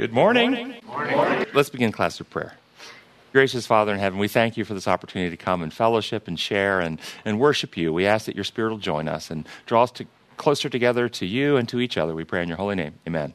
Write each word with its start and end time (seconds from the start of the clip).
Good 0.00 0.14
morning. 0.14 0.80
morning. 0.86 1.46
Let's 1.52 1.68
begin 1.68 1.92
class 1.92 2.18
with 2.18 2.30
prayer. 2.30 2.54
Gracious 3.34 3.66
Father 3.66 3.92
in 3.92 3.98
heaven, 3.98 4.18
we 4.18 4.28
thank 4.28 4.56
you 4.56 4.64
for 4.64 4.72
this 4.72 4.88
opportunity 4.88 5.28
to 5.28 5.36
come 5.36 5.60
and 5.62 5.70
fellowship 5.70 6.26
and 6.26 6.40
share 6.40 6.80
and, 6.80 6.98
and 7.26 7.38
worship 7.38 7.76
you. 7.76 7.92
We 7.92 8.06
ask 8.06 8.24
that 8.24 8.34
your 8.34 8.44
Spirit 8.44 8.70
will 8.70 8.78
join 8.78 9.08
us 9.08 9.30
and 9.30 9.46
draw 9.66 9.82
us 9.82 9.90
to, 9.90 10.06
closer 10.38 10.70
together 10.70 11.10
to 11.10 11.26
you 11.26 11.58
and 11.58 11.68
to 11.68 11.80
each 11.80 11.98
other. 11.98 12.14
We 12.14 12.24
pray 12.24 12.42
in 12.42 12.48
your 12.48 12.56
holy 12.56 12.76
name. 12.76 12.94
Amen. 13.06 13.34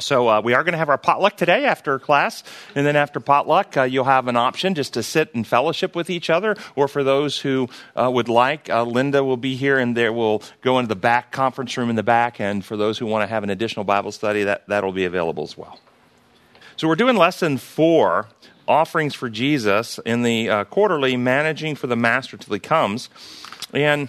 So 0.00 0.28
uh, 0.28 0.40
we 0.40 0.54
are 0.54 0.64
going 0.64 0.72
to 0.72 0.78
have 0.78 0.88
our 0.88 0.98
potluck 0.98 1.36
today 1.36 1.64
after 1.66 2.00
class, 2.00 2.42
and 2.74 2.84
then 2.84 2.96
after 2.96 3.20
potluck, 3.20 3.76
uh, 3.76 3.82
you'll 3.84 4.04
have 4.04 4.26
an 4.26 4.36
option 4.36 4.74
just 4.74 4.94
to 4.94 5.04
sit 5.04 5.32
and 5.34 5.46
fellowship 5.46 5.94
with 5.94 6.10
each 6.10 6.30
other. 6.30 6.56
Or 6.74 6.88
for 6.88 7.04
those 7.04 7.38
who 7.38 7.68
uh, 7.94 8.10
would 8.12 8.28
like, 8.28 8.68
uh, 8.68 8.82
Linda 8.82 9.22
will 9.22 9.36
be 9.36 9.54
here, 9.54 9.78
and 9.78 9.96
there 9.96 10.12
will 10.12 10.42
go 10.62 10.80
into 10.80 10.88
the 10.88 10.96
back 10.96 11.30
conference 11.30 11.76
room 11.76 11.90
in 11.90 11.96
the 11.96 12.02
back. 12.02 12.40
And 12.40 12.64
for 12.64 12.76
those 12.76 12.98
who 12.98 13.06
want 13.06 13.22
to 13.22 13.28
have 13.28 13.44
an 13.44 13.50
additional 13.50 13.84
Bible 13.84 14.10
study, 14.10 14.42
that 14.44 14.66
that'll 14.66 14.92
be 14.92 15.04
available 15.04 15.44
as 15.44 15.56
well. 15.56 15.78
So 16.76 16.88
we're 16.88 16.96
doing 16.96 17.16
lesson 17.16 17.56
four, 17.56 18.26
offerings 18.66 19.14
for 19.14 19.30
Jesus, 19.30 20.00
in 20.04 20.22
the 20.22 20.48
uh, 20.48 20.64
quarterly 20.64 21.16
managing 21.16 21.76
for 21.76 21.86
the 21.86 21.96
Master 21.96 22.36
till 22.36 22.52
He 22.52 22.60
comes, 22.60 23.08
and 23.72 24.08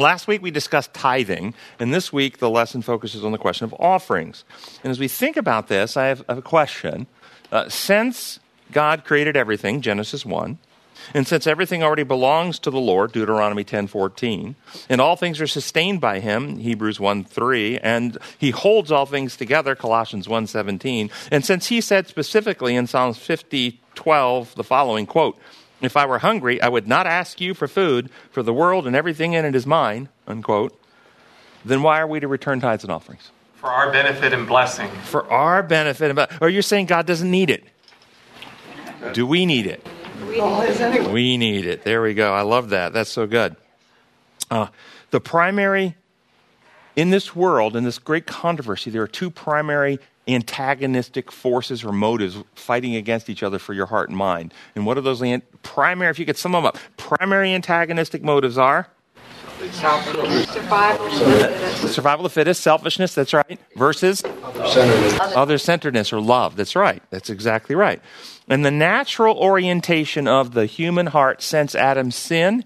Last 0.00 0.26
week 0.26 0.40
we 0.40 0.50
discussed 0.50 0.94
tithing, 0.94 1.52
and 1.78 1.92
this 1.92 2.10
week 2.10 2.38
the 2.38 2.48
lesson 2.48 2.80
focuses 2.80 3.22
on 3.22 3.32
the 3.32 3.38
question 3.38 3.66
of 3.66 3.74
offerings. 3.78 4.44
And 4.82 4.90
as 4.90 4.98
we 4.98 5.08
think 5.08 5.36
about 5.36 5.68
this, 5.68 5.94
I 5.94 6.06
have 6.06 6.24
a 6.26 6.40
question. 6.40 7.06
Uh, 7.52 7.68
since 7.68 8.40
God 8.72 9.04
created 9.04 9.36
everything, 9.36 9.82
Genesis 9.82 10.24
1, 10.24 10.56
and 11.12 11.26
since 11.26 11.46
everything 11.46 11.82
already 11.82 12.02
belongs 12.02 12.58
to 12.60 12.70
the 12.70 12.80
Lord, 12.80 13.12
Deuteronomy 13.12 13.62
10:14, 13.62 14.54
and 14.88 15.02
all 15.02 15.16
things 15.16 15.38
are 15.38 15.46
sustained 15.46 16.00
by 16.00 16.20
him, 16.20 16.56
Hebrews 16.56 16.98
1:3, 16.98 17.78
and 17.82 18.16
he 18.38 18.52
holds 18.52 18.90
all 18.90 19.04
things 19.04 19.36
together, 19.36 19.74
Colossians 19.74 20.26
1:17, 20.26 21.10
and 21.30 21.44
since 21.44 21.66
he 21.66 21.82
said 21.82 22.08
specifically 22.08 22.74
in 22.74 22.86
Psalms 22.86 23.18
50:12 23.18 24.54
the 24.54 24.64
following 24.64 25.04
quote, 25.04 25.38
if 25.80 25.96
I 25.96 26.06
were 26.06 26.18
hungry, 26.18 26.60
I 26.60 26.68
would 26.68 26.86
not 26.86 27.06
ask 27.06 27.40
you 27.40 27.54
for 27.54 27.66
food, 27.68 28.10
for 28.30 28.42
the 28.42 28.52
world 28.52 28.86
and 28.86 28.94
everything 28.94 29.32
in 29.32 29.44
it 29.44 29.54
is 29.54 29.66
mine, 29.66 30.08
unquote. 30.26 30.78
Then 31.64 31.82
why 31.82 32.00
are 32.00 32.06
we 32.06 32.20
to 32.20 32.28
return 32.28 32.60
tithes 32.60 32.84
and 32.84 32.92
offerings? 32.92 33.30
For 33.54 33.68
our 33.68 33.92
benefit 33.92 34.32
and 34.32 34.46
blessing. 34.46 34.90
For 35.04 35.30
our 35.30 35.62
benefit. 35.62 36.10
And 36.10 36.28
or 36.40 36.48
you're 36.48 36.62
saying 36.62 36.86
God 36.86 37.06
doesn't 37.06 37.30
need 37.30 37.50
it. 37.50 37.64
Do 39.12 39.26
we 39.26 39.46
need 39.46 39.66
it? 39.66 39.86
We 40.26 40.40
need 40.40 40.80
it. 40.80 41.10
We 41.10 41.36
need 41.36 41.66
it. 41.66 41.84
There 41.84 42.02
we 42.02 42.14
go. 42.14 42.32
I 42.32 42.42
love 42.42 42.70
that. 42.70 42.92
That's 42.92 43.10
so 43.10 43.26
good. 43.26 43.56
Uh, 44.50 44.68
the 45.10 45.20
primary, 45.20 45.96
in 46.96 47.10
this 47.10 47.34
world, 47.34 47.76
in 47.76 47.84
this 47.84 47.98
great 47.98 48.26
controversy, 48.26 48.90
there 48.90 49.02
are 49.02 49.08
two 49.08 49.30
primary 49.30 49.98
antagonistic 50.34 51.30
forces 51.32 51.84
or 51.84 51.92
motives 51.92 52.38
fighting 52.54 52.94
against 52.96 53.30
each 53.30 53.42
other 53.42 53.58
for 53.58 53.74
your 53.74 53.86
heart 53.86 54.08
and 54.08 54.18
mind. 54.18 54.52
And 54.74 54.86
what 54.86 54.98
are 54.98 55.00
those 55.00 55.22
primary, 55.62 56.10
if 56.10 56.18
you 56.18 56.26
could 56.26 56.36
sum 56.36 56.52
them 56.52 56.64
up, 56.64 56.78
primary 56.96 57.52
antagonistic 57.52 58.22
motives 58.22 58.58
are? 58.58 58.88
Survival. 59.72 61.10
Survival 61.88 62.24
of 62.24 62.32
the 62.32 62.34
fittest, 62.34 62.62
selfishness, 62.62 63.14
that's 63.14 63.34
right, 63.34 63.60
versus 63.76 64.22
other 64.24 65.58
centeredness 65.58 66.14
or 66.14 66.20
love, 66.20 66.56
that's 66.56 66.74
right, 66.74 67.02
that's 67.10 67.28
exactly 67.28 67.74
right. 67.74 68.00
And 68.48 68.64
the 68.64 68.70
natural 68.70 69.36
orientation 69.36 70.26
of 70.26 70.54
the 70.54 70.64
human 70.64 71.08
heart 71.08 71.42
since 71.42 71.74
Adam's 71.74 72.16
sin, 72.16 72.64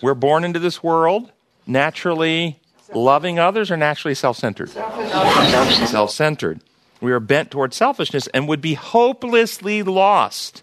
we're 0.00 0.14
born 0.14 0.42
into 0.42 0.58
this 0.58 0.82
world 0.82 1.30
naturally 1.66 2.58
loving 2.94 3.38
others 3.38 3.70
are 3.70 3.76
naturally 3.76 4.14
self 4.14 4.36
centered? 4.36 4.70
Self 4.70 6.10
centered. 6.10 6.60
We 7.00 7.12
are 7.12 7.20
bent 7.20 7.50
toward 7.50 7.74
selfishness 7.74 8.28
and 8.28 8.46
would 8.48 8.60
be 8.60 8.74
hopelessly 8.74 9.82
lost 9.82 10.62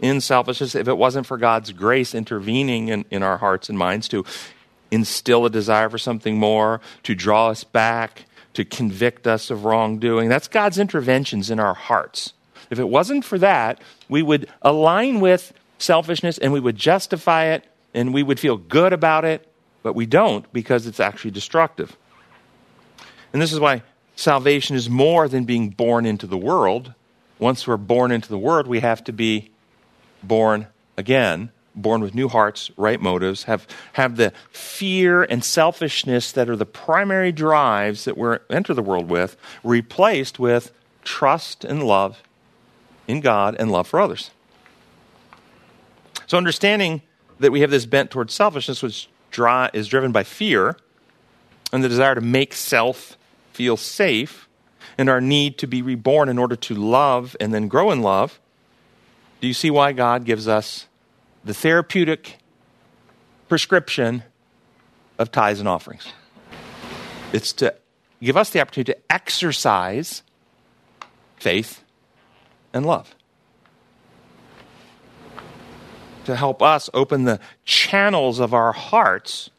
in 0.00 0.20
selfishness 0.20 0.74
if 0.74 0.88
it 0.88 0.96
wasn't 0.96 1.26
for 1.26 1.38
God's 1.38 1.72
grace 1.72 2.14
intervening 2.14 2.88
in, 2.88 3.04
in 3.10 3.22
our 3.22 3.38
hearts 3.38 3.68
and 3.68 3.78
minds 3.78 4.08
to 4.08 4.24
instill 4.90 5.46
a 5.46 5.50
desire 5.50 5.88
for 5.88 5.98
something 5.98 6.36
more, 6.36 6.80
to 7.02 7.14
draw 7.14 7.48
us 7.48 7.64
back, 7.64 8.26
to 8.54 8.64
convict 8.64 9.26
us 9.26 9.50
of 9.50 9.64
wrongdoing. 9.64 10.28
That's 10.28 10.48
God's 10.48 10.78
interventions 10.78 11.50
in 11.50 11.58
our 11.58 11.74
hearts. 11.74 12.34
If 12.70 12.78
it 12.78 12.88
wasn't 12.88 13.24
for 13.24 13.38
that, 13.38 13.80
we 14.08 14.22
would 14.22 14.48
align 14.60 15.20
with 15.20 15.52
selfishness 15.78 16.38
and 16.38 16.52
we 16.52 16.60
would 16.60 16.76
justify 16.76 17.46
it 17.46 17.64
and 17.94 18.14
we 18.14 18.22
would 18.22 18.38
feel 18.38 18.56
good 18.56 18.92
about 18.92 19.24
it 19.24 19.51
but 19.82 19.94
we 19.94 20.06
don't 20.06 20.50
because 20.52 20.86
it's 20.86 21.00
actually 21.00 21.30
destructive. 21.30 21.96
And 23.32 23.40
this 23.40 23.52
is 23.52 23.60
why 23.60 23.82
salvation 24.16 24.76
is 24.76 24.88
more 24.88 25.28
than 25.28 25.44
being 25.44 25.70
born 25.70 26.06
into 26.06 26.26
the 26.26 26.36
world. 26.36 26.94
Once 27.38 27.66
we're 27.66 27.76
born 27.76 28.12
into 28.12 28.28
the 28.28 28.38
world, 28.38 28.66
we 28.66 28.80
have 28.80 29.02
to 29.04 29.12
be 29.12 29.50
born 30.22 30.66
again, 30.96 31.50
born 31.74 32.02
with 32.02 32.14
new 32.14 32.28
hearts, 32.28 32.70
right 32.76 33.00
motives, 33.00 33.44
have, 33.44 33.66
have 33.94 34.16
the 34.16 34.32
fear 34.50 35.22
and 35.22 35.42
selfishness 35.42 36.32
that 36.32 36.48
are 36.48 36.56
the 36.56 36.66
primary 36.66 37.32
drives 37.32 38.04
that 38.04 38.16
we 38.16 38.36
enter 38.50 38.74
the 38.74 38.82
world 38.82 39.08
with, 39.08 39.36
replaced 39.64 40.38
with 40.38 40.72
trust 41.02 41.64
and 41.64 41.82
love 41.82 42.22
in 43.08 43.20
God 43.20 43.56
and 43.58 43.72
love 43.72 43.88
for 43.88 44.00
others. 44.00 44.30
So, 46.26 46.38
understanding 46.38 47.02
that 47.40 47.50
we 47.50 47.60
have 47.60 47.70
this 47.70 47.86
bent 47.86 48.10
towards 48.10 48.32
selfishness, 48.32 48.82
which 48.82 49.08
dri- 49.32 49.70
is 49.72 49.88
driven 49.88 50.12
by 50.12 50.22
fear 50.22 50.76
and 51.72 51.82
the 51.82 51.88
desire 51.88 52.14
to 52.14 52.20
make 52.20 52.54
self 52.54 53.18
feel 53.52 53.76
safe 53.76 54.48
and 54.96 55.08
our 55.08 55.20
need 55.20 55.58
to 55.58 55.66
be 55.66 55.82
reborn 55.82 56.28
in 56.28 56.38
order 56.38 56.54
to 56.54 56.74
love 56.74 57.36
and 57.40 57.52
then 57.52 57.66
grow 57.66 57.90
in 57.90 58.02
love, 58.02 58.40
do 59.40 59.46
you 59.46 59.54
see 59.54 59.70
why 59.70 59.92
God 59.92 60.24
gives 60.24 60.46
us 60.46 60.86
the 61.44 61.54
therapeutic 61.54 62.38
prescription 63.48 64.22
of 65.18 65.32
tithes 65.32 65.58
and 65.58 65.68
offerings? 65.68 66.06
It's 67.32 67.52
to 67.54 67.74
give 68.22 68.36
us 68.36 68.50
the 68.50 68.60
opportunity 68.60 68.92
to 68.92 68.98
exercise 69.12 70.22
faith 71.36 71.82
and 72.72 72.86
love 72.86 73.14
to 76.24 76.36
help 76.36 76.62
us 76.62 76.88
open 76.94 77.24
the 77.24 77.40
channels 77.64 78.38
of 78.38 78.54
our 78.54 78.72
hearts 78.72 79.50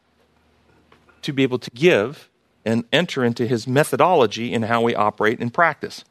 to 1.22 1.32
be 1.32 1.42
able 1.42 1.58
to 1.58 1.70
give 1.70 2.28
and 2.64 2.84
enter 2.92 3.24
into 3.24 3.46
his 3.46 3.66
methodology 3.66 4.52
in 4.52 4.62
how 4.62 4.82
we 4.82 4.94
operate 4.94 5.38
and 5.40 5.52
practice. 5.52 6.04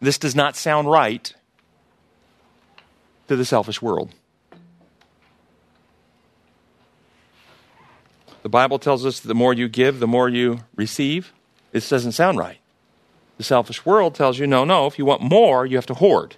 This 0.00 0.18
does 0.18 0.34
not 0.34 0.56
sound 0.56 0.90
right 0.90 1.32
to 3.28 3.36
the 3.36 3.44
selfish 3.44 3.80
world. 3.80 4.12
The 8.42 8.48
Bible 8.48 8.78
tells 8.78 9.06
us 9.06 9.20
that 9.20 9.28
the 9.28 9.34
more 9.34 9.54
you 9.54 9.68
give, 9.68 10.00
the 10.00 10.06
more 10.06 10.28
you 10.28 10.60
receive. 10.74 11.32
This 11.70 11.88
doesn't 11.88 12.12
sound 12.12 12.38
right. 12.38 12.58
The 13.38 13.44
selfish 13.44 13.86
world 13.86 14.14
tells 14.14 14.38
you 14.38 14.46
no, 14.46 14.64
no, 14.64 14.86
if 14.86 14.98
you 14.98 15.04
want 15.04 15.22
more, 15.22 15.64
you 15.64 15.76
have 15.76 15.86
to 15.86 15.94
hoard, 15.94 16.36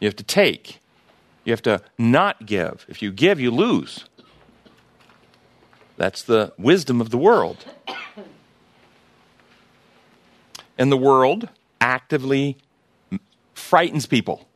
you 0.00 0.06
have 0.08 0.16
to 0.16 0.24
take. 0.24 0.79
You 1.50 1.54
have 1.54 1.62
to 1.62 1.82
not 1.98 2.46
give. 2.46 2.86
If 2.88 3.02
you 3.02 3.10
give, 3.10 3.40
you 3.40 3.50
lose. 3.50 4.04
That's 5.96 6.22
the 6.22 6.52
wisdom 6.56 7.00
of 7.00 7.10
the 7.10 7.18
world. 7.18 7.64
And 10.78 10.92
the 10.92 10.96
world 10.96 11.48
actively 11.80 12.56
frightens 13.52 14.06
people. 14.06 14.46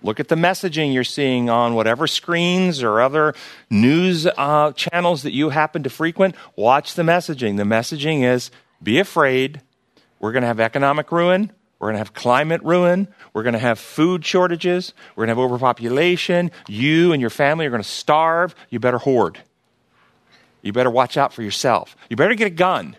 Look 0.00 0.20
at 0.20 0.28
the 0.28 0.36
messaging 0.36 0.94
you're 0.94 1.02
seeing 1.02 1.50
on 1.50 1.74
whatever 1.74 2.06
screens 2.06 2.84
or 2.84 3.00
other 3.00 3.34
news 3.68 4.24
uh, 4.24 4.70
channels 4.76 5.24
that 5.24 5.32
you 5.32 5.48
happen 5.48 5.82
to 5.82 5.90
frequent. 5.90 6.36
Watch 6.54 6.94
the 6.94 7.02
messaging. 7.02 7.56
The 7.56 7.64
messaging 7.64 8.22
is 8.22 8.52
be 8.80 9.00
afraid. 9.00 9.60
We're 10.20 10.30
going 10.30 10.42
to 10.42 10.46
have 10.46 10.60
economic 10.60 11.10
ruin. 11.10 11.50
We're 11.78 11.88
going 11.88 11.94
to 11.94 11.98
have 11.98 12.14
climate 12.14 12.62
ruin. 12.64 13.08
We're 13.32 13.44
going 13.44 13.52
to 13.52 13.58
have 13.58 13.78
food 13.78 14.24
shortages. 14.24 14.92
We're 15.14 15.26
going 15.26 15.36
to 15.36 15.40
have 15.40 15.50
overpopulation. 15.50 16.50
You 16.66 17.12
and 17.12 17.20
your 17.20 17.30
family 17.30 17.66
are 17.66 17.70
going 17.70 17.82
to 17.82 17.88
starve. 17.88 18.54
You 18.68 18.80
better 18.80 18.98
hoard. 18.98 19.38
You 20.62 20.72
better 20.72 20.90
watch 20.90 21.16
out 21.16 21.32
for 21.32 21.42
yourself. 21.42 21.96
You 22.10 22.16
better 22.16 22.34
get 22.34 22.48
a 22.48 22.50
gun. 22.50 22.96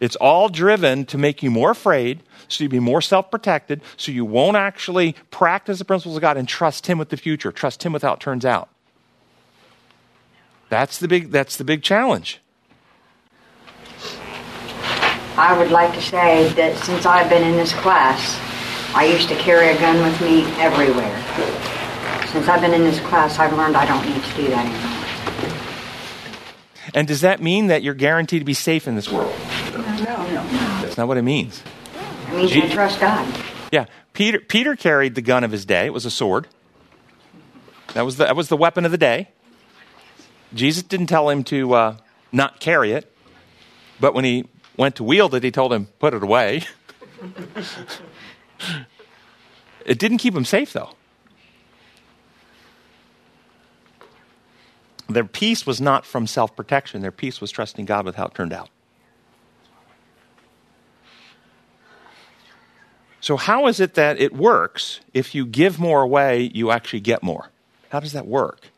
It's 0.00 0.16
all 0.16 0.48
driven 0.48 1.06
to 1.06 1.18
make 1.18 1.42
you 1.42 1.50
more 1.50 1.70
afraid, 1.70 2.22
so 2.48 2.64
you 2.64 2.68
be 2.68 2.80
more 2.80 3.00
self 3.00 3.30
protected, 3.30 3.80
so 3.96 4.12
you 4.12 4.24
won't 4.24 4.56
actually 4.56 5.14
practice 5.30 5.78
the 5.78 5.84
principles 5.84 6.16
of 6.16 6.22
God 6.22 6.36
and 6.36 6.46
trust 6.46 6.86
Him 6.86 6.98
with 6.98 7.08
the 7.08 7.16
future, 7.16 7.50
trust 7.50 7.82
Him 7.82 7.92
with 7.92 8.02
how 8.02 8.14
it 8.14 8.20
turns 8.20 8.44
out. 8.44 8.68
That's 10.68 10.98
the 10.98 11.08
big, 11.08 11.30
that's 11.30 11.56
the 11.56 11.64
big 11.64 11.82
challenge. 11.82 12.40
I 15.38 15.56
would 15.56 15.70
like 15.70 15.92
to 15.94 16.00
say 16.02 16.48
that 16.54 16.76
since 16.84 17.04
I've 17.06 17.28
been 17.28 17.42
in 17.42 17.56
this 17.56 17.72
class, 17.74 18.38
I 18.94 19.04
used 19.06 19.28
to 19.28 19.34
carry 19.36 19.68
a 19.68 19.78
gun 19.78 20.02
with 20.02 20.20
me 20.20 20.44
everywhere. 20.60 21.14
Since 22.28 22.48
I've 22.48 22.60
been 22.60 22.72
in 22.74 22.82
this 22.84 23.00
class, 23.00 23.38
I've 23.38 23.52
learned 23.52 23.76
I 23.76 23.86
don't 23.86 24.04
need 24.06 24.22
to 24.22 24.36
do 24.36 24.48
that 24.48 24.64
anymore. 24.66 24.92
And 26.94 27.06
does 27.06 27.20
that 27.20 27.42
mean 27.42 27.66
that 27.66 27.82
you're 27.82 27.94
guaranteed 27.94 28.40
to 28.40 28.44
be 28.44 28.54
safe 28.54 28.88
in 28.88 28.94
this 28.94 29.10
world? 29.10 29.34
No. 29.74 29.80
No, 29.82 30.26
no. 30.26 30.42
That's 30.82 30.96
not 30.96 31.08
what 31.08 31.16
it 31.18 31.22
means. 31.22 31.62
It 32.28 32.36
means 32.36 32.50
Je- 32.50 32.62
I 32.62 32.68
trust 32.68 33.00
God. 33.00 33.42
Yeah, 33.72 33.86
Peter, 34.12 34.40
Peter 34.40 34.76
carried 34.76 35.14
the 35.14 35.22
gun 35.22 35.44
of 35.44 35.50
his 35.50 35.64
day. 35.66 35.86
It 35.86 35.92
was 35.92 36.06
a 36.06 36.10
sword. 36.10 36.46
That 37.94 38.02
was 38.04 38.16
the, 38.16 38.24
that 38.24 38.36
was 38.36 38.48
the 38.48 38.56
weapon 38.56 38.84
of 38.84 38.92
the 38.92 38.98
day. 38.98 39.28
Jesus 40.54 40.82
didn't 40.82 41.08
tell 41.08 41.28
him 41.28 41.44
to 41.44 41.74
uh, 41.74 41.96
not 42.32 42.60
carry 42.60 42.92
it, 42.92 43.12
but 44.00 44.14
when 44.14 44.24
he 44.24 44.44
went 44.76 44.96
to 44.96 45.04
wield 45.04 45.34
it, 45.34 45.42
he 45.42 45.50
told 45.50 45.72
him, 45.72 45.86
put 45.98 46.14
it 46.14 46.22
away. 46.22 46.64
it 49.86 49.98
didn't 49.98 50.18
keep 50.18 50.34
him 50.34 50.44
safe, 50.44 50.72
though. 50.72 50.90
Their 55.08 55.24
peace 55.24 55.66
was 55.66 55.80
not 55.80 56.04
from 56.04 56.26
self 56.26 56.56
protection, 56.56 57.00
their 57.00 57.12
peace 57.12 57.40
was 57.40 57.50
trusting 57.50 57.84
God 57.84 58.04
with 58.04 58.16
how 58.16 58.26
it 58.26 58.34
turned 58.34 58.52
out. 58.52 58.68
So, 63.20 63.36
how 63.36 63.66
is 63.66 63.80
it 63.80 63.94
that 63.94 64.20
it 64.20 64.34
works 64.34 65.00
if 65.14 65.34
you 65.34 65.46
give 65.46 65.78
more 65.78 66.02
away, 66.02 66.50
you 66.54 66.70
actually 66.70 67.00
get 67.00 67.22
more? 67.22 67.50
How 67.90 68.00
does 68.00 68.12
that 68.12 68.26
work? 68.26 68.68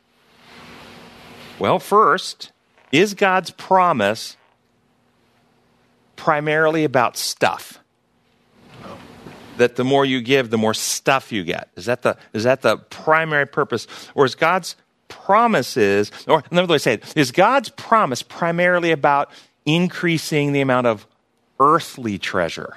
Well, 1.59 1.79
first, 1.79 2.53
is 2.93 3.15
God's 3.15 3.51
promise 3.51 4.37
primarily 6.19 6.85
about 6.85 7.17
stuff? 7.17 7.79
That 9.57 9.77
the 9.77 9.85
more 9.85 10.05
you 10.05 10.21
give, 10.21 10.51
the 10.51 10.59
more 10.59 10.75
stuff 10.75 11.33
you 11.33 11.43
get. 11.43 11.71
Is 11.77 11.87
that 11.87 12.03
the, 12.03 12.19
is 12.35 12.45
that 12.45 12.61
the 12.61 12.77
primary 12.77 13.47
purpose? 13.47 13.87
Or 14.15 14.27
is 14.27 14.35
God's 14.35 14.77
promises, 15.09 16.13
or 16.27 16.45
another 16.51 16.69
way 16.69 16.77
to 16.77 16.81
say 16.81 16.95
it, 16.95 17.17
is 17.17 17.33
God's 17.33 17.71
promise 17.71 18.23
primarily 18.23 18.91
about 18.91 19.31
increasing 19.65 20.53
the 20.53 20.61
amount 20.61 20.87
of 20.87 21.07
earthly 21.59 22.19
treasure? 22.19 22.77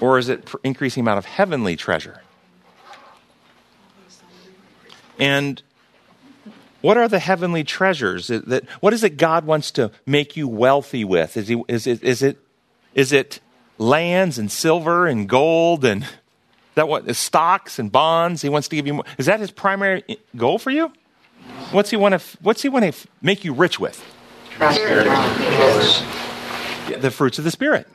Or 0.00 0.18
is 0.18 0.28
it 0.28 0.48
increasing 0.62 1.04
the 1.04 1.10
amount 1.10 1.18
of 1.18 1.24
heavenly 1.24 1.74
treasure? 1.74 2.20
And 5.18 5.60
what 6.80 6.96
are 6.96 7.08
the 7.08 7.18
heavenly 7.18 7.64
treasures? 7.64 8.30
Is 8.30 8.42
that, 8.42 8.64
what 8.80 8.92
is 8.92 9.02
it 9.04 9.16
God 9.16 9.44
wants 9.44 9.70
to 9.72 9.90
make 10.06 10.36
you 10.36 10.46
wealthy 10.48 11.04
with? 11.04 11.36
Is, 11.36 11.48
he, 11.48 11.62
is, 11.68 11.86
it, 11.86 12.02
is, 12.02 12.22
it, 12.22 12.38
is 12.94 13.12
it 13.12 13.40
lands 13.78 14.38
and 14.38 14.50
silver 14.50 15.06
and 15.06 15.28
gold 15.28 15.84
and 15.84 16.06
that 16.74 16.88
what 16.88 17.14
stocks 17.16 17.78
and 17.80 17.90
bonds? 17.90 18.42
He 18.42 18.48
wants 18.48 18.68
to 18.68 18.76
give 18.76 18.86
you 18.86 18.94
more. 18.94 19.04
Is 19.18 19.26
that 19.26 19.40
his 19.40 19.50
primary 19.50 20.04
goal 20.36 20.58
for 20.58 20.70
you? 20.70 20.92
What's 21.72 21.90
he 21.90 21.96
want 21.96 22.20
to? 22.20 22.38
What's 22.40 22.62
he 22.62 22.68
want 22.68 22.84
to 22.94 23.08
make 23.20 23.44
you 23.44 23.52
rich 23.52 23.80
with? 23.80 24.04
The 27.00 27.10
fruits 27.10 27.38
of 27.38 27.44
the 27.44 27.50
spirit: 27.50 27.88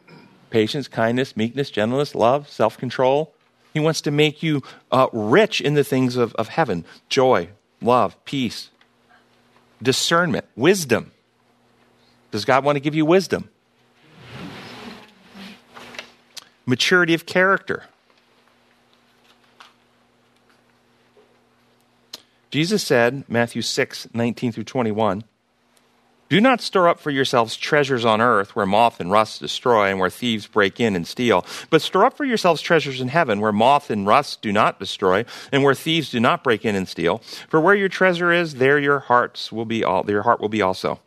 patience, 0.49 0.89
kindness, 0.89 1.37
meekness, 1.37 1.69
gentleness, 1.69 2.13
love, 2.13 2.49
self-control. 2.49 3.33
He 3.73 3.79
wants 3.79 4.01
to 4.01 4.11
make 4.11 4.43
you 4.43 4.63
uh, 4.91 5.07
rich 5.13 5.61
in 5.61 5.75
the 5.75 5.83
things 5.83 6.17
of, 6.17 6.33
of 6.35 6.49
heaven: 6.49 6.83
joy, 7.07 7.49
love, 7.81 8.17
peace, 8.25 8.69
discernment, 9.81 10.45
wisdom. 10.55 11.11
Does 12.31 12.45
God 12.45 12.63
want 12.63 12.75
to 12.75 12.79
give 12.79 12.95
you 12.95 13.05
wisdom? 13.05 13.49
Maturity 16.65 17.13
of 17.13 17.25
character. 17.25 17.83
Jesus 22.49 22.83
said, 22.83 23.23
Matthew 23.27 23.61
6, 23.61 24.09
19 24.13 24.51
through 24.51 24.63
21, 24.63 25.23
Do 26.33 26.41
not 26.41 26.61
store 26.61 26.89
up 26.89 26.99
for 26.99 27.11
yourselves 27.11 27.55
treasures 27.55 28.03
on 28.03 28.19
earth 28.19 28.55
where 28.55 28.65
moth 28.65 28.99
and 28.99 29.11
rust 29.11 29.39
destroy 29.39 29.91
and 29.91 29.99
where 29.99 30.09
thieves 30.09 30.47
break 30.47 30.79
in 30.79 30.95
and 30.95 31.05
steal, 31.05 31.45
but 31.69 31.79
store 31.79 32.05
up 32.05 32.17
for 32.17 32.25
yourselves 32.25 32.59
treasures 32.59 32.99
in 32.99 33.09
heaven 33.09 33.39
where 33.39 33.51
moth 33.51 33.91
and 33.91 34.07
rust 34.07 34.41
do 34.41 34.51
not 34.51 34.79
destroy 34.79 35.25
and 35.51 35.63
where 35.63 35.75
thieves 35.75 36.09
do 36.09 36.19
not 36.19 36.43
break 36.43 36.65
in 36.65 36.73
and 36.73 36.87
steal. 36.87 37.19
For 37.49 37.61
where 37.61 37.75
your 37.75 37.87
treasure 37.87 38.31
is, 38.31 38.55
there 38.55 38.79
your 38.79 39.01
hearts 39.01 39.51
will 39.51 39.65
be 39.65 39.83
all, 39.83 40.09
your 40.09 40.23
heart 40.23 40.41
will 40.41 40.49
be 40.49 40.63
also. 40.63 40.99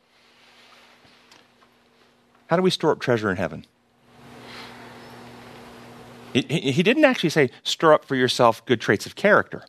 How 2.46 2.55
do 2.55 2.62
we 2.62 2.70
store 2.70 2.93
up 2.93 3.00
treasure 3.00 3.28
in 3.28 3.37
heaven? 3.37 3.67
He, 6.34 6.84
didn't 6.84 7.05
actually 7.05 7.31
say 7.31 7.50
store 7.64 7.93
up 7.93 8.05
for 8.05 8.14
yourself 8.14 8.64
good 8.64 8.81
traits 8.81 9.06
of 9.06 9.17
character 9.17 9.64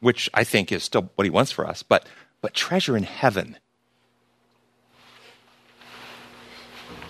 which 0.00 0.28
I 0.34 0.42
think 0.42 0.72
is 0.72 0.82
still 0.82 1.12
what 1.14 1.24
he 1.24 1.30
wants 1.30 1.52
for 1.52 1.68
us, 1.68 1.84
but, 1.84 2.04
but 2.40 2.52
treasure 2.52 2.96
in 2.96 3.04
heaven. 3.04 3.58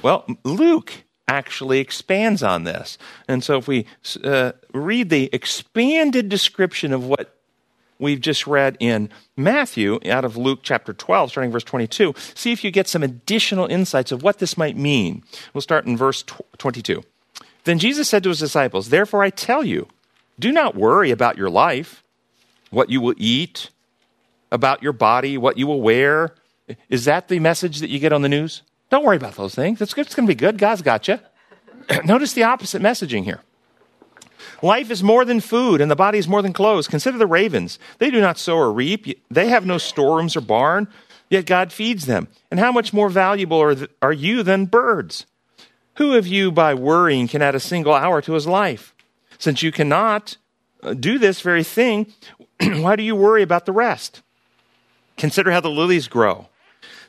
Well, 0.03 0.27
Luke 0.45 1.05
actually 1.29 1.79
expands 1.79 2.43
on 2.43 2.65
this. 2.65 2.99
And 3.29 3.43
so 3.43 3.57
if 3.57 3.69
we 3.69 3.87
uh, 4.23 4.53
read 4.75 5.09
the 5.09 5.31
expanded 5.33 6.29
description 6.29 6.93
of 6.93 7.07
what 7.07 7.37
we've 7.99 8.21
just 8.21 8.47
read 8.47 8.77
in 8.81 9.09
Matthew 9.37 10.01
out 10.11 10.25
of 10.25 10.37
Luke 10.37 10.61
chapter 10.63 10.93
12, 10.93 11.31
starting 11.31 11.53
verse 11.53 11.65
22, 11.65 12.15
see 12.35 12.53
if 12.53 12.65
you 12.65 12.71
get 12.71 12.89
some 12.89 13.03
additional 13.03 13.67
insights 13.67 14.13
of 14.13 14.23
what 14.23 14.41
this 14.41 14.59
might 14.59 14.77
mean. 14.77 15.23
We'll 15.55 15.63
start 15.63 15.87
in 15.87 15.97
verse 15.97 16.25
22. 16.59 17.03
Then 17.65 17.79
Jesus 17.79 18.09
said 18.09 18.25
to 18.25 18.31
his 18.31 18.41
disciples, 18.41 18.89
Therefore 18.89 19.23
I 19.23 19.31
tell 19.31 19.65
you, 19.65 19.89
do 20.39 20.51
not 20.51 20.75
worry 20.75 21.13
about 21.13 21.39
your 21.39 21.51
life 21.51 22.03
what 22.71 22.91
you 22.91 23.01
will 23.01 23.15
eat, 23.19 23.71
about 24.51 24.83
your 24.83 24.93
body, 24.93 25.39
what 25.39 25.57
you 25.57 25.67
will 25.67 25.81
wear. 25.81 26.35
Is 26.89 27.05
that 27.05 27.29
the 27.29 27.39
message 27.39 27.79
that 27.81 27.91
you 27.91 27.99
get 27.99 28.13
on 28.13 28.23
the 28.23 28.29
news? 28.29 28.63
Don't 28.93 29.07
worry 29.07 29.17
about 29.17 29.37
those 29.37 29.55
things. 29.55 29.81
It's, 29.81 29.97
it's 29.97 30.15
going 30.15 30.27
to 30.27 30.31
be 30.31 30.39
good. 30.39 30.59
God's 30.59 30.83
got 30.83 31.09
you. 31.09 31.19
Notice 32.05 32.35
the 32.35 32.43
opposite 32.43 32.83
messaging 32.83 33.25
here. 33.25 33.41
Life 34.61 34.91
is 34.91 35.03
more 35.03 35.25
than 35.25 35.41
food, 35.41 35.81
and 35.81 35.91
the 35.91 35.97
body 35.97 36.19
is 36.19 36.29
more 36.29 36.43
than 36.43 36.53
clothes. 36.53 36.89
Consider 36.89 37.17
the 37.17 37.27
ravens. 37.27 37.79
They 37.97 38.11
do 38.11 38.21
not 38.21 38.37
sow 38.37 38.59
or 38.59 38.71
reap, 38.71 39.07
they 39.31 39.49
have 39.49 39.65
no 39.65 39.79
storerooms 39.79 40.37
or 40.37 40.43
barn, 40.43 40.89
yet 41.31 41.47
God 41.47 41.73
feeds 41.73 42.05
them. 42.05 42.29
And 42.51 42.61
how 42.61 42.71
much 42.71 42.93
more 42.93 43.09
valuable 43.09 43.63
are, 43.63 43.75
th- 43.75 43.91
are 44.03 44.13
you 44.13 44.43
than 44.43 44.67
birds? 44.67 45.25
Who 45.97 46.15
of 46.15 46.27
you, 46.27 46.53
by 46.53 46.75
worrying, 46.75 47.29
can 47.29 47.41
add 47.41 47.55
a 47.55 47.61
single 47.61 47.95
hour 47.95 48.21
to 48.21 48.35
his 48.35 48.47
life? 48.47 48.95
Since 49.39 49.63
you 49.63 49.73
cannot 49.73 50.37
uh, 50.83 50.93
do 50.93 51.19
this 51.19 51.41
very 51.41 51.65
thing, 51.65 52.13
why 52.61 52.97
do 52.97 53.03
you 53.03 53.17
worry 53.17 53.43
about 53.43 53.65
the 53.65 53.73
rest? 53.73 54.21
Consider 55.17 55.51
how 55.51 55.61
the 55.61 55.71
lilies 55.71 56.09
grow. 56.09 56.49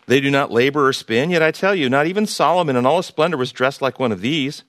They 0.07 0.19
do 0.19 0.29
not 0.29 0.51
labor 0.51 0.87
or 0.87 0.93
spin, 0.93 1.29
yet 1.29 1.41
I 1.41 1.51
tell 1.51 1.73
you, 1.73 1.89
not 1.89 2.07
even 2.07 2.25
Solomon 2.25 2.75
in 2.75 2.85
all 2.85 2.97
his 2.97 3.05
splendor 3.05 3.37
was 3.37 3.51
dressed 3.51 3.81
like 3.81 3.99
one 3.99 4.11
of 4.11 4.21
these. 4.21 4.63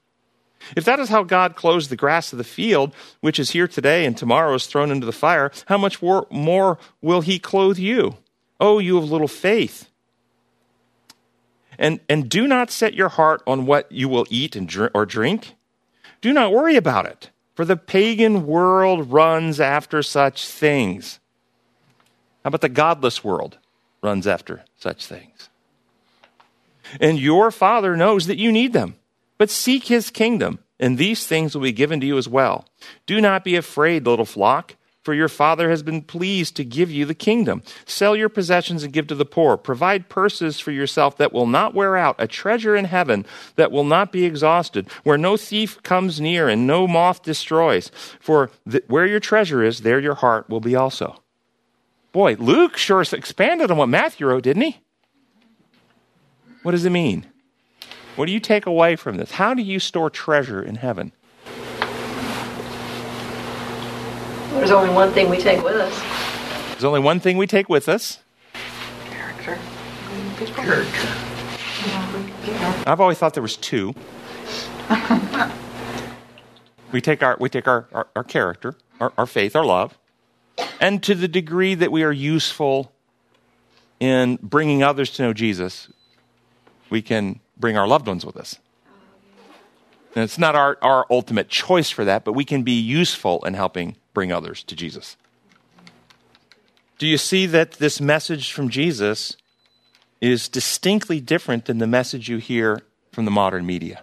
If 0.76 0.84
that 0.84 1.00
is 1.00 1.08
how 1.08 1.24
God 1.24 1.56
clothes 1.56 1.88
the 1.88 1.96
grass 1.96 2.32
of 2.32 2.38
the 2.38 2.44
field, 2.44 2.94
which 3.20 3.38
is 3.38 3.50
here 3.50 3.68
today 3.68 4.06
and 4.06 4.16
tomorrow 4.16 4.54
is 4.54 4.66
thrown 4.66 4.90
into 4.90 5.06
the 5.06 5.12
fire, 5.12 5.50
how 5.66 5.76
much 5.76 6.00
more, 6.00 6.78
will 7.02 7.20
he 7.20 7.38
clothe 7.38 7.78
you? 7.78 8.16
Oh, 8.60 8.78
you 8.78 8.96
of 8.96 9.10
little 9.10 9.28
faith. 9.28 9.90
And, 11.78 12.00
and 12.08 12.28
do 12.28 12.46
not 12.46 12.70
set 12.70 12.94
your 12.94 13.08
heart 13.08 13.42
on 13.46 13.66
what 13.66 13.90
you 13.90 14.08
will 14.08 14.26
eat 14.30 14.56
and 14.56 14.68
dr- 14.68 14.92
or 14.94 15.04
drink. 15.04 15.54
Do 16.20 16.32
not 16.32 16.52
worry 16.52 16.76
about 16.76 17.06
it 17.06 17.30
for 17.54 17.64
the 17.64 17.76
pagan 17.76 18.46
world 18.46 19.12
runs 19.12 19.60
after 19.60 20.02
such 20.02 20.46
things. 20.46 21.20
How 22.42 22.48
about 22.48 22.60
the 22.60 22.68
godless 22.68 23.24
world 23.24 23.58
runs 24.02 24.26
after 24.26 24.64
such 24.84 25.06
things? 25.06 25.48
And 27.00 27.18
your 27.18 27.50
Father 27.50 27.96
knows 27.96 28.26
that 28.26 28.38
you 28.38 28.52
need 28.52 28.74
them. 28.74 28.96
But 29.38 29.50
seek 29.50 29.86
his 29.86 30.10
kingdom, 30.10 30.58
and 30.78 30.98
these 30.98 31.26
things 31.26 31.54
will 31.54 31.62
be 31.62 31.72
given 31.72 32.00
to 32.00 32.06
you 32.06 32.18
as 32.18 32.28
well. 32.28 32.66
Do 33.06 33.20
not 33.20 33.44
be 33.44 33.56
afraid, 33.56 34.06
little 34.06 34.26
flock, 34.26 34.76
for 35.02 35.14
your 35.14 35.28
Father 35.28 35.70
has 35.70 35.82
been 35.82 36.02
pleased 36.02 36.54
to 36.56 36.64
give 36.64 36.90
you 36.90 37.04
the 37.06 37.14
kingdom. 37.14 37.62
Sell 37.86 38.14
your 38.14 38.28
possessions 38.28 38.84
and 38.84 38.92
give 38.92 39.06
to 39.06 39.14
the 39.14 39.24
poor. 39.24 39.56
Provide 39.56 40.10
purses 40.10 40.60
for 40.60 40.70
yourself 40.70 41.16
that 41.16 41.32
will 41.32 41.46
not 41.46 41.74
wear 41.74 41.96
out, 41.96 42.16
a 42.18 42.28
treasure 42.28 42.76
in 42.76 42.84
heaven 42.84 43.24
that 43.56 43.72
will 43.72 43.84
not 43.84 44.12
be 44.12 44.24
exhausted, 44.24 44.86
where 45.02 45.18
no 45.18 45.36
thief 45.38 45.82
comes 45.82 46.20
near 46.20 46.48
and 46.48 46.66
no 46.66 46.86
moth 46.86 47.22
destroys. 47.22 47.90
For 48.20 48.50
th- 48.70 48.84
where 48.86 49.06
your 49.06 49.20
treasure 49.20 49.64
is, 49.64 49.80
there 49.80 49.98
your 49.98 50.14
heart 50.14 50.50
will 50.50 50.60
be 50.60 50.76
also. 50.76 51.23
Boy, 52.14 52.36
Luke 52.38 52.76
sure 52.76 53.02
expanded 53.02 53.72
on 53.72 53.76
what 53.76 53.88
Matthew 53.88 54.28
wrote, 54.28 54.44
didn't 54.44 54.62
he? 54.62 54.78
What 56.62 56.70
does 56.70 56.84
it 56.84 56.90
mean? 56.90 57.26
What 58.14 58.26
do 58.26 58.32
you 58.32 58.38
take 58.38 58.66
away 58.66 58.94
from 58.94 59.16
this? 59.16 59.32
How 59.32 59.52
do 59.52 59.62
you 59.62 59.80
store 59.80 60.10
treasure 60.10 60.62
in 60.62 60.76
heaven? 60.76 61.10
There's 64.52 64.70
only 64.70 64.94
one 64.94 65.12
thing 65.12 65.28
we 65.28 65.38
take 65.38 65.64
with 65.64 65.74
us. 65.74 66.70
There's 66.70 66.84
only 66.84 67.00
one 67.00 67.18
thing 67.18 67.36
we 67.36 67.48
take 67.48 67.68
with 67.68 67.88
us. 67.88 68.20
Character. 69.10 69.58
Character. 70.36 71.08
I've 72.86 73.00
always 73.00 73.18
thought 73.18 73.34
there 73.34 73.42
was 73.42 73.56
two. 73.56 73.92
we 76.92 77.00
take 77.00 77.24
our 77.24 77.36
we 77.40 77.48
take 77.48 77.66
our, 77.66 77.88
our, 77.92 78.06
our 78.14 78.22
character, 78.22 78.76
our, 79.00 79.12
our 79.18 79.26
faith, 79.26 79.56
our 79.56 79.64
love, 79.64 79.98
and 80.80 81.02
to 81.02 81.14
the 81.14 81.28
degree 81.28 81.74
that 81.74 81.90
we 81.90 82.02
are 82.02 82.12
useful 82.12 82.92
in 84.00 84.38
bringing 84.42 84.82
others 84.82 85.10
to 85.12 85.22
know 85.22 85.32
Jesus, 85.32 85.88
we 86.90 87.02
can 87.02 87.40
bring 87.56 87.76
our 87.76 87.86
loved 87.86 88.06
ones 88.06 88.26
with 88.26 88.36
us. 88.36 88.58
And 90.14 90.22
it's 90.22 90.38
not 90.38 90.54
our, 90.54 90.78
our 90.80 91.06
ultimate 91.10 91.48
choice 91.48 91.90
for 91.90 92.04
that, 92.04 92.24
but 92.24 92.32
we 92.32 92.44
can 92.44 92.62
be 92.62 92.78
useful 92.78 93.44
in 93.44 93.54
helping 93.54 93.96
bring 94.12 94.30
others 94.30 94.62
to 94.64 94.76
Jesus. 94.76 95.16
Do 96.98 97.06
you 97.06 97.18
see 97.18 97.46
that 97.46 97.72
this 97.72 98.00
message 98.00 98.52
from 98.52 98.68
Jesus 98.68 99.36
is 100.20 100.48
distinctly 100.48 101.20
different 101.20 101.64
than 101.64 101.78
the 101.78 101.86
message 101.86 102.28
you 102.28 102.38
hear 102.38 102.82
from 103.10 103.24
the 103.24 103.30
modern 103.30 103.66
media? 103.66 104.02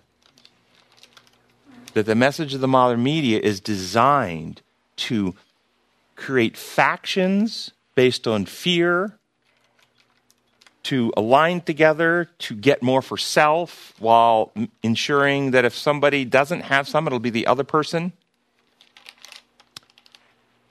That 1.94 2.06
the 2.06 2.16
message 2.16 2.54
of 2.54 2.62
the 2.62 2.68
modern 2.68 3.02
media 3.02 3.40
is 3.40 3.60
designed 3.60 4.62
to 4.98 5.36
create 6.16 6.58
factions 6.58 7.72
based 7.96 8.28
on 8.28 8.46
fear, 8.46 9.18
to 10.84 11.14
align 11.16 11.62
together 11.62 12.30
to 12.40 12.56
get 12.56 12.82
more 12.82 13.02
for 13.02 13.18
self 13.18 13.94
while 14.00 14.52
ensuring 14.82 15.52
that 15.52 15.66
if 15.66 15.76
somebody 15.76 16.26
doesn't 16.26 16.62
have 16.62 16.88
some, 16.88 17.06
it'll 17.06 17.20
be 17.20 17.30
the 17.30 17.48
other 17.48 17.64
person. 17.64 18.14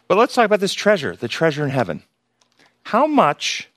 But 0.08 0.18
let's 0.18 0.34
talk 0.34 0.44
about 0.44 0.60
this 0.60 0.74
treasure, 0.74 1.14
the 1.14 1.28
treasure 1.28 1.62
in 1.62 1.70
heaven. 1.70 2.02
How 2.84 3.06
much 3.06 3.68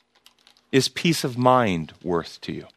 is 0.71 0.87
peace 0.87 1.23
of 1.23 1.37
mind 1.37 1.93
worth 2.03 2.41
to 2.41 2.51
you? 2.51 2.67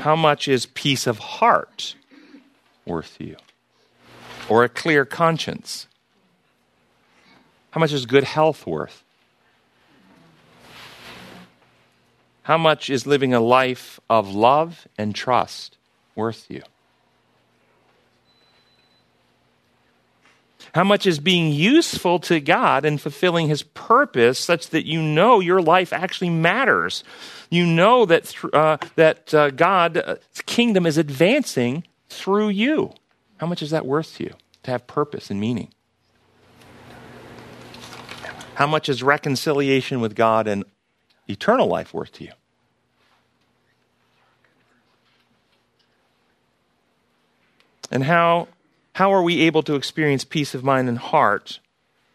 How 0.00 0.14
much 0.14 0.46
is 0.46 0.66
peace 0.66 1.08
of 1.08 1.18
heart 1.18 1.96
worth 2.86 3.18
to 3.18 3.24
you? 3.24 3.36
Or 4.48 4.64
a 4.64 4.68
clear 4.68 5.04
conscience? 5.04 5.86
How 7.70 7.80
much 7.80 7.92
is 7.92 8.06
good 8.06 8.24
health 8.24 8.66
worth? 8.66 9.02
How 12.42 12.58
much 12.58 12.90
is 12.90 13.06
living 13.06 13.32
a 13.32 13.40
life 13.40 14.00
of 14.10 14.34
love 14.34 14.86
and 14.98 15.14
trust 15.14 15.76
worth 16.14 16.46
you? 16.50 16.62
How 20.74 20.84
much 20.84 21.06
is 21.06 21.18
being 21.18 21.52
useful 21.52 22.18
to 22.20 22.40
God 22.40 22.84
and 22.84 23.00
fulfilling 23.00 23.48
His 23.48 23.62
purpose 23.62 24.38
such 24.38 24.70
that 24.70 24.86
you 24.86 25.02
know 25.02 25.40
your 25.40 25.60
life 25.60 25.92
actually 25.92 26.30
matters? 26.30 27.04
You 27.50 27.66
know 27.66 28.06
that, 28.06 28.34
uh, 28.52 28.78
that 28.96 29.34
uh, 29.34 29.50
God's 29.50 30.00
kingdom 30.46 30.86
is 30.86 30.96
advancing 30.96 31.84
through 32.08 32.48
you. 32.48 32.92
How 33.42 33.48
much 33.48 33.60
is 33.60 33.70
that 33.70 33.84
worth 33.84 34.18
to 34.18 34.22
you 34.22 34.34
to 34.62 34.70
have 34.70 34.86
purpose 34.86 35.28
and 35.28 35.40
meaning? 35.40 35.72
How 38.54 38.68
much 38.68 38.88
is 38.88 39.02
reconciliation 39.02 40.00
with 40.00 40.14
God 40.14 40.46
and 40.46 40.62
eternal 41.26 41.66
life 41.66 41.92
worth 41.92 42.12
to 42.12 42.24
you? 42.24 42.30
And 47.90 48.04
how, 48.04 48.46
how 48.92 49.12
are 49.12 49.24
we 49.24 49.40
able 49.40 49.64
to 49.64 49.74
experience 49.74 50.22
peace 50.22 50.54
of 50.54 50.62
mind 50.62 50.88
and 50.88 50.98
heart 50.98 51.58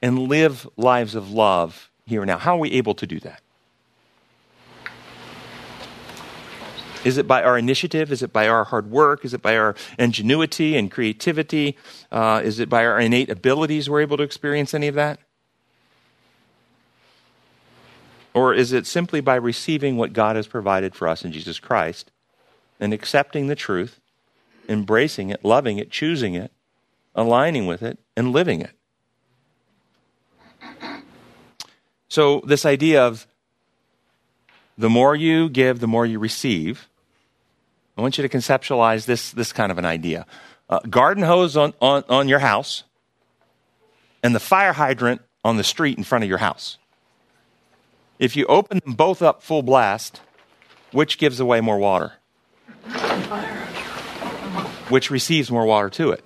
and 0.01 0.29
live 0.29 0.65
lives 0.77 1.13
of 1.13 1.29
love 1.29 1.91
here 2.05 2.22
and 2.22 2.29
now? 2.29 2.38
How 2.38 2.55
are 2.55 2.60
we 2.62 2.72
able 2.72 2.96
to 2.96 3.05
do 3.05 3.19
that? 3.19 3.41
Is 7.07 7.17
it 7.17 7.25
by 7.25 7.41
our 7.41 7.57
initiative? 7.57 8.11
Is 8.11 8.21
it 8.21 8.33
by 8.33 8.49
our 8.49 8.65
hard 8.65 8.91
work? 8.91 9.23
Is 9.23 9.33
it 9.33 9.41
by 9.41 9.55
our 9.55 9.75
ingenuity 9.97 10.75
and 10.75 10.91
creativity? 10.91 11.77
Uh, 12.11 12.41
is 12.43 12.59
it 12.59 12.67
by 12.67 12.85
our 12.85 12.99
innate 12.99 13.29
abilities 13.29 13.89
we're 13.89 14.01
able 14.01 14.17
to 14.17 14.23
experience 14.23 14.73
any 14.73 14.89
of 14.89 14.95
that? 14.95 15.17
Or 18.33 18.53
is 18.53 18.73
it 18.73 18.85
simply 18.85 19.21
by 19.21 19.35
receiving 19.35 19.95
what 19.95 20.11
God 20.11 20.35
has 20.35 20.47
provided 20.47 20.95
for 20.95 21.07
us 21.07 21.23
in 21.23 21.31
Jesus 21.31 21.59
Christ 21.59 22.11
and 22.77 22.93
accepting 22.93 23.47
the 23.47 23.55
truth, 23.55 24.01
embracing 24.67 25.29
it, 25.29 25.45
loving 25.45 25.77
it, 25.77 25.89
choosing 25.89 26.35
it, 26.35 26.51
aligning 27.15 27.67
with 27.67 27.81
it, 27.83 27.99
and 28.17 28.33
living 28.33 28.59
it? 28.59 28.71
So, 32.09 32.41
this 32.45 32.65
idea 32.65 33.01
of 33.01 33.27
the 34.77 34.89
more 34.89 35.15
you 35.15 35.47
give, 35.47 35.79
the 35.79 35.87
more 35.87 36.05
you 36.05 36.19
receive, 36.19 36.89
I 37.97 38.01
want 38.01 38.17
you 38.17 38.27
to 38.27 38.29
conceptualize 38.29 39.05
this, 39.05 39.31
this 39.31 39.51
kind 39.51 39.71
of 39.71 39.77
an 39.77 39.85
idea. 39.85 40.25
Uh, 40.69 40.79
garden 40.89 41.23
hose 41.23 41.57
on, 41.57 41.73
on, 41.81 42.03
on 42.09 42.27
your 42.27 42.39
house 42.39 42.83
and 44.21 44.35
the 44.35 44.39
fire 44.39 44.73
hydrant 44.73 45.21
on 45.43 45.57
the 45.57 45.63
street 45.63 45.97
in 45.97 46.03
front 46.03 46.23
of 46.23 46.29
your 46.29 46.37
house. 46.39 46.77
If 48.19 48.35
you 48.35 48.45
open 48.47 48.79
them 48.83 48.93
both 48.93 49.21
up 49.21 49.41
full 49.41 49.63
blast, 49.63 50.21
which 50.91 51.17
gives 51.17 51.39
away 51.39 51.61
more 51.61 51.77
water? 51.77 52.13
Which 54.89 55.11
receives 55.11 55.51
more 55.51 55.65
water 55.65 55.89
to 55.91 56.11
it? 56.11 56.25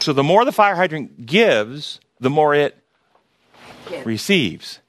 So 0.00 0.12
the 0.12 0.22
more 0.22 0.44
the 0.44 0.52
fire 0.52 0.74
hydrant 0.74 1.24
gives, 1.24 2.00
the 2.20 2.30
more 2.30 2.54
it 2.54 2.76
receives. 4.04 4.80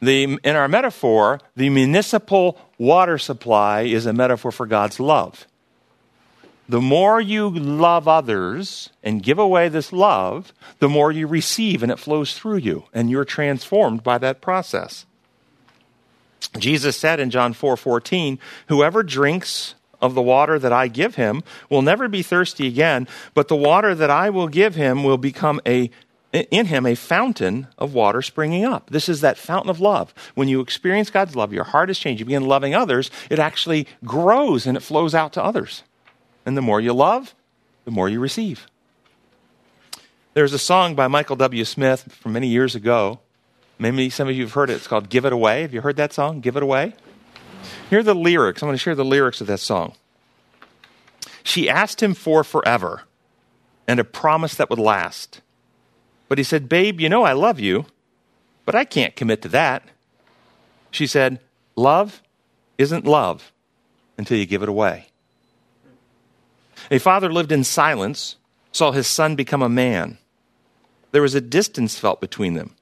The, 0.00 0.38
in 0.44 0.56
our 0.56 0.68
metaphor, 0.68 1.40
the 1.56 1.70
municipal 1.70 2.58
water 2.78 3.18
supply 3.18 3.82
is 3.82 4.06
a 4.06 4.12
metaphor 4.12 4.52
for 4.52 4.66
God's 4.66 5.00
love 5.00 5.46
the 6.68 6.80
more 6.80 7.20
you 7.20 7.48
love 7.48 8.06
others 8.06 8.90
and 9.02 9.22
give 9.22 9.38
away 9.38 9.68
this 9.68 9.92
love, 9.92 10.52
the 10.80 10.88
more 10.88 11.10
you 11.10 11.26
receive 11.26 11.82
and 11.82 11.90
it 11.90 11.98
flows 11.98 12.34
through 12.34 12.58
you, 12.58 12.84
and 12.92 13.10
you're 13.10 13.24
transformed 13.24 14.02
by 14.02 14.18
that 14.18 14.42
process. 14.42 15.06
Jesus 16.58 16.96
said 16.96 17.20
in 17.20 17.30
John 17.30 17.52
4 17.54 17.76
14, 17.76 18.38
Whoever 18.68 19.02
drinks 19.02 19.74
of 20.00 20.14
the 20.14 20.22
water 20.22 20.58
that 20.58 20.72
I 20.72 20.88
give 20.88 21.14
him 21.14 21.42
will 21.70 21.82
never 21.82 22.06
be 22.06 22.22
thirsty 22.22 22.66
again, 22.66 23.08
but 23.34 23.48
the 23.48 23.56
water 23.56 23.94
that 23.94 24.10
I 24.10 24.30
will 24.30 24.48
give 24.48 24.74
him 24.74 25.02
will 25.02 25.18
become 25.18 25.60
a 25.66 25.90
in 26.32 26.66
him 26.66 26.84
a 26.84 26.94
fountain 26.94 27.68
of 27.78 27.94
water 27.94 28.20
springing 28.22 28.64
up. 28.64 28.90
This 28.90 29.08
is 29.08 29.20
that 29.22 29.38
fountain 29.38 29.70
of 29.70 29.80
love. 29.80 30.12
When 30.34 30.48
you 30.48 30.60
experience 30.60 31.10
God's 31.10 31.34
love, 31.34 31.52
your 31.52 31.64
heart 31.64 31.90
is 31.90 31.98
changed. 31.98 32.20
You 32.20 32.26
begin 32.26 32.46
loving 32.46 32.74
others, 32.74 33.10
it 33.30 33.38
actually 33.38 33.86
grows 34.04 34.66
and 34.66 34.76
it 34.76 34.80
flows 34.80 35.14
out 35.14 35.32
to 35.34 35.44
others. 35.44 35.82
And 36.44 36.56
the 36.56 36.62
more 36.62 36.80
you 36.80 36.92
love, 36.92 37.34
the 37.84 37.90
more 37.90 38.08
you 38.08 38.20
receive. 38.20 38.66
There's 40.34 40.52
a 40.52 40.58
song 40.58 40.94
by 40.94 41.08
Michael 41.08 41.36
W. 41.36 41.64
Smith 41.64 42.12
from 42.12 42.32
many 42.32 42.46
years 42.48 42.74
ago. 42.74 43.20
Maybe 43.78 44.10
some 44.10 44.28
of 44.28 44.36
you 44.36 44.42
have 44.42 44.52
heard 44.52 44.70
it. 44.70 44.74
It's 44.74 44.86
called 44.86 45.08
Give 45.08 45.24
It 45.24 45.32
Away. 45.32 45.62
Have 45.62 45.72
you 45.72 45.80
heard 45.80 45.96
that 45.96 46.12
song, 46.12 46.40
Give 46.40 46.56
It 46.56 46.62
Away? 46.62 46.94
Here 47.90 48.00
are 48.00 48.04
the 48.04 48.14
lyrics. 48.14 48.62
I'm 48.62 48.68
going 48.68 48.74
to 48.74 48.78
share 48.78 48.94
the 48.94 49.04
lyrics 49.04 49.40
of 49.40 49.46
that 49.46 49.60
song. 49.60 49.94
She 51.42 51.68
asked 51.68 52.02
him 52.02 52.14
for 52.14 52.44
forever 52.44 53.04
and 53.86 53.98
a 53.98 54.04
promise 54.04 54.54
that 54.56 54.68
would 54.68 54.78
last. 54.78 55.40
But 56.28 56.38
he 56.38 56.44
said, 56.44 56.68
Babe, 56.68 57.00
you 57.00 57.08
know 57.08 57.24
I 57.24 57.32
love 57.32 57.58
you, 57.58 57.86
but 58.64 58.74
I 58.74 58.84
can't 58.84 59.16
commit 59.16 59.42
to 59.42 59.48
that. 59.48 59.82
She 60.90 61.06
said, 61.06 61.40
Love 61.74 62.22
isn't 62.76 63.04
love 63.04 63.52
until 64.16 64.38
you 64.38 64.46
give 64.46 64.62
it 64.62 64.68
away. 64.68 65.06
A 66.90 66.98
father 66.98 67.32
lived 67.32 67.52
in 67.52 67.64
silence, 67.64 68.36
saw 68.72 68.92
his 68.92 69.06
son 69.06 69.36
become 69.36 69.62
a 69.62 69.68
man. 69.68 70.18
There 71.12 71.22
was 71.22 71.34
a 71.34 71.40
distance 71.40 71.98
felt 71.98 72.20
between 72.20 72.54
them 72.54 72.74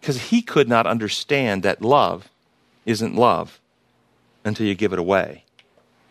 because 0.00 0.30
he 0.30 0.42
could 0.42 0.68
not 0.68 0.86
understand 0.86 1.62
that 1.62 1.82
love 1.82 2.28
isn't 2.84 3.14
love 3.14 3.60
until 4.44 4.66
you 4.66 4.74
give 4.74 4.92
it 4.92 4.98
away. 4.98 5.44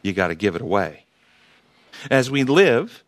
You 0.01 0.13
got 0.13 0.29
to 0.29 0.35
give 0.35 0.55
it 0.55 0.61
away. 0.61 1.05
As 2.09 2.31
we 2.31 2.43
live, 2.43 3.03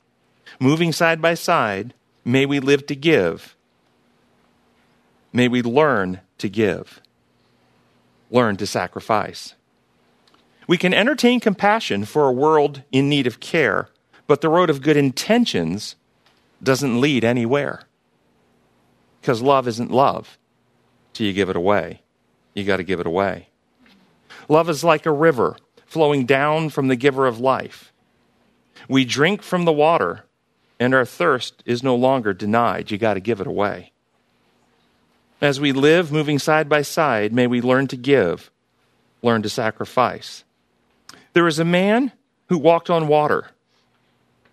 moving 0.59 0.91
side 0.91 1.21
by 1.21 1.33
side, 1.33 1.93
may 2.25 2.45
we 2.45 2.59
live 2.59 2.85
to 2.87 2.95
give. 2.95 3.55
May 5.31 5.47
we 5.47 5.61
learn 5.61 6.21
to 6.39 6.49
give, 6.49 7.01
learn 8.31 8.57
to 8.57 8.65
sacrifice. 8.65 9.53
We 10.67 10.77
can 10.77 10.93
entertain 10.93 11.39
compassion 11.39 12.05
for 12.05 12.27
a 12.27 12.33
world 12.33 12.81
in 12.91 13.07
need 13.07 13.27
of 13.27 13.39
care, 13.39 13.89
but 14.27 14.41
the 14.41 14.49
road 14.49 14.69
of 14.69 14.81
good 14.81 14.97
intentions 14.97 15.95
doesn't 16.63 16.99
lead 16.99 17.23
anywhere. 17.23 17.83
Because 19.21 19.41
love 19.41 19.67
isn't 19.67 19.91
love 19.91 20.37
till 21.13 21.27
you 21.27 21.33
give 21.33 21.49
it 21.49 21.55
away. 21.55 22.01
You 22.53 22.63
got 22.63 22.77
to 22.77 22.83
give 22.83 22.99
it 22.99 23.07
away. 23.07 23.49
Love 24.47 24.69
is 24.69 24.83
like 24.83 25.05
a 25.05 25.11
river 25.11 25.57
flowing 25.85 26.25
down 26.25 26.69
from 26.69 26.87
the 26.87 26.95
giver 26.95 27.27
of 27.27 27.39
life. 27.39 27.91
We 28.87 29.05
drink 29.05 29.41
from 29.41 29.65
the 29.65 29.73
water, 29.73 30.25
and 30.79 30.93
our 30.93 31.05
thirst 31.05 31.63
is 31.65 31.83
no 31.83 31.95
longer 31.95 32.33
denied. 32.33 32.91
You 32.91 32.97
got 32.97 33.15
to 33.15 33.19
give 33.19 33.39
it 33.39 33.47
away. 33.47 33.91
As 35.41 35.59
we 35.59 35.71
live 35.71 36.11
moving 36.11 36.39
side 36.39 36.69
by 36.69 36.81
side, 36.81 37.33
may 37.33 37.47
we 37.47 37.61
learn 37.61 37.87
to 37.87 37.97
give, 37.97 38.51
learn 39.21 39.41
to 39.41 39.49
sacrifice. 39.49 40.43
There 41.33 41.47
is 41.47 41.59
a 41.59 41.65
man 41.65 42.11
who 42.47 42.57
walked 42.57 42.89
on 42.89 43.07
water. 43.07 43.47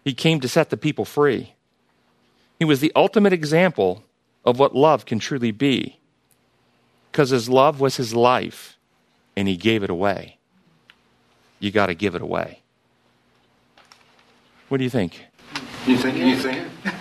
He 0.05 0.15
came 0.15 0.41
to 0.41 0.49
set 0.49 0.71
the 0.71 0.77
people 0.77 1.05
free. 1.05 1.55
He 2.59 2.65
was 2.65 2.81
the 2.81 2.93
ultimate 2.95 3.33
example 3.33 4.05
of 4.45 4.59
what 4.59 4.75
love 4.75 5.07
can 5.07 5.19
truly 5.19 5.53
be 5.53 5.99
because 7.11 7.31
his 7.31 7.49
love 7.49 7.81
was 7.81 7.97
his 7.97 8.15
life 8.15 8.79
and 9.37 9.47
he 9.47 9.57
gave 9.57 9.83
it 9.83 9.91
away. 9.91 10.39
You 11.61 11.71
got 11.71 11.87
to 11.87 11.95
give 11.95 12.15
it 12.15 12.23
away. 12.23 12.63
What 14.69 14.79
do 14.79 14.85
you 14.85 14.91
think? 14.91 15.27
You 15.87 15.97
think 15.97 16.17
you 16.17 16.37
sing 16.37 16.57
it? 16.85 16.95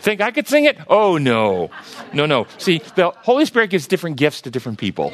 Think 0.00 0.20
I 0.20 0.30
could 0.32 0.48
sing 0.48 0.64
it? 0.64 0.78
Oh, 0.88 1.16
no. 1.16 1.70
No, 2.12 2.26
no. 2.26 2.46
See, 2.58 2.78
the 2.96 3.10
Holy 3.18 3.44
Spirit 3.44 3.70
gives 3.70 3.86
different 3.86 4.16
gifts 4.16 4.40
to 4.42 4.50
different 4.50 4.78
people. 4.78 5.12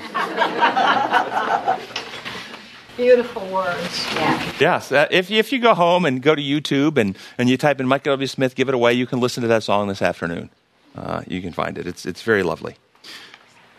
Beautiful 2.96 3.46
words. 3.48 4.06
Yeah. 4.14 4.52
Yes. 4.58 4.90
Uh, 4.90 5.06
if, 5.10 5.30
if 5.30 5.52
you 5.52 5.60
go 5.60 5.75
home 5.75 6.04
and 6.04 6.22
go 6.22 6.34
to 6.34 6.42
YouTube 6.42 6.96
and, 6.96 7.16
and 7.37 7.48
you 7.48 7.56
type 7.56 7.80
in 7.80 7.87
Michael 7.87 8.14
W. 8.14 8.26
Smith, 8.26 8.54
give 8.54 8.68
it 8.68 8.75
away, 8.75 8.94
you 8.94 9.06
can 9.06 9.20
listen 9.20 9.42
to 9.42 9.48
that 9.48 9.62
song 9.62 9.88
this 9.88 10.02
afternoon. 10.02 10.50
Uh, 10.96 11.22
you 11.26 11.42
can 11.42 11.52
find 11.52 11.78
it. 11.78 11.87
It's, 11.87 12.06
it's 12.06 12.22
very 12.22 12.42
lovely. 12.42 12.76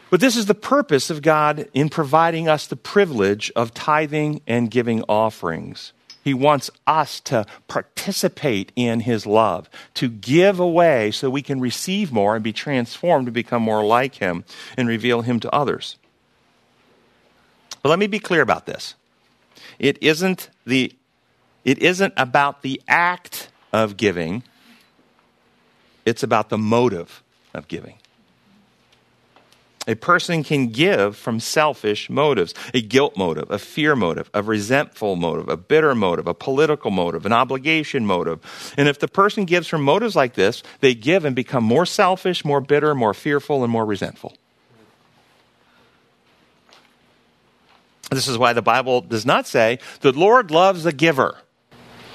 But 0.09 0.21
this 0.21 0.37
is 0.37 0.45
the 0.45 0.55
purpose 0.55 1.09
of 1.09 1.21
God 1.21 1.67
in 1.73 1.89
providing 1.89 2.47
us 2.47 2.67
the 2.67 2.75
privilege 2.75 3.51
of 3.55 3.73
tithing 3.73 4.41
and 4.47 4.71
giving 4.71 5.03
offerings. 5.09 5.91
He 6.29 6.33
wants 6.35 6.69
us 6.85 7.19
to 7.21 7.47
participate 7.67 8.71
in 8.75 8.99
His 8.99 9.25
love, 9.25 9.67
to 9.95 10.07
give 10.07 10.59
away 10.59 11.09
so 11.09 11.27
we 11.27 11.41
can 11.41 11.59
receive 11.59 12.11
more 12.11 12.35
and 12.35 12.43
be 12.43 12.53
transformed 12.53 13.25
to 13.25 13.31
become 13.31 13.63
more 13.63 13.83
like 13.83 14.13
Him 14.13 14.45
and 14.77 14.87
reveal 14.87 15.23
Him 15.23 15.39
to 15.39 15.51
others. 15.51 15.97
But 17.81 17.89
let 17.89 17.97
me 17.97 18.05
be 18.05 18.19
clear 18.19 18.43
about 18.43 18.67
this. 18.67 18.93
It 19.79 19.97
isn't, 20.03 20.51
the, 20.67 20.93
it 21.65 21.79
isn't 21.79 22.13
about 22.15 22.61
the 22.61 22.79
act 22.87 23.49
of 23.73 23.97
giving, 23.97 24.43
it's 26.05 26.21
about 26.21 26.49
the 26.49 26.59
motive 26.59 27.23
of 27.55 27.67
giving. 27.67 27.95
A 29.87 29.95
person 29.95 30.43
can 30.43 30.67
give 30.67 31.15
from 31.15 31.39
selfish 31.39 32.09
motives 32.09 32.53
a 32.73 32.81
guilt 32.81 33.17
motive, 33.17 33.49
a 33.49 33.57
fear 33.57 33.95
motive, 33.95 34.29
a 34.33 34.43
resentful 34.43 35.15
motive, 35.15 35.49
a 35.49 35.57
bitter 35.57 35.95
motive, 35.95 36.27
a 36.27 36.33
political 36.33 36.91
motive, 36.91 37.25
an 37.25 37.33
obligation 37.33 38.05
motive. 38.05 38.73
And 38.77 38.87
if 38.87 38.99
the 38.99 39.07
person 39.07 39.45
gives 39.45 39.67
from 39.67 39.81
motives 39.81 40.15
like 40.15 40.35
this, 40.35 40.61
they 40.81 40.93
give 40.93 41.25
and 41.25 41.35
become 41.35 41.63
more 41.63 41.85
selfish, 41.85 42.45
more 42.45 42.61
bitter, 42.61 42.93
more 42.93 43.13
fearful, 43.13 43.63
and 43.63 43.71
more 43.71 43.85
resentful. 43.85 44.35
This 48.11 48.27
is 48.27 48.37
why 48.37 48.53
the 48.53 48.61
Bible 48.61 49.01
does 49.01 49.25
not 49.25 49.47
say, 49.47 49.79
the 50.01 50.11
Lord 50.11 50.51
loves 50.51 50.85
a 50.85 50.91
giver. 50.91 51.37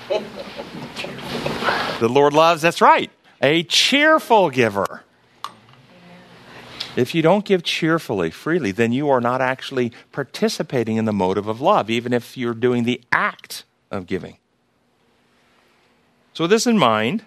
the 0.09 2.09
Lord 2.09 2.33
loves, 2.33 2.62
that's 2.62 2.80
right, 2.80 3.11
a 3.40 3.62
cheerful 3.64 4.50
giver. 4.50 5.02
If 6.97 7.15
you 7.15 7.23
don't 7.23 7.45
give 7.45 7.63
cheerfully, 7.63 8.31
freely, 8.31 8.71
then 8.71 8.93
you 8.93 9.11
are 9.11 9.21
not 9.21 9.41
actually 9.41 9.93
participating 10.13 10.97
in 10.97 11.05
the 11.05 11.13
motive 11.13 11.49
of 11.49 11.61
love, 11.61 11.91
even 11.91 12.13
if 12.13 12.37
you're 12.37 12.55
doing 12.55 12.85
the 12.85 13.01
act 13.11 13.65
of 13.91 14.07
giving. 14.07 14.39
So, 16.35 16.45
with 16.45 16.51
this 16.51 16.67
in 16.67 16.79
mind, 16.79 17.25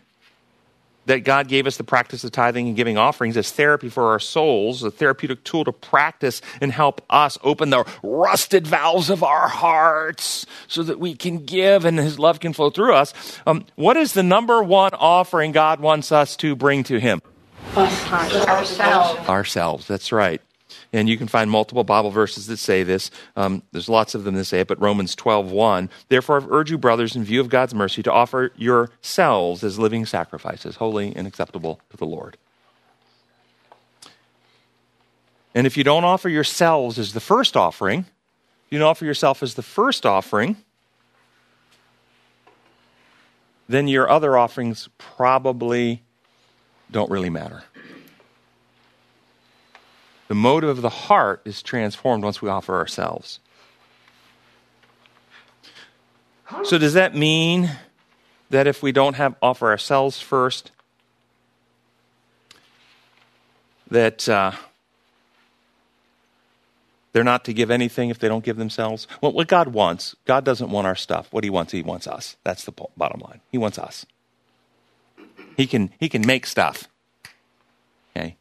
that 1.07 1.23
God 1.23 1.47
gave 1.47 1.65
us 1.65 1.77
the 1.77 1.83
practice 1.83 2.23
of 2.23 2.31
tithing 2.31 2.67
and 2.67 2.75
giving 2.75 2.97
offerings 2.97 3.37
as 3.37 3.49
therapy 3.51 3.89
for 3.89 4.11
our 4.11 4.19
souls, 4.19 4.83
a 4.83 4.91
therapeutic 4.91 5.43
tool 5.43 5.63
to 5.63 5.71
practice 5.71 6.41
and 6.61 6.71
help 6.71 7.01
us 7.09 7.37
open 7.43 7.69
the 7.69 7.85
rusted 8.03 8.67
valves 8.67 9.09
of 9.09 9.23
our 9.23 9.47
hearts 9.47 10.45
so 10.67 10.83
that 10.83 10.99
we 10.99 11.15
can 11.15 11.45
give 11.45 11.85
and 11.85 11.97
His 11.97 12.19
love 12.19 12.41
can 12.41 12.51
flow 12.51 12.69
through 12.69 12.93
us. 12.93 13.13
Um, 13.45 13.65
what 13.75 13.95
is 13.95 14.13
the 14.13 14.23
number 14.23 14.61
one 14.61 14.91
offering 14.93 15.53
God 15.53 15.79
wants 15.79 16.11
us 16.11 16.35
to 16.37 16.55
bring 16.55 16.83
to 16.83 16.99
Him? 16.99 17.21
Ourselves. 17.75 19.29
Ourselves, 19.29 19.87
that's 19.87 20.11
right. 20.11 20.41
And 20.93 21.09
you 21.09 21.17
can 21.17 21.27
find 21.27 21.49
multiple 21.49 21.83
Bible 21.83 22.11
verses 22.11 22.47
that 22.47 22.57
say 22.57 22.83
this. 22.83 23.11
Um, 23.35 23.63
there's 23.71 23.89
lots 23.89 24.15
of 24.15 24.23
them 24.23 24.35
that 24.35 24.45
say 24.45 24.61
it, 24.61 24.67
but 24.67 24.79
Romans 24.81 25.15
12, 25.15 25.51
1. 25.51 25.89
Therefore, 26.09 26.41
I 26.41 26.45
urge 26.49 26.71
you, 26.71 26.77
brothers, 26.77 27.15
in 27.15 27.23
view 27.23 27.41
of 27.41 27.49
God's 27.49 27.73
mercy, 27.73 28.01
to 28.03 28.11
offer 28.11 28.51
yourselves 28.55 29.63
as 29.63 29.77
living 29.77 30.05
sacrifices, 30.05 30.77
holy 30.77 31.15
and 31.15 31.27
acceptable 31.27 31.81
to 31.89 31.97
the 31.97 32.05
Lord. 32.05 32.37
And 35.53 35.65
if 35.65 35.75
you 35.75 35.83
don't 35.83 36.03
offer 36.03 36.29
yourselves 36.29 36.99
as 36.99 37.13
the 37.13 37.19
first 37.19 37.57
offering, 37.57 38.05
you 38.69 38.79
don't 38.79 38.87
offer 38.87 39.05
yourself 39.05 39.41
as 39.41 39.55
the 39.55 39.63
first 39.63 40.05
offering, 40.05 40.57
then 43.67 43.87
your 43.87 44.09
other 44.09 44.37
offerings 44.37 44.87
probably 44.97 46.03
don't 46.91 47.09
really 47.09 47.29
matter. 47.29 47.63
The 50.27 50.35
motive 50.35 50.69
of 50.69 50.81
the 50.81 50.89
heart 50.89 51.41
is 51.45 51.61
transformed 51.61 52.23
once 52.23 52.41
we 52.41 52.49
offer 52.49 52.75
ourselves. 52.75 53.39
So, 56.63 56.77
does 56.77 56.93
that 56.93 57.15
mean 57.15 57.71
that 58.49 58.67
if 58.67 58.81
we 58.81 58.91
don't 58.91 59.15
have 59.15 59.35
offer 59.41 59.69
ourselves 59.69 60.19
first, 60.21 60.71
that 63.89 64.27
uh, 64.29 64.51
they're 67.11 67.23
not 67.23 67.45
to 67.45 67.53
give 67.53 67.69
anything 67.69 68.09
if 68.09 68.19
they 68.19 68.27
don't 68.27 68.45
give 68.45 68.57
themselves? 68.57 69.07
Well, 69.21 69.33
what 69.33 69.47
God 69.47 69.69
wants, 69.69 70.15
God 70.25 70.45
doesn't 70.45 70.69
want 70.69 70.87
our 70.87 70.95
stuff. 70.95 71.27
What 71.31 71.43
He 71.43 71.49
wants, 71.49 71.73
He 71.73 71.81
wants 71.81 72.07
us. 72.07 72.37
That's 72.43 72.63
the 72.63 72.73
bottom 72.95 73.21
line. 73.21 73.41
He 73.51 73.57
wants 73.57 73.77
us. 73.77 74.05
He 75.57 75.65
can, 75.65 75.89
he 75.99 76.07
can 76.07 76.25
make 76.25 76.45
stuff. 76.45 76.87
Okay? 78.15 78.37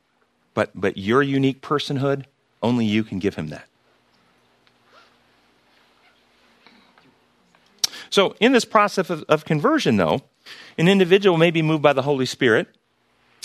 But, 0.53 0.71
but 0.75 0.99
your 0.99 1.23
unique 1.23 1.63
personhood, 1.63 2.27
only 2.63 2.85
you 2.85 3.03
can 3.03 3.19
give 3.19 3.35
him 3.35 3.49
that. 3.49 3.67
So, 8.11 8.37
in 8.39 8.53
this 8.53 8.65
process 8.65 9.11
of, 9.11 9.25
of 9.29 9.45
conversion, 9.45 9.97
though, 9.97 10.21
an 10.79 10.89
individual 10.89 11.39
may 11.39 11.51
be 11.51 11.63
moved 11.63 11.83
by 11.83 11.93
the 11.93 12.03
Holy 12.03 12.27
Spirit 12.27 12.69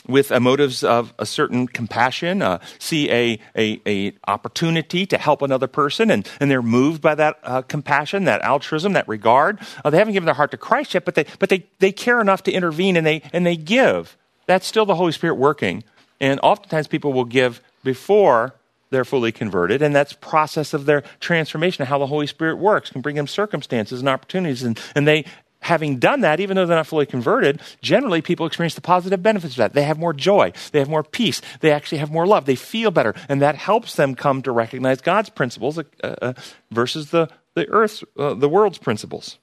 with 0.08 0.32
motives 0.40 0.84
of 0.84 1.14
a 1.20 1.26
certain 1.26 1.68
compassion, 1.68 2.42
uh, 2.42 2.60
see 2.80 3.10
a, 3.12 3.40
a, 3.56 3.82
a, 3.86 4.14
opportunity 4.28 5.06
to 5.06 5.18
help 5.18 5.42
another 5.42 5.68
person, 5.68 6.10
and, 6.10 6.28
and 6.40 6.50
they're 6.50 6.62
moved 6.62 7.02
by 7.02 7.16
that 7.16 7.38
uh, 7.44 7.62
compassion, 7.62 8.26
that 8.26 8.42
altruism, 8.42 8.94
that 8.94 9.08
regard. 9.08 9.60
Uh, 9.84 9.90
they 9.90 9.98
haven't 9.98 10.14
given 10.14 10.26
their 10.26 10.36
heart 10.36 10.52
to 10.52 10.58
Christ 10.58 10.94
yet, 10.94 11.06
but 11.06 11.16
they 11.16 11.26
but 11.40 11.50
they, 11.50 11.66
they 11.80 11.92
care 11.92 12.20
enough 12.20 12.44
to 12.44 12.52
intervene 12.52 12.98
and 12.98 13.06
they 13.06 13.22
and 13.34 13.46
they 13.46 13.56
give. 13.56 14.18
That's 14.48 14.66
still 14.66 14.86
the 14.86 14.96
Holy 14.96 15.12
Spirit 15.12 15.36
working. 15.36 15.84
And 16.20 16.40
oftentimes 16.44 16.88
people 16.88 17.14
will 17.14 17.26
give 17.26 17.62
before 17.84 18.54
they're 18.92 19.06
fully 19.06 19.32
converted, 19.32 19.82
and 19.82 19.96
that's 19.96 20.14
process 20.14 20.74
of 20.74 20.86
their 20.86 21.02
transformation, 21.20 21.86
how 21.86 21.98
the 21.98 22.08
Holy 22.08 22.28
Spirit 22.28 22.58
works, 22.58 22.90
can 22.90 23.02
bring 23.02 23.16
them 23.16 23.26
circumstances 23.26 24.02
and 24.02 24.10
opportunities, 24.10 24.64
and, 24.64 24.80
and 24.96 25.08
they 25.08 25.26
having 25.62 25.98
done 25.98 26.22
that, 26.22 26.40
even 26.40 26.56
though 26.56 26.66
they're 26.66 26.78
not 26.78 26.88
fully 26.88 27.06
converted, 27.06 27.62
generally 27.82 28.22
people 28.22 28.46
experience 28.46 28.76
the 28.76 28.82
positive 28.82 29.24
benefits 29.24 29.54
of 29.54 29.58
that. 29.58 29.74
They 29.74 29.84
have 29.84 29.98
more 29.98 30.14
joy, 30.14 30.52
they 30.72 30.80
have 30.80 30.90
more 30.90 31.04
peace, 31.04 31.42
they 31.62 31.72
actually 31.72 32.00
have 32.00 32.12
more 32.12 32.28
love, 32.28 32.46
they 32.46 32.56
feel 32.56 32.92
better, 32.92 33.16
and 33.30 33.42
that 33.42 33.56
helps 33.56 33.96
them 33.96 34.16
come 34.16 34.42
to 34.42 34.52
recognize 34.52 35.02
God's 35.02 35.30
principles 35.30 35.78
uh, 35.78 35.84
uh, 36.04 36.34
versus 36.72 37.12
the 37.12 37.30
the 37.54 37.68
earth's 37.70 38.04
uh, 38.18 38.34
the 38.34 38.50
world's 38.50 38.78
principles. 38.78 39.38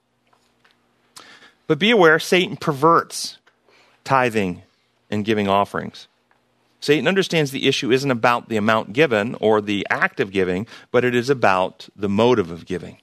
But 1.66 1.78
be 1.78 1.90
aware, 1.90 2.18
Satan 2.18 2.56
perverts 2.56 3.38
tithing 4.04 4.62
and 5.10 5.24
giving 5.24 5.48
offerings. 5.48 6.08
Satan 6.80 7.08
understands 7.08 7.50
the 7.50 7.66
issue 7.66 7.90
isn't 7.90 8.10
about 8.10 8.48
the 8.48 8.56
amount 8.56 8.92
given 8.92 9.34
or 9.40 9.60
the 9.60 9.86
act 9.90 10.20
of 10.20 10.30
giving, 10.30 10.66
but 10.90 11.04
it 11.04 11.14
is 11.14 11.28
about 11.28 11.88
the 11.96 12.08
motive 12.08 12.50
of 12.50 12.66
giving. 12.66 12.98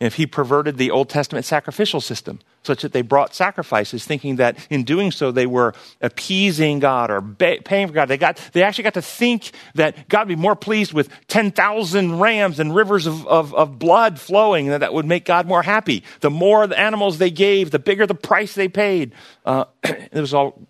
If 0.00 0.16
he 0.16 0.26
perverted 0.26 0.76
the 0.76 0.90
Old 0.90 1.08
Testament 1.08 1.46
sacrificial 1.46 2.00
system, 2.00 2.40
such 2.64 2.82
that 2.82 2.92
they 2.92 3.02
brought 3.02 3.34
sacrifices, 3.34 4.04
thinking 4.04 4.36
that 4.36 4.58
in 4.68 4.82
doing 4.82 5.12
so 5.12 5.30
they 5.30 5.46
were 5.46 5.72
appeasing 6.00 6.80
God 6.80 7.10
or 7.10 7.22
paying 7.22 7.86
for 7.86 7.92
God, 7.92 8.08
they, 8.08 8.16
got, 8.16 8.36
they 8.52 8.62
actually 8.62 8.84
got 8.84 8.94
to 8.94 9.02
think 9.02 9.52
that 9.76 10.08
God 10.08 10.26
would 10.26 10.36
be 10.36 10.42
more 10.42 10.56
pleased 10.56 10.92
with 10.92 11.08
10,000 11.28 12.18
rams 12.18 12.58
and 12.58 12.74
rivers 12.74 13.06
of, 13.06 13.26
of, 13.28 13.54
of 13.54 13.78
blood 13.78 14.18
flowing, 14.18 14.68
and 14.68 14.82
that 14.82 14.92
would 14.92 15.06
make 15.06 15.24
God 15.24 15.46
more 15.46 15.62
happy. 15.62 16.02
The 16.20 16.30
more 16.30 16.66
the 16.66 16.78
animals 16.78 17.18
they 17.18 17.30
gave, 17.30 17.70
the 17.70 17.78
bigger 17.78 18.06
the 18.06 18.14
price 18.14 18.54
they 18.54 18.68
paid. 18.68 19.14
Uh, 19.44 19.66
it 19.84 20.20
was 20.20 20.34
all 20.34 20.60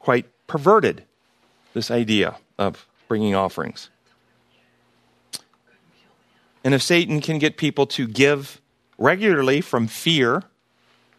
quite 0.00 0.26
perverted 0.46 1.04
this 1.72 1.90
idea 1.90 2.36
of 2.58 2.86
bringing 3.08 3.34
offerings. 3.34 3.90
And 6.62 6.74
if 6.74 6.82
Satan 6.82 7.20
can 7.20 7.38
get 7.38 7.56
people 7.56 7.86
to 7.88 8.08
give 8.08 8.60
regularly 8.98 9.60
from 9.60 9.86
fear, 9.86 10.42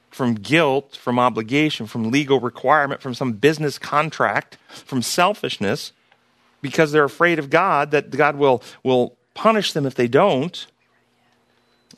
from 0.10 0.36
guilt, 0.36 0.96
from 0.96 1.20
obligation, 1.20 1.86
from 1.86 2.12
legal 2.12 2.40
requirement, 2.40 3.02
from 3.02 3.14
some 3.14 3.34
business 3.34 3.78
contract, 3.78 4.58
from 4.68 5.02
selfishness, 5.02 5.92
because 6.62 6.92
they're 6.92 7.04
afraid 7.04 7.40
of 7.40 7.50
God, 7.50 7.92
that 7.92 8.10
God 8.10 8.36
will, 8.36 8.64
will 8.84 9.16
punish 9.34 9.74
them 9.74 9.86
if 9.86 9.96
they 9.96 10.08
don't, 10.08 10.66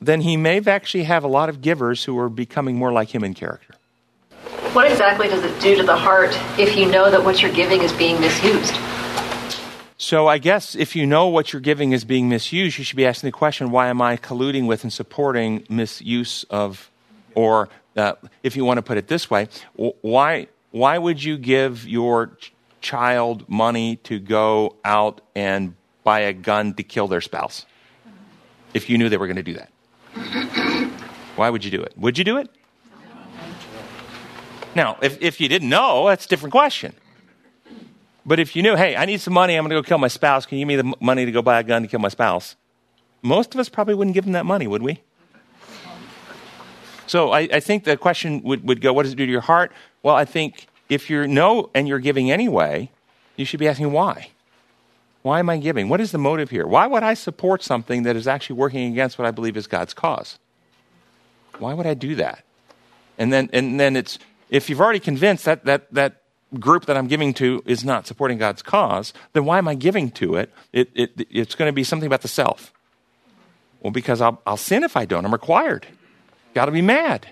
then 0.01 0.21
he 0.21 0.37
may 0.37 0.59
actually 0.65 1.03
have 1.03 1.23
a 1.23 1.27
lot 1.27 1.49
of 1.49 1.61
givers 1.61 2.03
who 2.03 2.17
are 2.19 2.29
becoming 2.29 2.75
more 2.75 2.91
like 2.91 3.13
him 3.13 3.23
in 3.23 3.33
character. 3.33 3.75
What 4.73 4.89
exactly 4.89 5.27
does 5.27 5.43
it 5.43 5.59
do 5.61 5.75
to 5.75 5.83
the 5.83 5.95
heart 5.95 6.37
if 6.59 6.77
you 6.77 6.85
know 6.85 7.09
that 7.09 7.23
what 7.23 7.41
you're 7.41 7.53
giving 7.53 7.81
is 7.81 7.91
being 7.93 8.19
misused? 8.21 8.75
So 10.01 10.27
I 10.27 10.37
guess 10.37 10.75
if 10.75 10.95
you 10.95 11.05
know 11.05 11.27
what 11.27 11.51
you're 11.51 11.59
giving 11.59 11.91
is 11.91 12.05
being 12.05 12.29
misused, 12.29 12.77
you 12.77 12.85
should 12.85 12.95
be 12.95 13.05
asking 13.05 13.27
the 13.27 13.33
question, 13.33 13.69
why 13.69 13.89
am 13.89 14.01
I 14.01 14.15
colluding 14.15 14.65
with 14.65 14.83
and 14.83 14.93
supporting 14.93 15.65
misuse 15.69 16.45
of, 16.49 16.89
or 17.35 17.67
uh, 17.97 18.13
if 18.41 18.55
you 18.55 18.63
want 18.63 18.77
to 18.77 18.81
put 18.81 18.97
it 18.97 19.09
this 19.09 19.29
way, 19.29 19.49
why, 19.75 20.47
why 20.71 20.97
would 20.97 21.21
you 21.21 21.37
give 21.37 21.85
your 21.85 22.27
ch- 22.27 22.53
child 22.79 23.49
money 23.49 23.97
to 23.97 24.19
go 24.19 24.77
out 24.85 25.19
and 25.35 25.75
buy 26.05 26.21
a 26.21 26.31
gun 26.31 26.75
to 26.75 26.83
kill 26.83 27.09
their 27.09 27.19
spouse 27.19 27.65
if 28.73 28.89
you 28.89 28.97
knew 28.97 29.09
they 29.09 29.17
were 29.17 29.27
going 29.27 29.35
to 29.35 29.43
do 29.43 29.55
that? 29.55 29.69
Why 31.35 31.49
would 31.49 31.65
you 31.65 31.71
do 31.71 31.81
it? 31.81 31.91
Would 31.97 32.17
you 32.17 32.23
do 32.23 32.37
it? 32.37 32.49
Now, 34.75 34.97
if, 35.01 35.21
if 35.21 35.41
you 35.41 35.49
didn't 35.49 35.67
know, 35.67 36.07
that's 36.07 36.23
a 36.23 36.29
different 36.29 36.53
question. 36.53 36.95
But 38.29 38.39
if 38.39 38.55
you 38.55 38.61
knew, 38.61 38.75
hey, 38.75 38.95
I 38.95 39.05
need 39.05 39.21
some 39.21 39.33
money, 39.33 39.55
I'm 39.55 39.63
going 39.63 39.71
to 39.71 39.81
go 39.81 39.81
kill 39.81 39.97
my 39.97 40.07
spouse, 40.07 40.45
can 40.45 40.59
you 40.59 40.61
give 40.61 40.67
me 40.67 40.75
the 40.75 40.93
money 40.99 41.25
to 41.25 41.31
go 41.31 41.41
buy 41.41 41.59
a 41.59 41.63
gun 41.63 41.81
to 41.81 41.87
kill 41.87 41.99
my 41.99 42.09
spouse? 42.09 42.55
Most 43.23 43.55
of 43.55 43.59
us 43.59 43.69
probably 43.69 43.95
wouldn't 43.95 44.13
give 44.13 44.23
them 44.23 44.33
that 44.33 44.45
money, 44.45 44.67
would 44.67 44.83
we? 44.83 45.01
So 47.07 47.31
I, 47.31 47.49
I 47.51 47.59
think 47.59 47.85
the 47.85 47.97
question 47.97 48.43
would, 48.43 48.67
would 48.67 48.81
go, 48.81 48.93
what 48.93 49.01
does 49.01 49.13
it 49.13 49.15
do 49.15 49.25
to 49.25 49.31
your 49.31 49.41
heart? 49.41 49.71
Well, 50.03 50.15
I 50.15 50.25
think 50.25 50.67
if 50.89 51.09
you 51.09 51.27
know 51.27 51.71
and 51.73 51.87
you're 51.87 51.97
giving 51.97 52.29
anyway, 52.29 52.91
you 53.35 53.45
should 53.45 53.59
be 53.59 53.67
asking 53.67 53.91
why. 53.93 54.29
Why 55.23 55.39
am 55.39 55.49
I 55.49 55.57
giving? 55.57 55.89
What 55.89 55.99
is 55.99 56.11
the 56.11 56.19
motive 56.19 56.51
here? 56.51 56.67
Why 56.67 56.85
would 56.85 57.01
I 57.01 57.15
support 57.15 57.63
something 57.63 58.03
that 58.03 58.15
is 58.15 58.27
actually 58.27 58.57
working 58.57 58.91
against 58.91 59.17
what 59.17 59.27
I 59.27 59.31
believe 59.31 59.57
is 59.57 59.65
God's 59.65 59.95
cause? 59.95 60.37
Why 61.57 61.73
would 61.73 61.87
I 61.87 61.95
do 61.95 62.13
that? 62.13 62.43
And 63.17 63.33
then, 63.33 63.49
and 63.53 63.79
then 63.79 63.95
it's, 63.95 64.19
if 64.51 64.69
you've 64.69 64.81
already 64.81 64.99
convinced 64.99 65.45
that, 65.45 65.65
that, 65.65 65.91
that 65.95 66.21
group 66.57 66.85
that 66.85 66.97
I'm 66.97 67.07
giving 67.07 67.33
to 67.35 67.61
is 67.65 67.83
not 67.83 68.07
supporting 68.07 68.37
God's 68.37 68.61
cause, 68.61 69.13
then 69.33 69.45
why 69.45 69.57
am 69.57 69.67
I 69.67 69.75
giving 69.75 70.09
to 70.11 70.35
it? 70.35 70.51
it, 70.73 70.89
it 70.95 71.27
it's 71.29 71.55
going 71.55 71.69
to 71.69 71.73
be 71.73 71.83
something 71.83 72.07
about 72.07 72.21
the 72.21 72.27
self. 72.27 72.73
Well, 73.81 73.91
because 73.91 74.21
I'll, 74.21 74.41
I'll 74.45 74.57
sin 74.57 74.83
if 74.83 74.97
I 74.97 75.05
don't. 75.05 75.25
I'm 75.25 75.31
required. 75.31 75.87
Got 76.53 76.65
to 76.65 76.71
be 76.71 76.81
mad. 76.81 77.27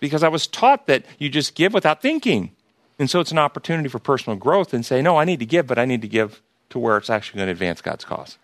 Because 0.00 0.22
I 0.22 0.28
was 0.28 0.46
taught 0.46 0.86
that 0.86 1.04
you 1.18 1.28
just 1.28 1.54
give 1.54 1.72
without 1.72 2.02
thinking. 2.02 2.50
And 2.98 3.08
so 3.08 3.20
it's 3.20 3.32
an 3.32 3.38
opportunity 3.38 3.88
for 3.88 3.98
personal 3.98 4.36
growth 4.36 4.74
and 4.74 4.84
say, 4.84 5.00
no, 5.00 5.16
I 5.16 5.24
need 5.24 5.38
to 5.38 5.46
give, 5.46 5.66
but 5.66 5.78
I 5.78 5.84
need 5.84 6.02
to 6.02 6.08
give 6.08 6.42
to 6.70 6.78
where 6.78 6.96
it's 6.96 7.10
actually 7.10 7.38
going 7.38 7.46
to 7.46 7.52
advance 7.52 7.80
God's 7.80 8.04
cause. 8.04 8.38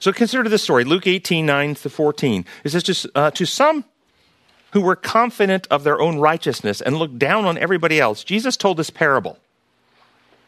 So 0.00 0.12
consider 0.12 0.48
this 0.48 0.62
story 0.62 0.84
Luke 0.84 1.06
18, 1.06 1.44
9 1.44 1.74
to 1.76 1.90
14. 1.90 2.44
It 2.64 2.70
says, 2.70 2.82
to, 2.84 3.10
uh, 3.14 3.30
to 3.32 3.44
some 3.44 3.84
who 4.72 4.80
were 4.80 4.96
confident 4.96 5.66
of 5.70 5.84
their 5.84 6.00
own 6.00 6.18
righteousness 6.18 6.80
and 6.80 6.96
looked 6.96 7.18
down 7.18 7.44
on 7.44 7.58
everybody 7.58 8.00
else, 8.00 8.24
Jesus 8.24 8.56
told 8.56 8.76
this 8.76 8.90
parable. 8.90 9.38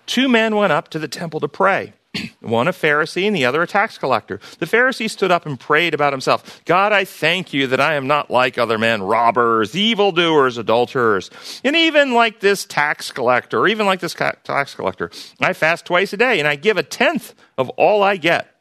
Two 0.06 0.28
men 0.28 0.56
went 0.56 0.72
up 0.72 0.88
to 0.88 0.98
the 0.98 1.08
temple 1.08 1.40
to 1.40 1.48
pray. 1.48 1.94
one 2.40 2.66
a 2.66 2.72
Pharisee 2.72 3.26
and 3.26 3.36
the 3.36 3.44
other 3.44 3.62
a 3.62 3.66
tax 3.66 3.96
collector. 3.96 4.40
The 4.58 4.66
Pharisee 4.66 5.08
stood 5.08 5.30
up 5.30 5.46
and 5.46 5.58
prayed 5.58 5.94
about 5.94 6.12
himself 6.12 6.62
God, 6.64 6.92
I 6.92 7.04
thank 7.04 7.52
you 7.52 7.68
that 7.68 7.80
I 7.80 7.94
am 7.94 8.06
not 8.06 8.30
like 8.30 8.58
other 8.58 8.78
men, 8.78 9.02
robbers, 9.02 9.76
evildoers, 9.76 10.58
adulterers, 10.58 11.30
and 11.62 11.76
even 11.76 12.12
like 12.12 12.40
this 12.40 12.64
tax 12.64 13.12
collector, 13.12 13.60
or 13.60 13.68
even 13.68 13.86
like 13.86 14.00
this 14.00 14.14
tax 14.14 14.74
collector. 14.74 15.10
I 15.40 15.52
fast 15.52 15.86
twice 15.86 16.12
a 16.12 16.16
day 16.16 16.38
and 16.38 16.48
I 16.48 16.56
give 16.56 16.76
a 16.76 16.82
tenth 16.82 17.34
of 17.56 17.68
all 17.70 18.02
I 18.02 18.16
get. 18.16 18.54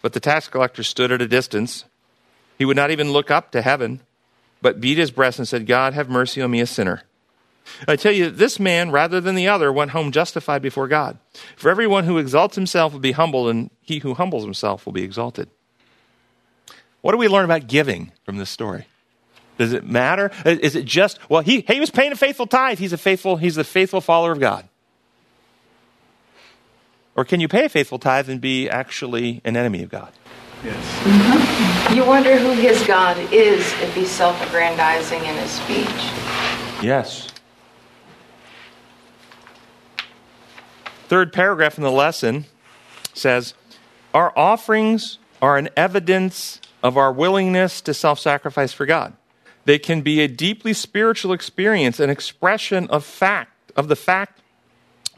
But 0.00 0.14
the 0.14 0.20
tax 0.20 0.48
collector 0.48 0.82
stood 0.82 1.12
at 1.12 1.22
a 1.22 1.28
distance. 1.28 1.84
He 2.58 2.64
would 2.64 2.76
not 2.76 2.90
even 2.90 3.12
look 3.12 3.30
up 3.30 3.52
to 3.52 3.62
heaven 3.62 4.00
but 4.62 4.80
beat 4.80 4.96
his 4.96 5.10
breast 5.10 5.38
and 5.38 5.46
said, 5.46 5.66
God, 5.66 5.92
have 5.92 6.08
mercy 6.08 6.40
on 6.40 6.50
me, 6.50 6.60
a 6.60 6.66
sinner. 6.66 7.02
I 7.86 7.96
tell 7.96 8.12
you, 8.12 8.30
this 8.30 8.58
man, 8.58 8.90
rather 8.90 9.20
than 9.20 9.34
the 9.34 9.48
other, 9.48 9.72
went 9.72 9.90
home 9.90 10.12
justified 10.12 10.62
before 10.62 10.88
God. 10.88 11.18
For 11.56 11.70
everyone 11.70 12.04
who 12.04 12.18
exalts 12.18 12.56
himself 12.56 12.92
will 12.92 13.00
be 13.00 13.12
humbled, 13.12 13.50
and 13.50 13.70
he 13.82 13.98
who 13.98 14.14
humbles 14.14 14.44
himself 14.44 14.86
will 14.86 14.92
be 14.92 15.02
exalted. 15.02 15.48
What 17.02 17.12
do 17.12 17.18
we 17.18 17.28
learn 17.28 17.44
about 17.44 17.66
giving 17.66 18.12
from 18.24 18.38
this 18.38 18.50
story? 18.50 18.86
Does 19.58 19.72
it 19.72 19.84
matter? 19.84 20.30
Is 20.44 20.74
it 20.76 20.84
just, 20.84 21.18
well, 21.28 21.42
he, 21.42 21.60
he 21.60 21.78
was 21.78 21.90
paying 21.90 22.12
a 22.12 22.16
faithful 22.16 22.46
tithe. 22.46 22.78
He's 22.78 22.92
a 22.92 22.98
faithful, 22.98 23.36
he's 23.36 23.58
a 23.58 23.64
faithful 23.64 24.00
follower 24.00 24.32
of 24.32 24.40
God. 24.40 24.68
Or 27.14 27.24
can 27.24 27.40
you 27.40 27.48
pay 27.48 27.66
a 27.66 27.68
faithful 27.68 27.98
tithe 27.98 28.30
and 28.30 28.40
be 28.40 28.70
actually 28.70 29.42
an 29.44 29.56
enemy 29.56 29.82
of 29.82 29.90
God? 29.90 30.12
Yes. 30.64 30.76
Mm-hmm. 31.04 31.71
You 31.94 32.06
wonder 32.06 32.38
who 32.38 32.52
his 32.52 32.86
God 32.86 33.18
is 33.30 33.60
if 33.82 33.94
he's 33.94 34.10
self 34.10 34.40
aggrandizing 34.46 35.18
in 35.18 35.34
his 35.36 35.50
speech. 35.50 35.86
Yes. 36.82 37.28
Third 41.08 41.34
paragraph 41.34 41.76
in 41.76 41.84
the 41.84 41.90
lesson 41.90 42.46
says 43.12 43.52
Our 44.14 44.32
offerings 44.38 45.18
are 45.42 45.58
an 45.58 45.68
evidence 45.76 46.62
of 46.82 46.96
our 46.96 47.12
willingness 47.12 47.82
to 47.82 47.92
self 47.92 48.18
sacrifice 48.18 48.72
for 48.72 48.86
God. 48.86 49.12
They 49.66 49.78
can 49.78 50.00
be 50.00 50.20
a 50.22 50.28
deeply 50.28 50.72
spiritual 50.72 51.34
experience, 51.34 52.00
an 52.00 52.08
expression 52.08 52.88
of 52.88 53.04
fact, 53.04 53.70
of 53.76 53.88
the 53.88 53.96
fact 53.96 54.40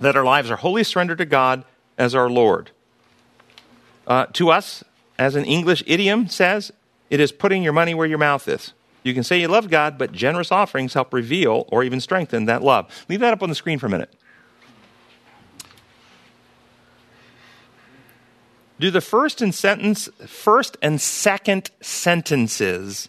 that 0.00 0.16
our 0.16 0.24
lives 0.24 0.50
are 0.50 0.56
wholly 0.56 0.82
surrendered 0.82 1.18
to 1.18 1.24
God 1.24 1.64
as 1.96 2.16
our 2.16 2.28
Lord. 2.28 2.72
Uh, 4.08 4.26
to 4.32 4.50
us, 4.50 4.82
as 5.18 5.34
an 5.36 5.44
English 5.44 5.82
idiom 5.86 6.28
says, 6.28 6.72
it 7.10 7.20
is 7.20 7.32
putting 7.32 7.62
your 7.62 7.72
money 7.72 7.94
where 7.94 8.06
your 8.06 8.18
mouth 8.18 8.48
is. 8.48 8.72
You 9.02 9.14
can 9.14 9.22
say 9.22 9.40
you 9.40 9.48
love 9.48 9.68
God, 9.68 9.98
but 9.98 10.12
generous 10.12 10.50
offerings 10.50 10.94
help 10.94 11.12
reveal 11.12 11.66
or 11.68 11.84
even 11.84 12.00
strengthen 12.00 12.46
that 12.46 12.62
love. 12.62 13.04
Leave 13.08 13.20
that 13.20 13.32
up 13.32 13.42
on 13.42 13.50
the 13.50 13.54
screen 13.54 13.78
for 13.78 13.86
a 13.86 13.90
minute. 13.90 14.12
Do 18.80 18.90
the 18.90 19.00
first 19.00 19.40
and 19.40 19.54
sentence, 19.54 20.08
first 20.26 20.76
and 20.82 21.00
second 21.00 21.70
sentences 21.80 23.08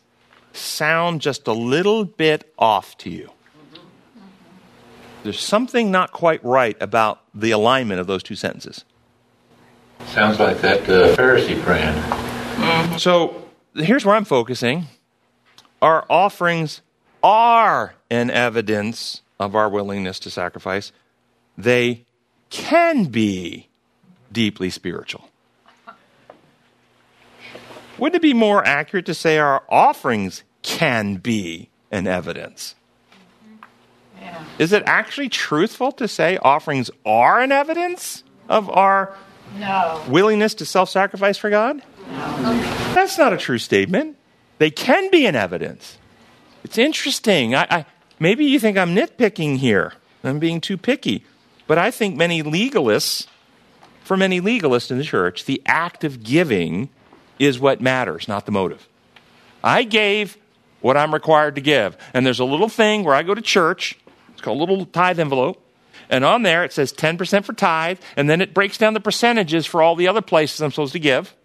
sound 0.53 1.21
just 1.21 1.47
a 1.47 1.53
little 1.53 2.05
bit 2.05 2.53
off 2.59 2.97
to 2.99 3.09
you? 3.09 3.31
There's 5.23 5.39
something 5.39 5.89
not 5.89 6.11
quite 6.11 6.43
right 6.45 6.77
about 6.79 7.21
the 7.33 7.49
alignment 7.51 7.99
of 7.99 8.05
those 8.05 8.21
two 8.21 8.35
sentences. 8.35 8.85
Sounds 10.07 10.39
like 10.39 10.61
that 10.61 10.81
uh, 10.83 11.15
Pharisee 11.15 11.61
praying. 11.61 11.93
Mm-hmm. 11.93 12.97
So 12.97 13.45
here's 13.75 14.05
where 14.05 14.15
I'm 14.15 14.25
focusing. 14.25 14.85
Our 15.81 16.05
offerings 16.09 16.81
are 17.23 17.95
an 18.09 18.29
evidence 18.29 19.21
of 19.39 19.55
our 19.55 19.69
willingness 19.69 20.19
to 20.19 20.29
sacrifice. 20.29 20.91
They 21.57 22.05
can 22.49 23.05
be 23.05 23.67
deeply 24.31 24.69
spiritual. 24.69 25.29
Wouldn't 27.97 28.15
it 28.15 28.21
be 28.21 28.33
more 28.33 28.65
accurate 28.65 29.05
to 29.05 29.13
say 29.13 29.37
our 29.37 29.63
offerings 29.69 30.43
can 30.61 31.15
be 31.15 31.69
an 31.91 32.07
evidence? 32.07 32.75
Yeah. 34.19 34.43
Is 34.59 34.73
it 34.73 34.83
actually 34.85 35.29
truthful 35.29 35.91
to 35.93 36.07
say 36.07 36.37
offerings 36.37 36.91
are 37.05 37.39
an 37.39 37.51
evidence 37.51 38.23
of 38.49 38.69
our 38.69 39.15
no. 39.59 40.03
Willingness 40.07 40.53
to 40.55 40.65
self 40.65 40.89
sacrifice 40.89 41.37
for 41.37 41.49
God? 41.49 41.81
No. 42.09 42.53
That's 42.93 43.17
not 43.17 43.33
a 43.33 43.37
true 43.37 43.57
statement. 43.57 44.17
They 44.57 44.71
can 44.71 45.11
be 45.11 45.25
an 45.25 45.35
evidence. 45.35 45.97
It's 46.63 46.77
interesting. 46.77 47.55
I, 47.55 47.67
I, 47.69 47.85
maybe 48.19 48.45
you 48.45 48.59
think 48.59 48.77
I'm 48.77 48.95
nitpicking 48.95 49.57
here. 49.57 49.93
I'm 50.23 50.39
being 50.39 50.61
too 50.61 50.77
picky. 50.77 51.23
But 51.67 51.77
I 51.77 51.91
think 51.91 52.15
many 52.15 52.43
legalists, 52.43 53.27
for 54.03 54.17
many 54.17 54.39
legalists 54.39 54.91
in 54.91 54.97
the 54.97 55.03
church, 55.03 55.45
the 55.45 55.61
act 55.65 56.03
of 56.03 56.23
giving 56.23 56.89
is 57.39 57.59
what 57.59 57.81
matters, 57.81 58.27
not 58.27 58.45
the 58.45 58.51
motive. 58.51 58.87
I 59.63 59.83
gave 59.83 60.37
what 60.81 60.95
I'm 60.95 61.13
required 61.13 61.55
to 61.55 61.61
give. 61.61 61.97
And 62.13 62.25
there's 62.25 62.39
a 62.39 62.45
little 62.45 62.69
thing 62.69 63.03
where 63.03 63.15
I 63.15 63.23
go 63.23 63.33
to 63.33 63.41
church, 63.41 63.97
it's 64.33 64.41
called 64.41 64.57
a 64.57 64.59
little 64.59 64.85
tithe 64.85 65.19
envelope. 65.19 65.64
And 66.09 66.23
on 66.23 66.43
there 66.43 66.63
it 66.63 66.73
says 66.73 66.93
10% 66.93 67.43
for 67.43 67.53
tithe, 67.53 67.99
and 68.15 68.29
then 68.29 68.41
it 68.41 68.53
breaks 68.53 68.77
down 68.77 68.93
the 68.93 68.99
percentages 68.99 69.65
for 69.65 69.81
all 69.81 69.95
the 69.95 70.07
other 70.07 70.21
places 70.21 70.61
I'm 70.61 70.71
supposed 70.71 70.93
to 70.93 70.99
give. 70.99 71.35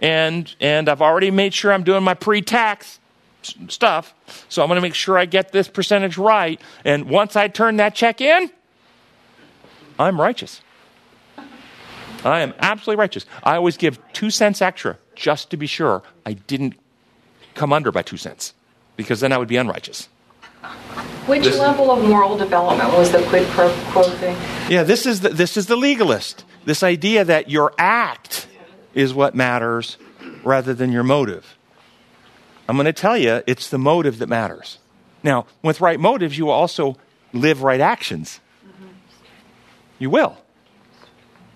And, 0.00 0.54
and 0.60 0.88
I've 0.88 1.02
already 1.02 1.30
made 1.30 1.54
sure 1.54 1.72
I'm 1.72 1.84
doing 1.84 2.04
my 2.04 2.14
pre 2.14 2.42
tax 2.42 3.00
stuff, 3.68 4.14
so 4.48 4.62
I'm 4.62 4.68
going 4.68 4.76
to 4.76 4.82
make 4.82 4.94
sure 4.94 5.18
I 5.18 5.24
get 5.24 5.52
this 5.52 5.68
percentage 5.68 6.18
right. 6.18 6.60
And 6.84 7.08
once 7.08 7.36
I 7.36 7.48
turn 7.48 7.76
that 7.76 7.94
check 7.94 8.20
in, 8.20 8.50
I'm 9.98 10.20
righteous. 10.20 10.60
I 12.24 12.40
am 12.40 12.52
absolutely 12.58 13.00
righteous. 13.00 13.26
I 13.42 13.56
always 13.56 13.76
give 13.76 13.98
two 14.12 14.30
cents 14.30 14.60
extra 14.60 14.98
just 15.14 15.50
to 15.50 15.56
be 15.56 15.66
sure 15.66 16.02
I 16.26 16.34
didn't 16.34 16.74
come 17.54 17.72
under 17.72 17.90
by 17.90 18.02
two 18.02 18.16
cents, 18.16 18.54
because 18.96 19.20
then 19.20 19.32
I 19.32 19.38
would 19.38 19.48
be 19.48 19.56
unrighteous. 19.56 20.08
Which 21.26 21.44
this, 21.44 21.58
level 21.58 21.90
of 21.90 22.02
moral 22.02 22.36
development 22.36 22.92
was 22.94 23.12
the 23.12 23.22
quid 23.24 23.46
pro 23.48 23.70
quo 23.90 24.02
thing? 24.02 24.36
Yeah, 24.70 24.82
this 24.82 25.06
is 25.06 25.20
the, 25.20 25.28
this 25.28 25.56
is 25.56 25.66
the 25.66 25.76
legalist. 25.76 26.44
This 26.64 26.82
idea 26.82 27.24
that 27.24 27.50
your 27.50 27.72
act 27.78 28.46
is 28.94 29.12
what 29.12 29.34
matters 29.34 29.96
rather 30.42 30.74
than 30.74 30.90
your 30.90 31.02
motive. 31.02 31.56
I'm 32.68 32.76
going 32.76 32.86
to 32.86 32.92
tell 32.92 33.16
you, 33.16 33.42
it's 33.46 33.68
the 33.70 33.78
motive 33.78 34.18
that 34.18 34.28
matters. 34.28 34.78
Now, 35.22 35.46
with 35.62 35.80
right 35.80 35.98
motives, 35.98 36.36
you 36.38 36.46
will 36.46 36.52
also 36.52 36.96
live 37.32 37.62
right 37.62 37.80
actions. 37.80 38.40
Mm-hmm. 38.66 38.86
You 39.98 40.10
will. 40.10 40.38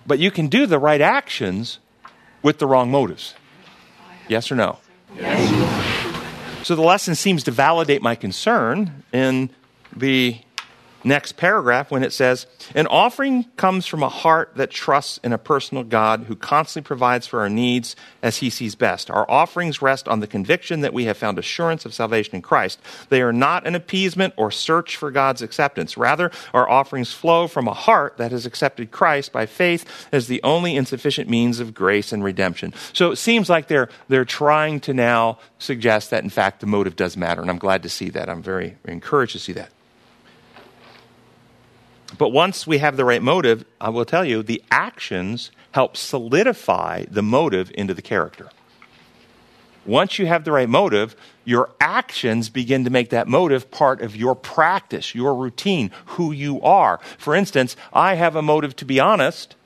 But 0.06 0.18
you 0.18 0.30
can 0.30 0.48
do 0.48 0.66
the 0.66 0.78
right 0.78 1.00
actions 1.00 1.78
with 2.42 2.58
the 2.58 2.66
wrong 2.66 2.90
motives. 2.90 3.34
Yes 4.28 4.50
or 4.50 4.56
no? 4.56 4.78
Yes. 5.16 5.81
So 6.62 6.76
the 6.76 6.82
lesson 6.82 7.16
seems 7.16 7.42
to 7.44 7.50
validate 7.50 8.02
my 8.02 8.14
concern 8.14 9.02
in 9.12 9.50
the 9.96 10.38
next 11.04 11.36
paragraph 11.36 11.90
when 11.90 12.02
it 12.02 12.12
says, 12.12 12.46
An 12.74 12.86
offering 12.86 13.44
comes 13.56 13.86
from 13.86 14.02
a 14.02 14.08
heart 14.08 14.52
that 14.56 14.70
trusts 14.70 15.18
in 15.22 15.32
a 15.32 15.38
personal 15.38 15.84
God 15.84 16.24
who 16.24 16.36
constantly 16.36 16.86
provides 16.86 17.26
for 17.26 17.40
our 17.40 17.48
needs 17.48 17.96
as 18.22 18.38
he 18.38 18.50
sees 18.50 18.74
best. 18.74 19.10
Our 19.10 19.28
offerings 19.30 19.82
rest 19.82 20.08
on 20.08 20.20
the 20.20 20.26
conviction 20.26 20.80
that 20.80 20.92
we 20.92 21.04
have 21.04 21.16
found 21.16 21.38
assurance 21.38 21.84
of 21.84 21.94
salvation 21.94 22.36
in 22.36 22.42
Christ. 22.42 22.80
They 23.08 23.22
are 23.22 23.32
not 23.32 23.66
an 23.66 23.74
appeasement 23.74 24.34
or 24.36 24.50
search 24.50 24.96
for 24.96 25.10
God's 25.10 25.42
acceptance. 25.42 25.96
Rather, 25.96 26.30
our 26.54 26.68
offerings 26.68 27.12
flow 27.12 27.46
from 27.46 27.68
a 27.68 27.74
heart 27.74 28.16
that 28.18 28.32
has 28.32 28.46
accepted 28.46 28.90
Christ 28.90 29.32
by 29.32 29.46
faith 29.46 29.84
as 30.12 30.26
the 30.26 30.42
only 30.42 30.76
insufficient 30.76 31.28
means 31.28 31.60
of 31.60 31.74
grace 31.74 32.12
and 32.12 32.22
redemption. 32.22 32.72
So 32.92 33.10
it 33.10 33.16
seems 33.16 33.50
like 33.50 33.68
they're, 33.68 33.88
they're 34.08 34.24
trying 34.24 34.80
to 34.80 34.94
now 34.94 35.38
suggest 35.58 36.10
that, 36.10 36.24
in 36.24 36.30
fact, 36.30 36.60
the 36.60 36.66
motive 36.66 36.96
does 36.96 37.16
matter. 37.16 37.40
And 37.40 37.50
I'm 37.50 37.58
glad 37.58 37.82
to 37.82 37.88
see 37.88 38.10
that. 38.10 38.28
I'm 38.28 38.42
very 38.42 38.76
encouraged 38.84 39.32
to 39.32 39.38
see 39.38 39.52
that. 39.54 39.70
But 42.18 42.30
once 42.30 42.66
we 42.66 42.78
have 42.78 42.96
the 42.96 43.04
right 43.04 43.22
motive, 43.22 43.64
I 43.80 43.88
will 43.88 44.04
tell 44.04 44.24
you, 44.24 44.42
the 44.42 44.62
actions 44.70 45.50
help 45.72 45.96
solidify 45.96 47.06
the 47.10 47.22
motive 47.22 47.70
into 47.74 47.94
the 47.94 48.02
character. 48.02 48.50
Once 49.84 50.18
you 50.18 50.26
have 50.26 50.44
the 50.44 50.52
right 50.52 50.68
motive, 50.68 51.16
your 51.44 51.70
actions 51.80 52.48
begin 52.48 52.84
to 52.84 52.90
make 52.90 53.10
that 53.10 53.26
motive 53.26 53.70
part 53.70 54.00
of 54.00 54.14
your 54.14 54.34
practice, 54.34 55.14
your 55.14 55.34
routine, 55.34 55.90
who 56.06 56.30
you 56.30 56.60
are. 56.62 57.00
For 57.18 57.34
instance, 57.34 57.76
I 57.92 58.14
have 58.14 58.36
a 58.36 58.42
motive 58.42 58.76
to 58.76 58.84
be 58.84 59.00
honest, 59.00 59.56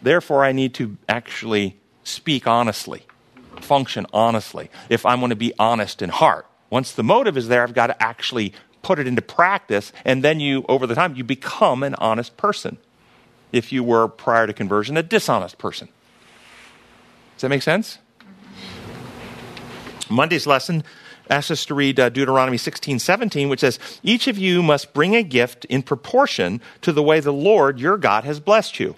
therefore, 0.00 0.44
I 0.44 0.52
need 0.52 0.74
to 0.74 0.96
actually 1.08 1.76
speak 2.04 2.46
honestly, 2.46 3.04
function 3.60 4.06
honestly, 4.12 4.70
if 4.88 5.04
I 5.04 5.16
want 5.16 5.32
to 5.32 5.36
be 5.36 5.52
honest 5.58 6.02
in 6.02 6.10
heart. 6.10 6.46
Once 6.70 6.92
the 6.92 7.02
motive 7.02 7.36
is 7.36 7.48
there, 7.48 7.62
I've 7.62 7.74
got 7.74 7.88
to 7.88 8.00
actually 8.00 8.52
put 8.82 8.98
it 8.98 9.06
into 9.06 9.22
practice, 9.22 9.92
and 10.04 10.22
then 10.22 10.40
you, 10.40 10.64
over 10.68 10.86
the 10.86 10.94
time, 10.94 11.14
you 11.16 11.24
become 11.24 11.82
an 11.82 11.94
honest 11.96 12.36
person. 12.36 12.78
If 13.52 13.72
you 13.72 13.82
were, 13.82 14.08
prior 14.08 14.46
to 14.46 14.52
conversion, 14.52 14.96
a 14.96 15.02
dishonest 15.02 15.58
person. 15.58 15.88
Does 17.36 17.42
that 17.42 17.48
make 17.48 17.62
sense? 17.62 17.98
Monday's 20.10 20.46
lesson 20.46 20.84
asks 21.30 21.50
us 21.50 21.66
to 21.66 21.74
read 21.74 22.00
uh, 22.00 22.08
Deuteronomy 22.08 22.56
16, 22.56 22.98
17, 22.98 23.48
which 23.48 23.60
says, 23.60 23.78
Each 24.02 24.26
of 24.26 24.38
you 24.38 24.62
must 24.62 24.92
bring 24.92 25.14
a 25.14 25.22
gift 25.22 25.64
in 25.66 25.82
proportion 25.82 26.60
to 26.82 26.92
the 26.92 27.02
way 27.02 27.20
the 27.20 27.32
Lord 27.32 27.78
your 27.78 27.96
God 27.96 28.24
has 28.24 28.40
blessed 28.40 28.80
you. 28.80 28.96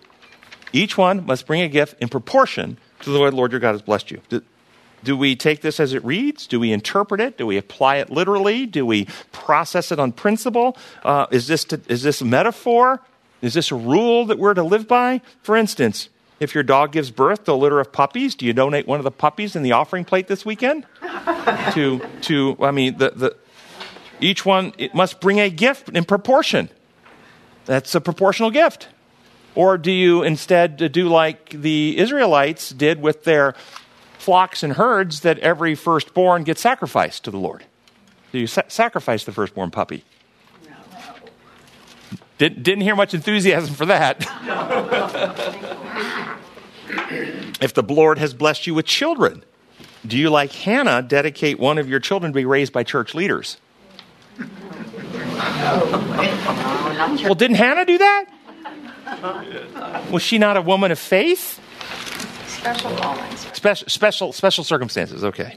Each 0.72 0.96
one 0.96 1.26
must 1.26 1.46
bring 1.46 1.62
a 1.62 1.68
gift 1.68 1.96
in 2.00 2.08
proportion 2.08 2.78
to 3.00 3.10
the 3.10 3.18
way 3.18 3.30
the 3.30 3.36
Lord 3.36 3.52
your 3.52 3.60
God 3.60 3.72
has 3.72 3.82
blessed 3.82 4.10
you. 4.10 4.20
Do 5.02 5.16
we 5.16 5.36
take 5.36 5.62
this 5.62 5.80
as 5.80 5.94
it 5.94 6.04
reads? 6.04 6.46
Do 6.46 6.60
we 6.60 6.72
interpret 6.72 7.20
it? 7.20 7.38
Do 7.38 7.46
we 7.46 7.56
apply 7.56 7.96
it 7.96 8.10
literally? 8.10 8.66
Do 8.66 8.84
we 8.84 9.06
process 9.32 9.90
it 9.92 9.98
on 9.98 10.12
principle? 10.12 10.76
Uh, 11.02 11.26
is, 11.30 11.46
this 11.46 11.64
to, 11.66 11.80
is 11.88 12.02
this 12.02 12.20
a 12.20 12.24
metaphor? 12.24 13.00
Is 13.40 13.54
this 13.54 13.70
a 13.70 13.74
rule 13.74 14.26
that 14.26 14.38
we're 14.38 14.54
to 14.54 14.62
live 14.62 14.86
by? 14.86 15.22
For 15.42 15.56
instance, 15.56 16.10
if 16.38 16.54
your 16.54 16.64
dog 16.64 16.92
gives 16.92 17.10
birth 17.10 17.44
to 17.44 17.52
a 17.52 17.54
litter 17.54 17.80
of 17.80 17.92
puppies, 17.92 18.34
do 18.34 18.46
you 18.46 18.52
donate 18.52 18.86
one 18.86 19.00
of 19.00 19.04
the 19.04 19.10
puppies 19.10 19.56
in 19.56 19.62
the 19.62 19.72
offering 19.72 20.04
plate 20.04 20.26
this 20.26 20.44
weekend? 20.44 20.86
to, 21.72 22.00
to, 22.22 22.56
I 22.60 22.70
mean, 22.70 22.98
the, 22.98 23.10
the, 23.10 23.36
each 24.20 24.44
one 24.44 24.72
it 24.76 24.94
must 24.94 25.20
bring 25.20 25.40
a 25.40 25.50
gift 25.50 25.88
in 25.90 26.04
proportion. 26.04 26.68
That's 27.64 27.94
a 27.94 28.00
proportional 28.00 28.50
gift. 28.50 28.88
Or 29.54 29.76
do 29.76 29.90
you 29.90 30.22
instead 30.22 30.76
do 30.92 31.08
like 31.08 31.50
the 31.50 31.98
Israelites 31.98 32.70
did 32.70 33.00
with 33.00 33.24
their 33.24 33.54
flocks 34.20 34.62
and 34.62 34.74
herds 34.74 35.20
that 35.20 35.38
every 35.38 35.74
firstborn 35.74 36.44
gets 36.44 36.60
sacrificed 36.60 37.24
to 37.24 37.30
the 37.30 37.38
Lord? 37.38 37.64
Do 38.32 38.38
you 38.38 38.46
sa- 38.46 38.62
sacrifice 38.68 39.24
the 39.24 39.32
firstborn 39.32 39.70
puppy? 39.70 40.04
Did, 42.38 42.62
didn't 42.62 42.82
hear 42.82 42.96
much 42.96 43.12
enthusiasm 43.12 43.74
for 43.74 43.86
that. 43.86 44.20
if 47.60 47.74
the 47.74 47.82
Lord 47.82 48.18
has 48.18 48.32
blessed 48.32 48.66
you 48.66 48.74
with 48.74 48.86
children, 48.86 49.44
do 50.06 50.16
you, 50.16 50.30
like 50.30 50.52
Hannah, 50.52 51.02
dedicate 51.02 51.58
one 51.58 51.76
of 51.76 51.88
your 51.88 52.00
children 52.00 52.32
to 52.32 52.36
be 52.36 52.44
raised 52.44 52.72
by 52.72 52.82
church 52.82 53.14
leaders? 53.14 53.58
No. 54.38 54.46
well, 57.24 57.34
didn't 57.34 57.56
Hannah 57.56 57.84
do 57.84 57.98
that? 57.98 58.24
Was 60.10 60.22
she 60.22 60.38
not 60.38 60.56
a 60.56 60.62
woman 60.62 60.90
of 60.90 60.98
faith? 60.98 61.60
Special 62.60 62.94
callings. 62.96 63.40
Special, 63.54 63.88
special, 63.88 64.32
special 64.34 64.64
circumstances. 64.64 65.24
Okay. 65.24 65.56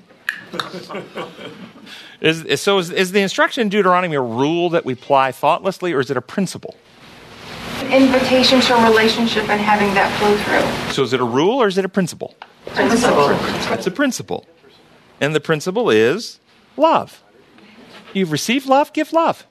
is, 2.21 2.61
so, 2.61 2.77
is, 2.77 2.91
is 2.91 3.11
the 3.11 3.19
instruction 3.19 3.61
in 3.61 3.69
Deuteronomy 3.69 4.15
a 4.15 4.21
rule 4.21 4.69
that 4.69 4.85
we 4.85 4.93
apply 4.93 5.33
thoughtlessly, 5.33 5.91
or 5.91 5.99
is 5.99 6.09
it 6.09 6.15
a 6.15 6.21
principle? 6.21 6.77
An 7.79 8.03
invitation 8.03 8.61
to 8.61 8.75
a 8.75 8.89
relationship 8.89 9.49
and 9.49 9.59
having 9.59 9.93
that 9.95 10.17
flow 10.17 10.37
through. 10.37 10.93
So, 10.93 11.03
is 11.03 11.11
it 11.11 11.19
a 11.19 11.25
rule 11.25 11.61
or 11.61 11.67
is 11.67 11.77
it 11.77 11.83
a 11.83 11.89
principle? 11.89 12.35
Principle. 12.67 13.31
It's 13.73 13.87
a 13.87 13.91
principle, 13.91 14.45
and 15.19 15.35
the 15.35 15.41
principle 15.41 15.89
is 15.89 16.39
love. 16.77 17.21
You've 18.13 18.31
received 18.31 18.65
love, 18.65 18.93
give 18.93 19.11
love. 19.11 19.45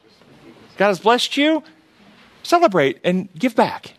God 0.78 0.88
has 0.88 1.00
blessed 1.00 1.36
you, 1.36 1.62
celebrate 2.42 2.98
and 3.04 3.28
give 3.34 3.54
back. 3.54 3.92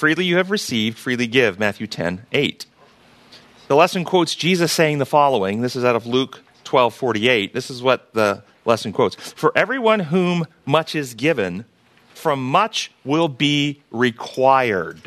Freely 0.00 0.24
you 0.24 0.38
have 0.38 0.50
received, 0.50 0.96
freely 0.96 1.26
give. 1.26 1.58
Matthew 1.58 1.86
10, 1.86 2.24
8. 2.32 2.64
The 3.68 3.76
lesson 3.76 4.06
quotes 4.06 4.34
Jesus 4.34 4.72
saying 4.72 4.96
the 4.96 5.04
following. 5.04 5.60
This 5.60 5.76
is 5.76 5.84
out 5.84 5.94
of 5.94 6.06
Luke 6.06 6.40
12, 6.64 6.94
48. 6.94 7.52
This 7.52 7.68
is 7.68 7.82
what 7.82 8.14
the 8.14 8.42
lesson 8.64 8.94
quotes. 8.94 9.14
For 9.16 9.52
everyone 9.54 10.00
whom 10.00 10.46
much 10.64 10.94
is 10.94 11.12
given, 11.12 11.66
from 12.14 12.42
much 12.42 12.90
will 13.04 13.28
be 13.28 13.82
required. 13.90 15.02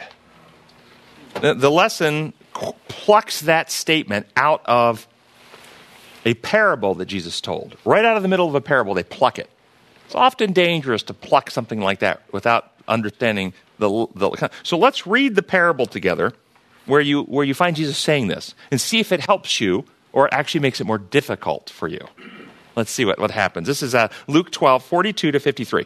The, 1.41 1.71
lesson 1.71 2.34
plucks 2.88 3.41
that 3.41 3.71
statement 3.71 4.27
out 4.38 4.62
of 4.65 5.08
a 6.23 6.36
parable 6.36 6.93
that 6.93 7.08
Jesus 7.08 7.41
told. 7.41 7.77
Right 7.84 8.06
out 8.06 8.15
of 8.15 8.21
the 8.21 8.29
middle 8.29 8.47
of 8.47 8.53
a 8.53 8.62
parable, 8.62 8.93
they 8.93 9.01
pluck 9.01 9.39
it. 9.39 9.49
It's 10.06 10.13
often 10.13 10.53
dangerous 10.53 11.01
to 11.01 11.15
pluck 11.15 11.49
something 11.49 11.82
like 11.82 11.97
that 12.01 12.21
without 12.32 12.69
understanding 12.88 13.53
the, 13.84 14.08
the, 14.15 14.52
so 14.63 14.78
let's 14.78 15.06
read 15.06 15.36
the 15.36 15.43
parable 15.43 15.86
together 15.86 16.34
where 16.86 17.02
you, 17.02 17.24
where 17.24 17.46
you 17.46 17.54
find 17.54 17.76
Jesus 17.76 17.98
saying 17.98 18.28
this 18.28 18.56
and 18.72 18.80
see 18.80 19.00
if 19.00 19.12
it 19.12 19.22
helps 19.22 19.60
you 19.62 19.86
or 20.12 20.28
it 20.28 20.34
actually 20.34 20.62
makes 20.62 20.80
it 20.80 20.88
more 20.88 20.98
difficult 20.98 21.69
for 21.69 21.88
you. 21.88 22.06
Let's 22.76 22.91
see 22.91 23.06
what, 23.06 23.19
what 23.19 23.32
happens. 23.32 23.67
This 23.67 23.84
is 23.84 23.93
uh, 23.93 24.10
Luke 24.28 24.52
12, 24.52 24.84
42 24.84 25.32
to 25.32 25.39
53. 25.39 25.86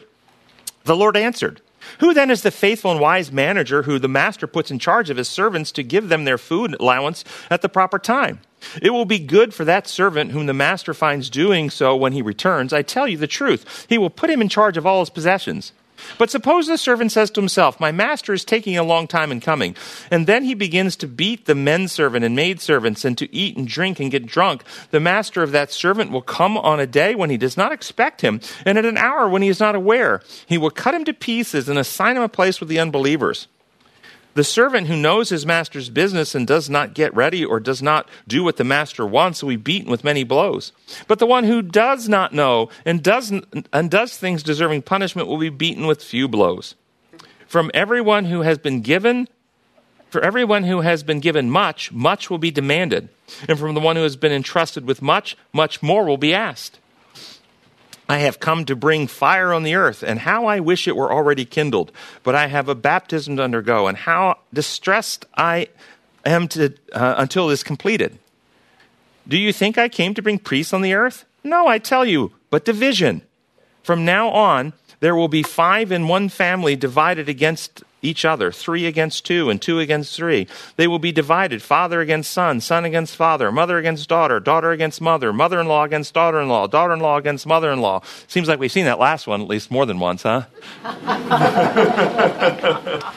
The 0.84 0.96
Lord 0.96 1.16
answered, 1.16 1.60
Who 2.00 2.14
then 2.14 2.30
is 2.30 2.42
the 2.42 2.50
faithful 2.50 2.90
and 2.90 3.00
wise 3.00 3.30
manager 3.30 3.82
who 3.82 3.98
the 3.98 4.08
master 4.08 4.46
puts 4.46 4.70
in 4.70 4.78
charge 4.78 5.10
of 5.10 5.16
his 5.16 5.28
servants 5.28 5.72
to 5.72 5.82
give 5.82 6.08
them 6.08 6.24
their 6.24 6.38
food 6.38 6.76
allowance 6.80 7.24
at 7.50 7.62
the 7.62 7.68
proper 7.68 7.98
time? 7.98 8.40
It 8.82 8.90
will 8.90 9.04
be 9.04 9.18
good 9.18 9.54
for 9.54 9.64
that 9.64 9.86
servant 9.86 10.32
whom 10.32 10.46
the 10.46 10.54
master 10.54 10.94
finds 10.94 11.30
doing 11.30 11.70
so 11.70 11.94
when 11.94 12.12
he 12.12 12.22
returns. 12.22 12.72
I 12.72 12.82
tell 12.82 13.06
you 13.06 13.16
the 13.16 13.26
truth. 13.26 13.86
He 13.88 13.98
will 13.98 14.10
put 14.10 14.30
him 14.30 14.40
in 14.40 14.48
charge 14.48 14.76
of 14.76 14.86
all 14.86 15.00
his 15.00 15.10
possessions. 15.10 15.72
But 16.18 16.30
suppose 16.30 16.66
the 16.66 16.78
servant 16.78 17.12
says 17.12 17.30
to 17.32 17.40
himself, 17.40 17.80
My 17.80 17.92
master 17.92 18.32
is 18.32 18.44
taking 18.44 18.76
a 18.76 18.82
long 18.82 19.06
time 19.06 19.32
in 19.32 19.40
coming. 19.40 19.76
And 20.10 20.26
then 20.26 20.44
he 20.44 20.54
begins 20.54 20.96
to 20.96 21.06
beat 21.06 21.46
the 21.46 21.54
men 21.54 21.88
servant 21.88 22.24
and 22.24 22.34
maid 22.34 22.60
servants 22.60 23.04
and 23.04 23.16
to 23.18 23.34
eat 23.34 23.56
and 23.56 23.66
drink 23.66 24.00
and 24.00 24.10
get 24.10 24.26
drunk. 24.26 24.64
The 24.90 25.00
master 25.00 25.42
of 25.42 25.52
that 25.52 25.72
servant 25.72 26.10
will 26.10 26.22
come 26.22 26.56
on 26.56 26.80
a 26.80 26.86
day 26.86 27.14
when 27.14 27.30
he 27.30 27.36
does 27.36 27.56
not 27.56 27.72
expect 27.72 28.20
him, 28.20 28.40
and 28.64 28.78
at 28.78 28.84
an 28.84 28.98
hour 28.98 29.28
when 29.28 29.42
he 29.42 29.48
is 29.48 29.60
not 29.60 29.74
aware. 29.74 30.22
He 30.46 30.58
will 30.58 30.70
cut 30.70 30.94
him 30.94 31.04
to 31.04 31.12
pieces 31.14 31.68
and 31.68 31.78
assign 31.78 32.16
him 32.16 32.22
a 32.22 32.28
place 32.28 32.60
with 32.60 32.68
the 32.68 32.78
unbelievers. 32.78 33.48
The 34.38 34.44
servant 34.44 34.86
who 34.86 34.96
knows 34.96 35.30
his 35.30 35.44
master's 35.44 35.90
business 35.90 36.32
and 36.32 36.46
does 36.46 36.70
not 36.70 36.94
get 36.94 37.12
ready 37.12 37.44
or 37.44 37.58
does 37.58 37.82
not 37.82 38.08
do 38.28 38.44
what 38.44 38.56
the 38.56 38.62
master 38.62 39.04
wants 39.04 39.42
will 39.42 39.48
be 39.48 39.56
beaten 39.56 39.90
with 39.90 40.04
many 40.04 40.22
blows. 40.22 40.70
But 41.08 41.18
the 41.18 41.26
one 41.26 41.42
who 41.42 41.60
does 41.60 42.08
not 42.08 42.32
know 42.32 42.68
and 42.84 43.02
does, 43.02 43.32
and 43.72 43.90
does 43.90 44.16
things 44.16 44.44
deserving 44.44 44.82
punishment 44.82 45.26
will 45.26 45.38
be 45.38 45.48
beaten 45.48 45.88
with 45.88 46.04
few 46.04 46.28
blows. 46.28 46.76
From 47.48 47.72
everyone 47.74 48.26
who 48.26 48.42
has 48.42 48.58
been 48.58 48.80
given, 48.80 49.26
for 50.08 50.20
everyone 50.20 50.62
who 50.62 50.82
has 50.82 51.02
been 51.02 51.18
given 51.18 51.50
much, 51.50 51.90
much 51.90 52.30
will 52.30 52.38
be 52.38 52.52
demanded. 52.52 53.08
And 53.48 53.58
from 53.58 53.74
the 53.74 53.80
one 53.80 53.96
who 53.96 54.04
has 54.04 54.14
been 54.14 54.30
entrusted 54.30 54.86
with 54.86 55.02
much, 55.02 55.36
much 55.52 55.82
more 55.82 56.04
will 56.04 56.16
be 56.16 56.32
asked. 56.32 56.78
I 58.08 58.18
have 58.18 58.40
come 58.40 58.64
to 58.64 58.74
bring 58.74 59.06
fire 59.06 59.52
on 59.52 59.64
the 59.64 59.74
earth, 59.74 60.02
and 60.02 60.20
how 60.20 60.46
I 60.46 60.60
wish 60.60 60.88
it 60.88 60.96
were 60.96 61.12
already 61.12 61.44
kindled. 61.44 61.92
But 62.22 62.34
I 62.34 62.46
have 62.46 62.68
a 62.68 62.74
baptism 62.74 63.36
to 63.36 63.42
undergo, 63.42 63.86
and 63.86 63.98
how 63.98 64.38
distressed 64.52 65.26
I 65.36 65.68
am 66.24 66.48
to, 66.48 66.72
uh, 66.92 67.14
until 67.18 67.50
it 67.50 67.52
is 67.52 67.62
completed. 67.62 68.18
Do 69.26 69.36
you 69.36 69.52
think 69.52 69.76
I 69.76 69.88
came 69.88 70.14
to 70.14 70.22
bring 70.22 70.38
peace 70.38 70.72
on 70.72 70.80
the 70.80 70.94
earth? 70.94 71.26
No, 71.44 71.66
I 71.66 71.78
tell 71.78 72.06
you, 72.06 72.32
but 72.50 72.64
division. 72.64 73.22
From 73.82 74.04
now 74.04 74.30
on, 74.30 74.72
There 75.00 75.14
will 75.14 75.28
be 75.28 75.42
five 75.42 75.92
in 75.92 76.08
one 76.08 76.28
family 76.28 76.74
divided 76.74 77.28
against 77.28 77.84
each 78.02 78.24
other, 78.24 78.52
three 78.52 78.86
against 78.86 79.26
two, 79.26 79.50
and 79.50 79.60
two 79.60 79.80
against 79.80 80.14
three. 80.14 80.46
They 80.76 80.86
will 80.86 80.98
be 80.98 81.12
divided 81.12 81.62
father 81.62 82.00
against 82.00 82.30
son, 82.30 82.60
son 82.60 82.84
against 82.84 83.16
father, 83.16 83.50
mother 83.50 83.78
against 83.78 84.08
daughter, 84.08 84.40
daughter 84.40 84.70
against 84.70 85.00
mother, 85.00 85.32
mother 85.32 85.60
in 85.60 85.66
law 85.66 85.84
against 85.84 86.14
daughter 86.14 86.40
in 86.40 86.48
law, 86.48 86.66
daughter 86.66 86.94
in 86.94 87.00
law 87.00 87.16
against 87.16 87.46
mother 87.46 87.72
in 87.72 87.80
law. 87.80 88.02
Seems 88.26 88.48
like 88.48 88.58
we've 88.58 88.72
seen 88.72 88.84
that 88.84 88.98
last 88.98 89.26
one 89.26 89.40
at 89.40 89.48
least 89.48 89.70
more 89.70 89.86
than 89.86 89.98
once, 89.98 90.22
huh? 90.22 90.44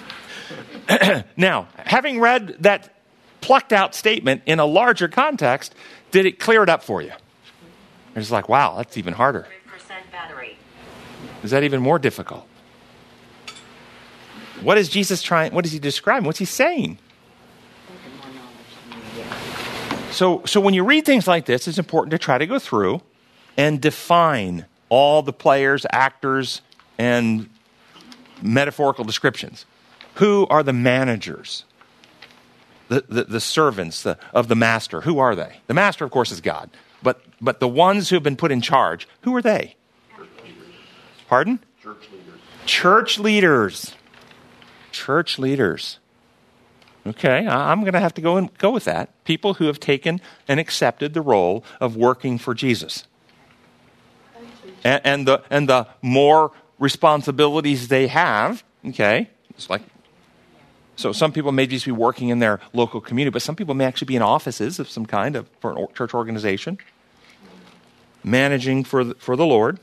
now, 1.38 1.68
having 1.78 2.20
read 2.20 2.56
that 2.60 2.94
plucked 3.42 3.74
out 3.74 3.96
statement 3.96 4.44
in 4.46 4.60
a 4.60 4.66
larger 4.66 5.08
context, 5.08 5.76
did 6.12 6.26
it 6.26 6.40
clear 6.40 6.64
it 6.64 6.70
up 6.70 6.84
for 6.84 7.02
you? 7.02 7.12
It's 8.16 8.32
like, 8.32 8.50
wow, 8.50 8.78
that's 8.78 8.98
even 8.98 9.14
harder. 9.14 9.48
Is 11.44 11.52
that 11.52 11.64
even 11.64 11.82
more 11.82 11.98
difficult? 11.98 12.46
What 14.62 14.78
is 14.78 14.90
Jesus 14.90 15.22
trying? 15.22 15.54
What 15.54 15.66
is 15.66 15.72
he 15.72 15.80
describing? 15.80 16.26
What's 16.26 16.40
he 16.40 16.46
saying? 16.46 16.98
So, 20.12 20.44
so 20.46 20.60
when 20.60 20.74
you 20.74 20.84
read 20.84 21.06
things 21.06 21.28
like 21.28 21.46
this, 21.46 21.68
it's 21.68 21.78
important 21.78 22.12
to 22.12 22.18
try 22.18 22.38
to 22.38 22.46
go 22.46 22.60
through 22.60 23.02
and 23.58 23.82
define 23.82 24.66
all 24.90 25.22
the 25.22 25.34
players, 25.34 25.86
actors, 25.92 26.62
and 26.98 27.50
metaphorical 28.42 29.06
descriptions. 29.06 29.66
Who 30.16 30.46
are 30.50 30.64
the 30.64 30.74
managers? 30.74 31.64
The, 32.90 33.06
the, 33.08 33.24
the 33.24 33.40
servants 33.40 34.04
the, 34.04 34.18
of 34.34 34.50
the 34.50 34.56
master, 34.56 35.02
who 35.02 35.20
are 35.20 35.34
they? 35.34 35.62
The 35.68 35.74
master, 35.74 36.04
of 36.04 36.12
course, 36.12 36.30
is 36.30 36.42
God. 36.42 36.70
But, 37.02 37.22
but 37.40 37.62
the 37.62 37.68
ones 37.68 38.10
who 38.10 38.18
have 38.18 38.24
been 38.24 38.36
put 38.36 38.52
in 38.52 38.60
charge, 38.60 39.08
who 39.22 39.34
are 39.36 39.42
they? 39.42 39.76
Pardon? 41.30 41.60
Church 41.82 42.10
leaders. 42.12 42.40
Church 42.66 43.20
leaders. 43.20 43.96
Church 44.92 45.40
leaders. 45.40 46.00
Okay, 47.06 47.48
I'm 47.48 47.82
going 47.82 47.94
to 47.94 48.00
have 48.00 48.14
to 48.16 48.22
go 48.22 48.38
and 48.38 48.56
go 48.60 48.70
with 48.70 48.86
that. 48.86 49.24
People 49.24 49.56
who 49.56 49.66
have 49.66 49.80
taken 49.80 50.22
and 50.48 50.60
accepted 50.60 51.14
the 51.14 51.22
role 51.22 51.64
of 51.80 51.96
working 51.96 52.38
for 52.38 52.54
Jesus. 52.54 53.06
And, 54.84 55.02
and 55.04 55.28
the 55.28 55.44
and 55.50 55.68
the 55.68 55.88
more 56.02 56.52
responsibilities 56.78 57.88
they 57.88 58.08
have, 58.08 58.64
okay, 58.86 59.30
it's 59.52 59.70
like 59.70 59.82
so 60.96 61.12
some 61.12 61.32
people 61.32 61.52
may 61.52 61.66
just 61.66 61.86
be 61.86 61.92
working 61.92 62.30
in 62.30 62.38
their 62.38 62.60
local 62.74 63.02
community, 63.02 63.34
but 63.34 63.42
some 63.42 63.56
people 63.56 63.74
may 63.74 63.86
actually 63.86 64.06
be 64.06 64.16
in 64.16 64.22
offices 64.22 64.80
of 64.80 64.88
some 64.88 65.08
kind 65.08 65.36
of 65.36 65.50
for 65.60 65.72
a 65.72 65.88
church 65.94 66.14
organization, 66.14 66.78
managing 68.24 68.84
for 68.84 69.04
the, 69.04 69.16
for 69.16 69.36
the 69.36 69.46
Lord. 69.46 69.80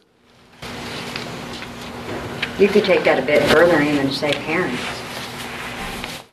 You 2.59 2.69
could 2.69 2.85
take 2.85 3.03
that 3.05 3.19
a 3.21 3.27
bit 3.27 3.43
further 3.51 3.81
even 3.81 4.07
and 4.07 4.13
say 4.13 4.33
parents. 4.33 4.98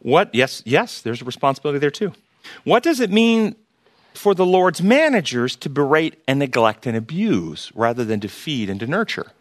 What? 0.06 0.36
Yes, 0.36 0.62
yes, 0.68 1.02
there's 1.02 1.24
a 1.24 1.26
responsibility 1.26 1.80
there 1.80 1.89
too. 1.89 2.13
What 2.63 2.84
does 2.84 3.00
it 3.00 3.10
mean 3.10 3.56
for 4.13 4.36
the 4.36 4.46
Lord's 4.46 4.80
managers 4.80 5.56
to 5.56 5.68
berate 5.68 6.22
and 6.28 6.38
neglect 6.38 6.86
and 6.86 6.96
abuse 6.96 7.72
rather 7.74 8.06
than 8.06 8.20
to 8.20 8.28
feed 8.28 8.70
and 8.70 8.80
to 8.82 8.86
nurture? 8.86 9.32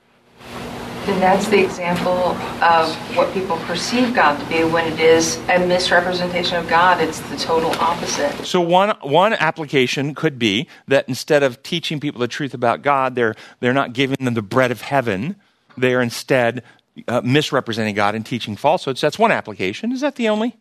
And 1.06 1.20
that's 1.20 1.48
the 1.48 1.62
example 1.62 2.34
of 2.64 2.94
what 3.14 3.30
people 3.34 3.58
perceive 3.58 4.14
God 4.14 4.40
to 4.40 4.46
be 4.46 4.64
when 4.64 4.90
it 4.90 4.98
is 4.98 5.36
a 5.50 5.58
misrepresentation 5.58 6.56
of 6.56 6.66
God. 6.66 6.98
It's 6.98 7.20
the 7.20 7.36
total 7.36 7.72
opposite. 7.72 8.46
So 8.46 8.62
one 8.62 8.96
one 9.02 9.34
application 9.34 10.14
could 10.14 10.38
be 10.38 10.66
that 10.88 11.06
instead 11.10 11.42
of 11.42 11.62
teaching 11.62 12.00
people 12.00 12.20
the 12.22 12.26
truth 12.26 12.54
about 12.54 12.80
God, 12.80 13.16
they're 13.16 13.34
they're 13.60 13.74
not 13.74 13.92
giving 13.92 14.16
them 14.24 14.32
the 14.32 14.40
bread 14.40 14.70
of 14.70 14.80
heaven. 14.80 15.36
They 15.76 15.92
are 15.92 16.00
instead 16.00 16.62
uh, 17.08 17.20
misrepresenting 17.24 17.94
God 17.94 18.14
and 18.14 18.24
teaching 18.24 18.56
falsehoods. 18.56 19.00
That's 19.00 19.18
one 19.18 19.32
application. 19.32 19.92
Is 19.92 20.00
that 20.00 20.16
the 20.16 20.28
only? 20.28 20.56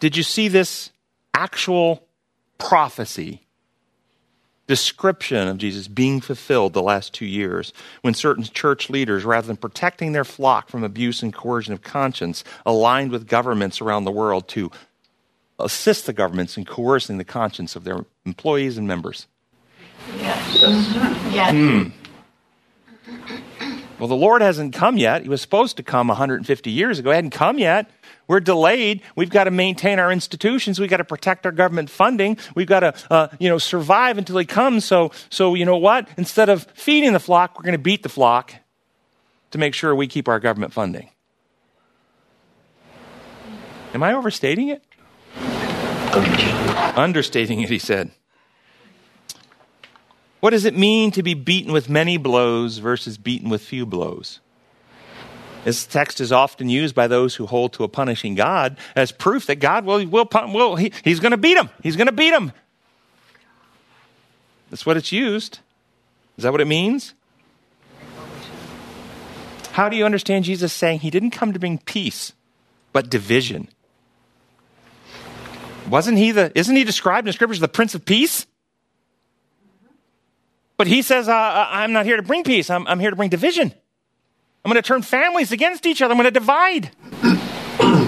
Did 0.00 0.16
you 0.16 0.22
see 0.22 0.48
this 0.48 0.90
actual 1.34 2.06
prophecy 2.58 3.42
description 4.66 5.48
of 5.48 5.58
Jesus 5.58 5.86
being 5.88 6.20
fulfilled 6.20 6.72
the 6.72 6.82
last 6.82 7.14
two 7.14 7.26
years 7.26 7.72
when 8.02 8.14
certain 8.14 8.44
church 8.44 8.90
leaders, 8.90 9.24
rather 9.24 9.46
than 9.46 9.56
protecting 9.56 10.12
their 10.12 10.24
flock 10.24 10.68
from 10.68 10.82
abuse 10.82 11.22
and 11.22 11.32
coercion 11.32 11.72
of 11.72 11.82
conscience, 11.82 12.42
aligned 12.64 13.10
with 13.10 13.28
governments 13.28 13.80
around 13.80 14.04
the 14.04 14.10
world 14.10 14.48
to 14.48 14.70
assist 15.58 16.06
the 16.06 16.12
governments 16.12 16.56
in 16.56 16.64
coercing 16.64 17.18
the 17.18 17.24
conscience 17.24 17.76
of 17.76 17.84
their 17.84 18.04
employees 18.24 18.76
and 18.76 18.86
members. 18.86 19.26
Yes. 20.18 20.62
Yes. 21.32 21.50
Hmm. 21.52 21.88
Well, 23.98 24.08
the 24.08 24.14
Lord 24.14 24.42
hasn't 24.42 24.74
come 24.74 24.98
yet. 24.98 25.22
He 25.22 25.28
was 25.28 25.40
supposed 25.40 25.78
to 25.78 25.82
come 25.82 26.08
150 26.08 26.70
years 26.70 26.98
ago. 26.98 27.10
He 27.10 27.14
hadn't 27.14 27.30
come 27.30 27.58
yet. 27.58 27.90
We're 28.28 28.40
delayed. 28.40 29.02
We've 29.14 29.30
got 29.30 29.44
to 29.44 29.50
maintain 29.50 29.98
our 29.98 30.12
institutions. 30.12 30.78
We've 30.78 30.90
got 30.90 30.98
to 30.98 31.04
protect 31.04 31.46
our 31.46 31.52
government 31.52 31.88
funding. 31.88 32.36
We've 32.54 32.66
got 32.66 32.80
to, 32.80 32.94
uh, 33.10 33.28
you 33.38 33.48
know, 33.48 33.56
survive 33.56 34.18
until 34.18 34.36
he 34.36 34.44
comes. 34.44 34.84
So, 34.84 35.12
so 35.30 35.54
you 35.54 35.64
know 35.64 35.78
what? 35.78 36.08
Instead 36.18 36.50
of 36.50 36.64
feeding 36.74 37.14
the 37.14 37.20
flock, 37.20 37.58
we're 37.58 37.64
going 37.64 37.72
to 37.72 37.78
beat 37.78 38.02
the 38.02 38.10
flock 38.10 38.52
to 39.52 39.58
make 39.58 39.72
sure 39.72 39.94
we 39.94 40.06
keep 40.06 40.28
our 40.28 40.40
government 40.40 40.74
funding. 40.74 41.10
Am 43.94 44.02
I 44.02 44.12
overstating 44.12 44.68
it? 44.68 44.82
Understating 46.96 47.60
it, 47.60 47.70
he 47.70 47.78
said. 47.78 48.10
What 50.40 50.50
does 50.50 50.64
it 50.64 50.76
mean 50.76 51.10
to 51.12 51.22
be 51.22 51.34
beaten 51.34 51.72
with 51.72 51.88
many 51.88 52.16
blows 52.16 52.78
versus 52.78 53.18
beaten 53.18 53.48
with 53.48 53.62
few 53.62 53.86
blows? 53.86 54.40
This 55.64 55.84
text 55.84 56.20
is 56.20 56.30
often 56.30 56.68
used 56.68 56.94
by 56.94 57.08
those 57.08 57.34
who 57.34 57.46
hold 57.46 57.72
to 57.72 57.82
a 57.82 57.88
punishing 57.88 58.36
God 58.36 58.78
as 58.94 59.10
proof 59.10 59.46
that 59.46 59.56
God 59.56 59.84
will, 59.84 60.06
will, 60.06 60.28
will 60.32 60.76
he, 60.76 60.92
he's 61.02 61.18
going 61.18 61.32
to 61.32 61.36
beat 61.36 61.56
him. 61.56 61.70
He's 61.82 61.96
going 61.96 62.06
to 62.06 62.12
beat 62.12 62.32
him. 62.32 62.52
That's 64.70 64.86
what 64.86 64.96
it's 64.96 65.10
used. 65.10 65.58
Is 66.36 66.44
that 66.44 66.52
what 66.52 66.60
it 66.60 66.66
means? 66.66 67.14
How 69.72 69.88
do 69.88 69.96
you 69.96 70.04
understand 70.04 70.44
Jesus 70.44 70.72
saying 70.72 71.00
he 71.00 71.10
didn't 71.10 71.32
come 71.32 71.52
to 71.52 71.58
bring 71.58 71.78
peace, 71.78 72.32
but 72.92 73.10
division? 73.10 73.68
Wasn't 75.88 76.16
he 76.16 76.30
the, 76.30 76.52
isn't 76.54 76.76
he 76.76 76.84
described 76.84 77.26
in 77.26 77.26
the 77.26 77.32
scriptures 77.32 77.58
as 77.58 77.62
the 77.62 77.68
Prince 77.68 77.94
of 77.94 78.04
Peace? 78.04 78.46
But 80.76 80.86
he 80.86 81.02
says, 81.02 81.28
uh, 81.28 81.32
uh 81.32 81.68
I'm 81.70 81.92
not 81.92 82.06
here 82.06 82.16
to 82.16 82.22
bring 82.22 82.44
peace, 82.44 82.70
I'm, 82.70 82.86
I'm 82.86 83.00
here 83.00 83.10
to 83.10 83.16
bring 83.16 83.30
division. 83.30 83.72
I'm 84.64 84.72
going 84.72 84.82
to 84.82 84.86
turn 84.86 85.02
families 85.02 85.52
against 85.52 85.86
each 85.86 86.02
other. 86.02 86.10
I'm 86.10 86.18
going 86.18 86.24
to 86.24 86.30
divide. 86.32 86.90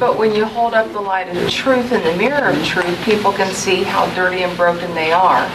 But 0.01 0.17
when 0.17 0.35
you 0.35 0.45
hold 0.45 0.75
up 0.75 0.91
the 0.93 1.01
light 1.01 1.29
of 1.29 1.51
truth 1.51 1.93
in 1.93 2.03
the 2.05 2.17
mirror 2.17 2.51
of 2.51 2.65
truth, 2.65 3.05
people 3.05 3.33
can 3.33 3.53
see 3.53 3.83
how 3.83 4.07
dirty 4.15 4.43
and 4.43 4.57
broken 4.57 4.95
they 4.95 5.13
are. 5.13 5.49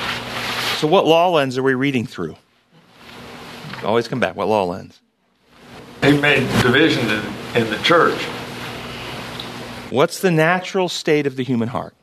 So, 0.77 0.87
what 0.87 1.05
law 1.05 1.29
lens 1.29 1.57
are 1.57 1.63
we 1.63 1.73
reading 1.73 2.05
through? 2.05 2.35
Always 3.83 4.07
come 4.07 4.19
back. 4.19 4.35
What 4.35 4.49
law 4.49 4.65
lens? 4.65 4.99
He 6.03 6.17
made 6.17 6.41
division 6.61 7.09
in, 7.09 7.63
in 7.63 7.69
the 7.69 7.77
church. 7.83 8.21
What's 9.89 10.19
the 10.19 10.31
natural 10.31 10.89
state 10.89 11.25
of 11.25 11.37
the 11.37 11.43
human 11.43 11.69
heart? 11.69 11.95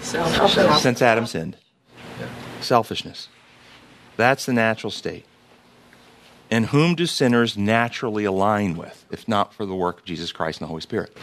Selfishness. 0.00 0.82
Since 0.82 1.02
Adam 1.02 1.26
sinned. 1.26 1.56
Selfishness. 2.60 3.28
That's 4.16 4.46
the 4.46 4.52
natural 4.52 4.90
state. 4.90 5.24
And 6.50 6.66
whom 6.66 6.94
do 6.94 7.06
sinners 7.06 7.56
naturally 7.56 8.24
align 8.24 8.76
with, 8.76 9.04
if 9.10 9.26
not 9.26 9.54
for 9.54 9.66
the 9.66 9.74
work 9.74 10.00
of 10.00 10.04
Jesus 10.04 10.30
Christ 10.30 10.60
and 10.60 10.66
the 10.66 10.68
Holy 10.68 10.82
Spirit? 10.82 11.16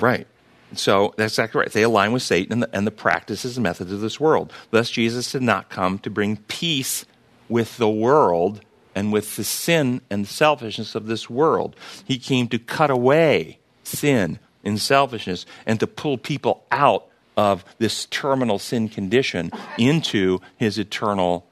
Right. 0.00 0.26
So 0.74 1.14
that's 1.16 1.32
exactly 1.32 1.60
right. 1.60 1.72
They 1.72 1.82
align 1.82 2.12
with 2.12 2.22
Satan 2.22 2.52
and 2.52 2.62
the, 2.62 2.70
and 2.76 2.86
the 2.86 2.90
practices 2.90 3.56
and 3.56 3.64
methods 3.64 3.92
of 3.92 4.00
this 4.00 4.20
world. 4.20 4.52
Thus, 4.70 4.90
Jesus 4.90 5.32
did 5.32 5.42
not 5.42 5.70
come 5.70 5.98
to 6.00 6.10
bring 6.10 6.36
peace 6.48 7.06
with 7.48 7.78
the 7.78 7.88
world 7.88 8.60
and 8.94 9.12
with 9.12 9.36
the 9.36 9.44
sin 9.44 10.02
and 10.10 10.26
selfishness 10.26 10.94
of 10.94 11.06
this 11.06 11.30
world. 11.30 11.76
He 12.04 12.18
came 12.18 12.48
to 12.48 12.58
cut 12.58 12.90
away 12.90 13.58
sin 13.84 14.38
and 14.64 14.80
selfishness 14.80 15.46
and 15.64 15.80
to 15.80 15.86
pull 15.86 16.18
people 16.18 16.64
out 16.70 17.07
of 17.38 17.64
this 17.78 18.06
terminal 18.06 18.58
sin 18.58 18.88
condition 18.88 19.52
into 19.78 20.40
his 20.56 20.76
eternal 20.76 21.46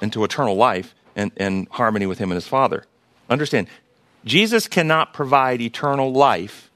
into 0.00 0.24
eternal 0.24 0.56
life 0.56 0.94
and, 1.14 1.30
and 1.36 1.68
harmony 1.72 2.06
with 2.06 2.18
him 2.18 2.30
and 2.30 2.36
his 2.36 2.46
Father. 2.46 2.84
Understand, 3.28 3.68
Jesus 4.24 4.66
cannot 4.66 5.12
provide 5.12 5.60
eternal 5.60 6.12
life 6.12 6.70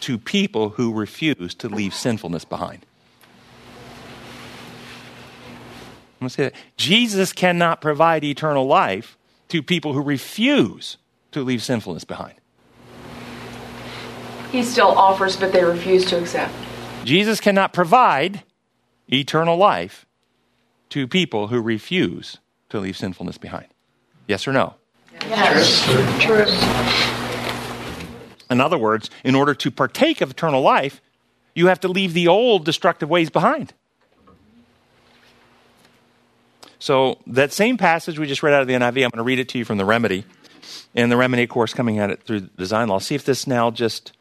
to 0.00 0.16
people 0.16 0.70
who 0.70 0.92
refuse 0.92 1.54
to 1.54 1.68
leave 1.68 1.92
sinfulness 1.92 2.44
behind. 2.44 2.86
I'm 6.20 6.20
going 6.20 6.28
to 6.28 6.34
say 6.34 6.42
that. 6.44 6.54
Jesus 6.76 7.32
cannot 7.32 7.80
provide 7.80 8.22
eternal 8.22 8.66
life 8.66 9.18
to 9.48 9.60
people 9.62 9.92
who 9.92 10.02
refuse 10.02 10.98
to 11.32 11.42
leave 11.42 11.62
sinfulness 11.64 12.04
behind. 12.04 12.34
He 14.52 14.62
still 14.62 14.88
offers, 14.88 15.36
but 15.36 15.52
they 15.52 15.64
refuse 15.64 16.04
to 16.06 16.20
accept. 16.20 16.54
Jesus 17.04 17.40
cannot 17.40 17.72
provide 17.72 18.42
eternal 19.12 19.56
life 19.56 20.06
to 20.90 21.06
people 21.06 21.48
who 21.48 21.60
refuse 21.60 22.38
to 22.70 22.80
leave 22.80 22.96
sinfulness 22.96 23.38
behind? 23.38 23.66
Yes 24.26 24.48
or 24.48 24.52
no? 24.52 24.74
Yes. 25.22 25.84
True. 26.20 26.46
In 28.50 28.60
other 28.60 28.78
words, 28.78 29.10
in 29.22 29.34
order 29.34 29.54
to 29.54 29.70
partake 29.70 30.20
of 30.20 30.30
eternal 30.30 30.62
life, 30.62 31.00
you 31.54 31.68
have 31.68 31.80
to 31.80 31.88
leave 31.88 32.14
the 32.14 32.28
old 32.28 32.64
destructive 32.64 33.08
ways 33.08 33.30
behind. 33.30 33.72
So, 36.78 37.18
that 37.28 37.52
same 37.52 37.78
passage 37.78 38.18
we 38.18 38.26
just 38.26 38.42
read 38.42 38.52
out 38.52 38.60
of 38.60 38.68
the 38.68 38.74
NIV, 38.74 39.04
I'm 39.04 39.10
going 39.10 39.12
to 39.12 39.22
read 39.22 39.38
it 39.38 39.48
to 39.50 39.58
you 39.58 39.64
from 39.64 39.78
the 39.78 39.86
Remedy. 39.86 40.24
And 40.94 41.10
the 41.10 41.16
Remedy, 41.16 41.44
of 41.44 41.48
course, 41.48 41.72
coming 41.72 41.98
at 41.98 42.10
it 42.10 42.22
through 42.24 42.40
design 42.58 42.88
law. 42.88 42.98
See 42.98 43.14
if 43.14 43.24
this 43.24 43.46
now 43.46 43.70
just 43.70 44.12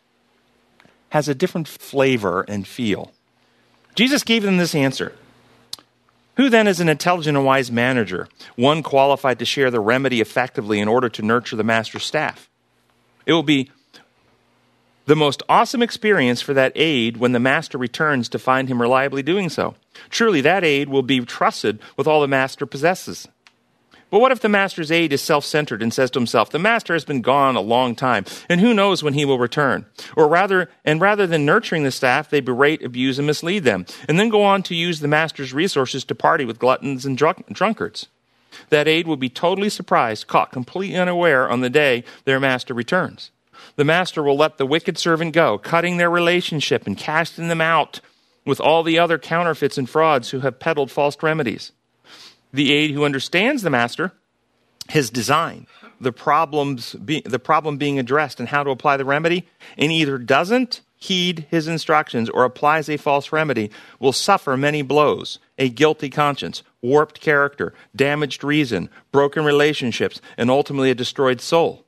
has 1.13 1.27
a 1.27 1.35
different 1.35 1.67
flavor 1.67 2.43
and 2.47 2.67
feel. 2.67 3.11
Jesus 3.93 4.23
gave 4.23 4.41
them 4.41 4.57
this 4.57 4.73
answer 4.73 5.13
Who 6.37 6.49
then 6.49 6.67
is 6.67 6.79
an 6.79 6.89
intelligent 6.89 7.37
and 7.37 7.45
wise 7.45 7.71
manager, 7.71 8.27
one 8.55 8.81
qualified 8.81 9.37
to 9.37 9.45
share 9.45 9.69
the 9.69 9.79
remedy 9.79 10.21
effectively 10.21 10.79
in 10.79 10.87
order 10.87 11.09
to 11.09 11.21
nurture 11.21 11.55
the 11.55 11.63
master's 11.63 12.03
staff? 12.03 12.49
It 13.27 13.33
will 13.33 13.43
be 13.43 13.69
the 15.05 15.15
most 15.15 15.43
awesome 15.47 15.83
experience 15.83 16.41
for 16.41 16.55
that 16.55 16.71
aide 16.75 17.17
when 17.17 17.33
the 17.33 17.39
master 17.39 17.77
returns 17.77 18.27
to 18.29 18.39
find 18.39 18.67
him 18.67 18.81
reliably 18.81 19.21
doing 19.21 19.49
so. 19.49 19.75
Truly, 20.09 20.41
that 20.41 20.63
aide 20.63 20.89
will 20.89 21.03
be 21.03 21.19
trusted 21.19 21.79
with 21.95 22.07
all 22.07 22.21
the 22.21 22.27
master 22.27 22.65
possesses. 22.65 23.27
But 24.13 24.19
what 24.19 24.31
if 24.31 24.41
the 24.41 24.47
master's 24.47 24.91
aide 24.91 25.11
is 25.11 25.23
self 25.23 25.43
centered 25.43 25.81
and 25.81 25.91
says 25.91 26.11
to 26.11 26.19
himself, 26.19 26.51
The 26.51 26.59
master 26.59 26.93
has 26.93 27.03
been 27.03 27.23
gone 27.23 27.55
a 27.55 27.61
long 27.61 27.95
time, 27.95 28.25
and 28.47 28.61
who 28.61 28.71
knows 28.71 29.01
when 29.01 29.15
he 29.15 29.25
will 29.25 29.39
return? 29.39 29.87
Or 30.15 30.27
rather, 30.27 30.69
and 30.85 31.01
rather 31.01 31.25
than 31.25 31.47
nurturing 31.47 31.81
the 31.81 31.89
staff, 31.89 32.29
they 32.29 32.39
berate, 32.39 32.85
abuse, 32.85 33.17
and 33.17 33.25
mislead 33.25 33.63
them, 33.63 33.87
and 34.07 34.19
then 34.19 34.29
go 34.29 34.43
on 34.43 34.61
to 34.63 34.75
use 34.75 34.99
the 34.99 35.07
master's 35.07 35.51
resources 35.51 36.03
to 36.03 36.13
party 36.13 36.45
with 36.45 36.59
gluttons 36.59 37.07
and 37.07 37.17
drunk- 37.17 37.47
drunkards. 37.51 38.05
That 38.69 38.87
aide 38.87 39.07
will 39.07 39.17
be 39.17 39.29
totally 39.29 39.69
surprised, 39.69 40.27
caught 40.27 40.51
completely 40.51 40.95
unaware 40.95 41.49
on 41.49 41.61
the 41.61 41.69
day 41.71 42.03
their 42.25 42.39
master 42.39 42.75
returns. 42.75 43.31
The 43.77 43.83
master 43.83 44.21
will 44.21 44.37
let 44.37 44.59
the 44.59 44.67
wicked 44.67 44.99
servant 44.99 45.33
go, 45.33 45.57
cutting 45.57 45.97
their 45.97 46.11
relationship 46.11 46.85
and 46.85 46.95
casting 46.95 47.47
them 47.47 47.61
out 47.61 47.99
with 48.45 48.61
all 48.61 48.83
the 48.83 48.99
other 48.99 49.17
counterfeits 49.17 49.79
and 49.79 49.89
frauds 49.89 50.29
who 50.29 50.41
have 50.41 50.59
peddled 50.59 50.91
false 50.91 51.17
remedies. 51.23 51.71
The 52.53 52.71
aide 52.71 52.91
who 52.91 53.03
understands 53.03 53.63
the 53.63 53.69
master, 53.69 54.13
his 54.89 55.09
design, 55.09 55.67
the 55.99 56.11
problems 56.11 56.93
be, 56.93 57.21
the 57.21 57.39
problem 57.39 57.77
being 57.77 57.97
addressed 57.97 58.39
and 58.39 58.49
how 58.49 58.63
to 58.63 58.69
apply 58.69 58.97
the 58.97 59.05
remedy, 59.05 59.47
and 59.77 59.91
either 59.91 60.17
doesn't 60.17 60.81
heed 60.95 61.45
his 61.49 61.67
instructions 61.67 62.29
or 62.29 62.45
applies 62.45 62.87
a 62.87 62.97
false 62.97 63.31
remedy 63.31 63.69
will 63.99 64.13
suffer 64.13 64.55
many 64.55 64.81
blows, 64.81 65.39
a 65.57 65.67
guilty 65.67 66.09
conscience, 66.09 66.63
warped 66.81 67.19
character, 67.19 67.73
damaged 67.95 68.43
reason, 68.43 68.89
broken 69.11 69.43
relationships, 69.43 70.21
and 70.37 70.49
ultimately 70.49 70.89
a 70.89 70.95
destroyed 70.95 71.41
soul. 71.41 71.85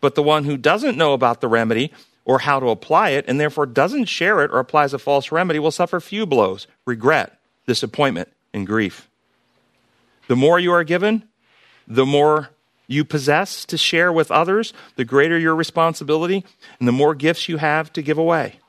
But 0.00 0.14
the 0.14 0.22
one 0.22 0.44
who 0.44 0.56
doesn't 0.56 0.98
know 0.98 1.12
about 1.12 1.40
the 1.40 1.48
remedy 1.48 1.92
or 2.24 2.40
how 2.40 2.60
to 2.60 2.68
apply 2.68 3.10
it, 3.10 3.24
and 3.28 3.40
therefore 3.40 3.66
doesn't 3.66 4.06
share 4.06 4.42
it 4.42 4.50
or 4.50 4.58
applies 4.58 4.92
a 4.92 4.98
false 4.98 5.32
remedy, 5.32 5.58
will 5.58 5.70
suffer 5.70 6.00
few 6.00 6.26
blows, 6.26 6.66
regret, 6.84 7.38
disappointment, 7.66 8.28
and 8.52 8.66
grief. 8.66 9.08
The 10.28 10.36
more 10.36 10.58
you 10.58 10.72
are 10.72 10.84
given, 10.84 11.24
the 11.86 12.06
more 12.06 12.50
you 12.86 13.04
possess 13.04 13.64
to 13.66 13.76
share 13.76 14.12
with 14.12 14.30
others, 14.30 14.72
the 14.96 15.04
greater 15.04 15.38
your 15.38 15.54
responsibility, 15.54 16.44
and 16.78 16.86
the 16.86 16.92
more 16.92 17.14
gifts 17.14 17.48
you 17.48 17.56
have 17.56 17.92
to 17.94 18.02
give 18.02 18.18
away. 18.18 18.60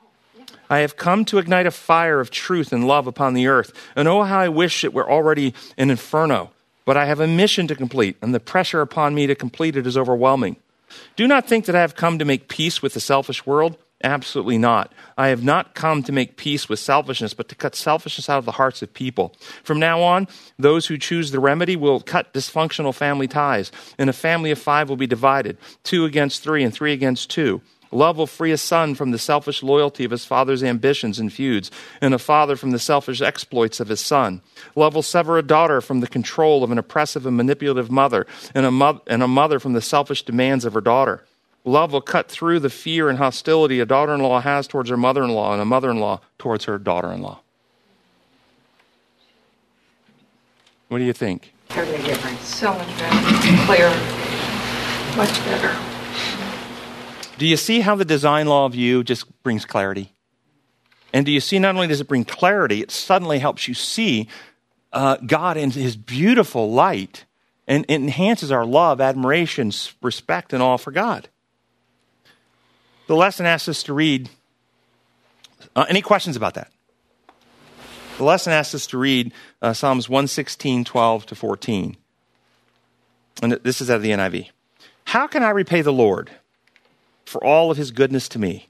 I 0.70 0.78
have 0.78 0.96
come 0.96 1.24
to 1.26 1.38
ignite 1.38 1.66
a 1.66 1.70
fire 1.70 2.20
of 2.20 2.30
truth 2.30 2.72
and 2.72 2.86
love 2.86 3.06
upon 3.06 3.34
the 3.34 3.46
earth. 3.46 3.72
And 3.96 4.06
oh, 4.06 4.24
how 4.24 4.40
I 4.40 4.48
wish 4.48 4.84
it 4.84 4.92
were 4.92 5.10
already 5.10 5.54
an 5.76 5.90
inferno. 5.90 6.50
But 6.84 6.96
I 6.96 7.06
have 7.06 7.20
a 7.20 7.26
mission 7.26 7.66
to 7.68 7.74
complete, 7.74 8.16
and 8.22 8.34
the 8.34 8.40
pressure 8.40 8.80
upon 8.80 9.14
me 9.14 9.26
to 9.26 9.34
complete 9.34 9.76
it 9.76 9.86
is 9.86 9.96
overwhelming. 9.96 10.56
Do 11.16 11.26
not 11.26 11.46
think 11.46 11.66
that 11.66 11.76
I 11.76 11.80
have 11.80 11.96
come 11.96 12.18
to 12.18 12.24
make 12.24 12.48
peace 12.48 12.82
with 12.82 12.94
the 12.94 13.00
selfish 13.00 13.46
world. 13.46 13.76
Absolutely 14.04 14.58
not. 14.58 14.92
I 15.16 15.28
have 15.28 15.42
not 15.42 15.74
come 15.74 16.04
to 16.04 16.12
make 16.12 16.36
peace 16.36 16.68
with 16.68 16.78
selfishness, 16.78 17.34
but 17.34 17.48
to 17.48 17.56
cut 17.56 17.74
selfishness 17.74 18.28
out 18.28 18.38
of 18.38 18.44
the 18.44 18.52
hearts 18.52 18.80
of 18.80 18.94
people. 18.94 19.34
From 19.64 19.80
now 19.80 20.02
on, 20.02 20.28
those 20.56 20.86
who 20.86 20.98
choose 20.98 21.32
the 21.32 21.40
remedy 21.40 21.74
will 21.74 22.00
cut 22.00 22.32
dysfunctional 22.32 22.94
family 22.94 23.26
ties, 23.26 23.72
and 23.98 24.08
a 24.08 24.12
family 24.12 24.52
of 24.52 24.58
five 24.58 24.88
will 24.88 24.96
be 24.96 25.08
divided 25.08 25.58
two 25.82 26.04
against 26.04 26.44
three 26.44 26.62
and 26.62 26.72
three 26.72 26.92
against 26.92 27.28
two. 27.28 27.60
Love 27.90 28.18
will 28.18 28.26
free 28.26 28.52
a 28.52 28.58
son 28.58 28.94
from 28.94 29.10
the 29.10 29.18
selfish 29.18 29.62
loyalty 29.62 30.04
of 30.04 30.10
his 30.10 30.24
father's 30.24 30.62
ambitions 30.62 31.18
and 31.18 31.32
feuds, 31.32 31.70
and 32.00 32.14
a 32.14 32.18
father 32.18 32.54
from 32.54 32.70
the 32.70 32.78
selfish 32.78 33.20
exploits 33.20 33.80
of 33.80 33.88
his 33.88 34.00
son. 34.00 34.42
Love 34.76 34.94
will 34.94 35.02
sever 35.02 35.38
a 35.38 35.42
daughter 35.42 35.80
from 35.80 36.00
the 36.00 36.06
control 36.06 36.62
of 36.62 36.70
an 36.70 36.78
oppressive 36.78 37.26
and 37.26 37.36
manipulative 37.36 37.90
mother, 37.90 38.26
and 38.54 38.66
a, 38.66 38.70
mo- 38.70 39.00
and 39.06 39.22
a 39.22 39.28
mother 39.28 39.58
from 39.58 39.72
the 39.72 39.80
selfish 39.80 40.22
demands 40.22 40.64
of 40.64 40.74
her 40.74 40.80
daughter. 40.80 41.24
Love 41.68 41.92
will 41.92 42.00
cut 42.00 42.30
through 42.30 42.58
the 42.58 42.70
fear 42.70 43.10
and 43.10 43.18
hostility 43.18 43.78
a 43.78 43.84
daughter 43.84 44.14
in 44.14 44.20
law 44.20 44.40
has 44.40 44.66
towards 44.66 44.88
her 44.88 44.96
mother 44.96 45.22
in 45.22 45.30
law, 45.30 45.52
and 45.52 45.60
a 45.60 45.66
mother 45.66 45.90
in 45.90 46.00
law 46.00 46.18
towards 46.38 46.64
her 46.64 46.78
daughter 46.78 47.12
in 47.12 47.20
law. 47.20 47.40
What 50.88 50.98
do 50.98 51.04
you 51.04 51.12
think? 51.12 51.52
Totally 51.68 51.98
different. 51.98 52.40
So 52.40 52.72
much 52.72 52.98
better, 52.98 53.66
clear, 53.66 53.90
much 55.14 55.44
better. 55.44 55.76
Do 57.36 57.46
you 57.46 57.58
see 57.58 57.80
how 57.80 57.94
the 57.94 58.06
design 58.06 58.46
law 58.46 58.64
of 58.64 58.74
you 58.74 59.04
just 59.04 59.26
brings 59.42 59.66
clarity? 59.66 60.14
And 61.12 61.26
do 61.26 61.32
you 61.32 61.40
see 61.40 61.58
not 61.58 61.74
only 61.74 61.86
does 61.86 62.00
it 62.00 62.08
bring 62.08 62.24
clarity, 62.24 62.80
it 62.80 62.90
suddenly 62.90 63.40
helps 63.40 63.68
you 63.68 63.74
see 63.74 64.28
uh, 64.90 65.18
God 65.18 65.58
in 65.58 65.70
his 65.70 65.96
beautiful 65.96 66.72
light 66.72 67.26
and 67.66 67.84
it 67.88 67.96
enhances 67.96 68.50
our 68.50 68.64
love, 68.64 69.02
admiration, 69.02 69.70
respect, 70.00 70.54
and 70.54 70.62
awe 70.62 70.78
for 70.78 70.90
God. 70.90 71.28
The 73.08 73.16
lesson 73.16 73.46
asks 73.46 73.68
us 73.68 73.82
to 73.84 73.94
read. 73.94 74.28
Uh, 75.74 75.86
any 75.88 76.02
questions 76.02 76.36
about 76.36 76.54
that? 76.54 76.70
The 78.18 78.24
lesson 78.24 78.52
asks 78.52 78.74
us 78.74 78.86
to 78.88 78.98
read 78.98 79.32
uh, 79.62 79.72
Psalms 79.72 80.10
116, 80.10 80.84
12 80.84 81.26
to 81.26 81.34
14. 81.34 81.96
And 83.42 83.52
this 83.64 83.80
is 83.80 83.90
out 83.90 83.96
of 83.96 84.02
the 84.02 84.10
NIV. 84.10 84.50
How 85.04 85.26
can 85.26 85.42
I 85.42 85.50
repay 85.50 85.80
the 85.80 85.92
Lord 85.92 86.30
for 87.24 87.42
all 87.42 87.70
of 87.70 87.78
his 87.78 87.92
goodness 87.92 88.28
to 88.30 88.38
me? 88.38 88.68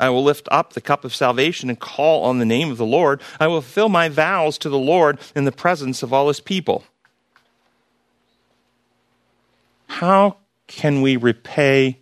I 0.00 0.10
will 0.10 0.24
lift 0.24 0.48
up 0.50 0.72
the 0.72 0.80
cup 0.80 1.04
of 1.04 1.14
salvation 1.14 1.68
and 1.68 1.78
call 1.78 2.24
on 2.24 2.38
the 2.38 2.44
name 2.44 2.72
of 2.72 2.76
the 2.76 2.86
Lord. 2.86 3.20
I 3.38 3.46
will 3.46 3.60
fulfill 3.60 3.88
my 3.88 4.08
vows 4.08 4.58
to 4.58 4.68
the 4.68 4.78
Lord 4.78 5.18
in 5.36 5.44
the 5.44 5.52
presence 5.52 6.02
of 6.02 6.12
all 6.12 6.26
his 6.26 6.40
people. 6.40 6.84
How 9.86 10.38
can 10.66 11.02
we 11.02 11.16
repay 11.16 12.00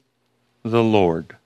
the 0.70 0.82
Lord? 0.82 1.36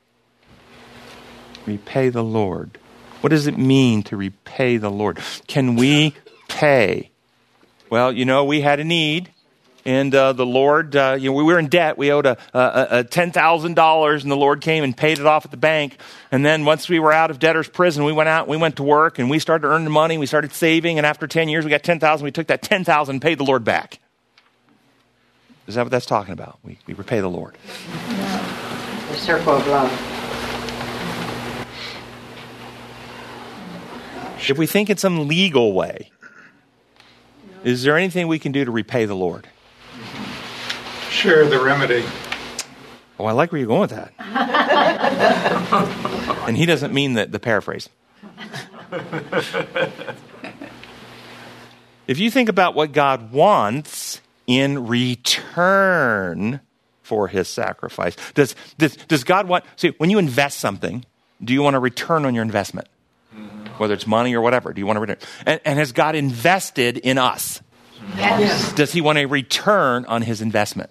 Repay 1.67 2.09
the 2.09 2.25
Lord. 2.25 2.79
What 3.21 3.31
does 3.31 3.47
it 3.47 3.59
mean 3.59 4.03
to 4.05 4.17
repay 4.17 4.79
the 4.79 4.91
Lord? 4.91 5.19
Can 5.47 5.77
we 5.77 6.15
pay? 6.49 7.11
Well, 7.91 8.13
you 8.13 8.25
know, 8.25 8.45
we 8.45 8.61
had 8.63 8.81
a 8.81 8.85
need, 8.85 9.31
and 9.85 10.15
uh, 10.15 10.33
the 10.33 10.47
Lord, 10.47 10.97
uh, 10.97 11.17
you 11.19 11.29
know, 11.31 11.37
we 11.37 11.43
were 11.43 11.59
in 11.59 11.69
debt. 11.69 11.99
We 11.99 12.13
owed 12.13 12.25
a, 12.25 12.39
a, 12.55 13.01
a 13.01 13.05
ten 13.05 13.31
thousand 13.31 13.75
dollars, 13.75 14.23
and 14.23 14.31
the 14.31 14.37
Lord 14.37 14.61
came 14.61 14.85
and 14.85 14.97
paid 14.97 15.19
it 15.19 15.27
off 15.27 15.45
at 15.45 15.51
the 15.51 15.57
bank. 15.57 15.99
And 16.33 16.47
then 16.47 16.65
once 16.65 16.89
we 16.89 16.99
were 16.99 17.13
out 17.13 17.31
of 17.31 17.39
debtor's 17.39 17.69
prison, 17.69 18.05
we 18.05 18.13
went 18.13 18.29
out, 18.29 18.49
we 18.49 18.57
went 18.57 18.77
to 18.77 18.83
work, 18.83 19.19
and 19.19 19.29
we 19.29 19.39
started 19.39 19.67
earning 19.67 19.91
money. 19.91 20.19
We 20.19 20.27
started 20.27 20.53
saving, 20.53 20.99
and 20.99 21.07
after 21.07 21.27
ten 21.27 21.49
years, 21.49 21.65
we 21.65 21.71
got 21.71 21.83
ten 21.83 21.99
thousand. 21.99 22.25
We 22.25 22.31
took 22.31 22.47
that 22.47 22.63
ten 22.63 22.85
thousand 22.85 23.17
and 23.17 23.23
paid 23.23 23.39
the 23.39 23.45
Lord 23.45 23.65
back. 23.65 23.99
Is 25.67 25.75
that 25.75 25.83
what 25.83 25.91
that's 25.91 26.07
talking 26.07 26.33
about? 26.33 26.59
We, 26.65 26.79
we 26.87 26.95
repay 26.95 27.21
the 27.21 27.29
Lord. 27.29 27.57
The 29.11 29.17
circle 29.17 29.57
of 29.57 29.67
love. 29.67 29.91
If 34.49 34.59
we 34.59 34.67
think 34.67 34.91
in 34.91 34.97
some 34.97 35.29
legal 35.29 35.73
way, 35.73 36.11
is 37.63 37.83
there 37.83 37.97
anything 37.97 38.27
we 38.27 38.39
can 38.39 38.53
do 38.53 38.65
to 38.65 38.71
repay 38.71 39.05
the 39.05 39.15
Lord? 39.15 39.49
Share 41.11 41.47
the 41.47 41.63
remedy. 41.63 42.05
Oh, 43.19 43.27
I 43.27 43.33
like 43.33 43.53
where 43.53 43.59
you're 43.59 43.69
going 43.69 43.83
with 43.83 43.91
that. 43.91 44.15
and 46.49 46.57
he 46.57 46.65
doesn't 46.65 46.95
mean 46.95 47.15
the, 47.15 47.27
the 47.27 47.39
paraphrase. 47.39 47.91
if 52.07 52.19
you 52.19 52.31
think 52.31 52.49
about 52.49 52.75
what 52.75 52.93
God 52.93 53.31
wants 53.31 54.23
in 54.47 54.87
return 54.87 56.61
for 57.11 57.27
his 57.27 57.49
sacrifice, 57.49 58.15
does, 58.35 58.55
does, 58.79 58.95
does 59.09 59.25
God 59.25 59.49
want, 59.49 59.65
see, 59.75 59.93
when 59.99 60.11
you 60.11 60.19
invest 60.19 60.61
something, 60.61 61.05
do 61.43 61.53
you 61.53 61.61
want 61.61 61.75
a 61.75 61.81
return 61.81 62.25
on 62.25 62.37
your 62.37 62.45
investment? 62.45 62.87
Whether 63.79 63.95
it's 63.95 64.07
money 64.07 64.33
or 64.33 64.41
whatever, 64.41 64.73
do 64.73 64.81
you 64.81 64.87
want 64.87 64.99
a 64.99 65.01
return? 65.01 65.17
And, 65.45 65.61
and 65.65 65.77
has 65.81 65.91
God 65.91 66.15
invested 66.15 66.99
in 66.99 67.19
us? 67.19 67.61
Yes. 68.17 68.73
Does 68.75 68.93
he 68.93 69.01
want 69.01 69.19
a 69.19 69.27
return 69.27 70.05
on 70.05 70.23
his 70.23 70.41
investment? 70.41 70.91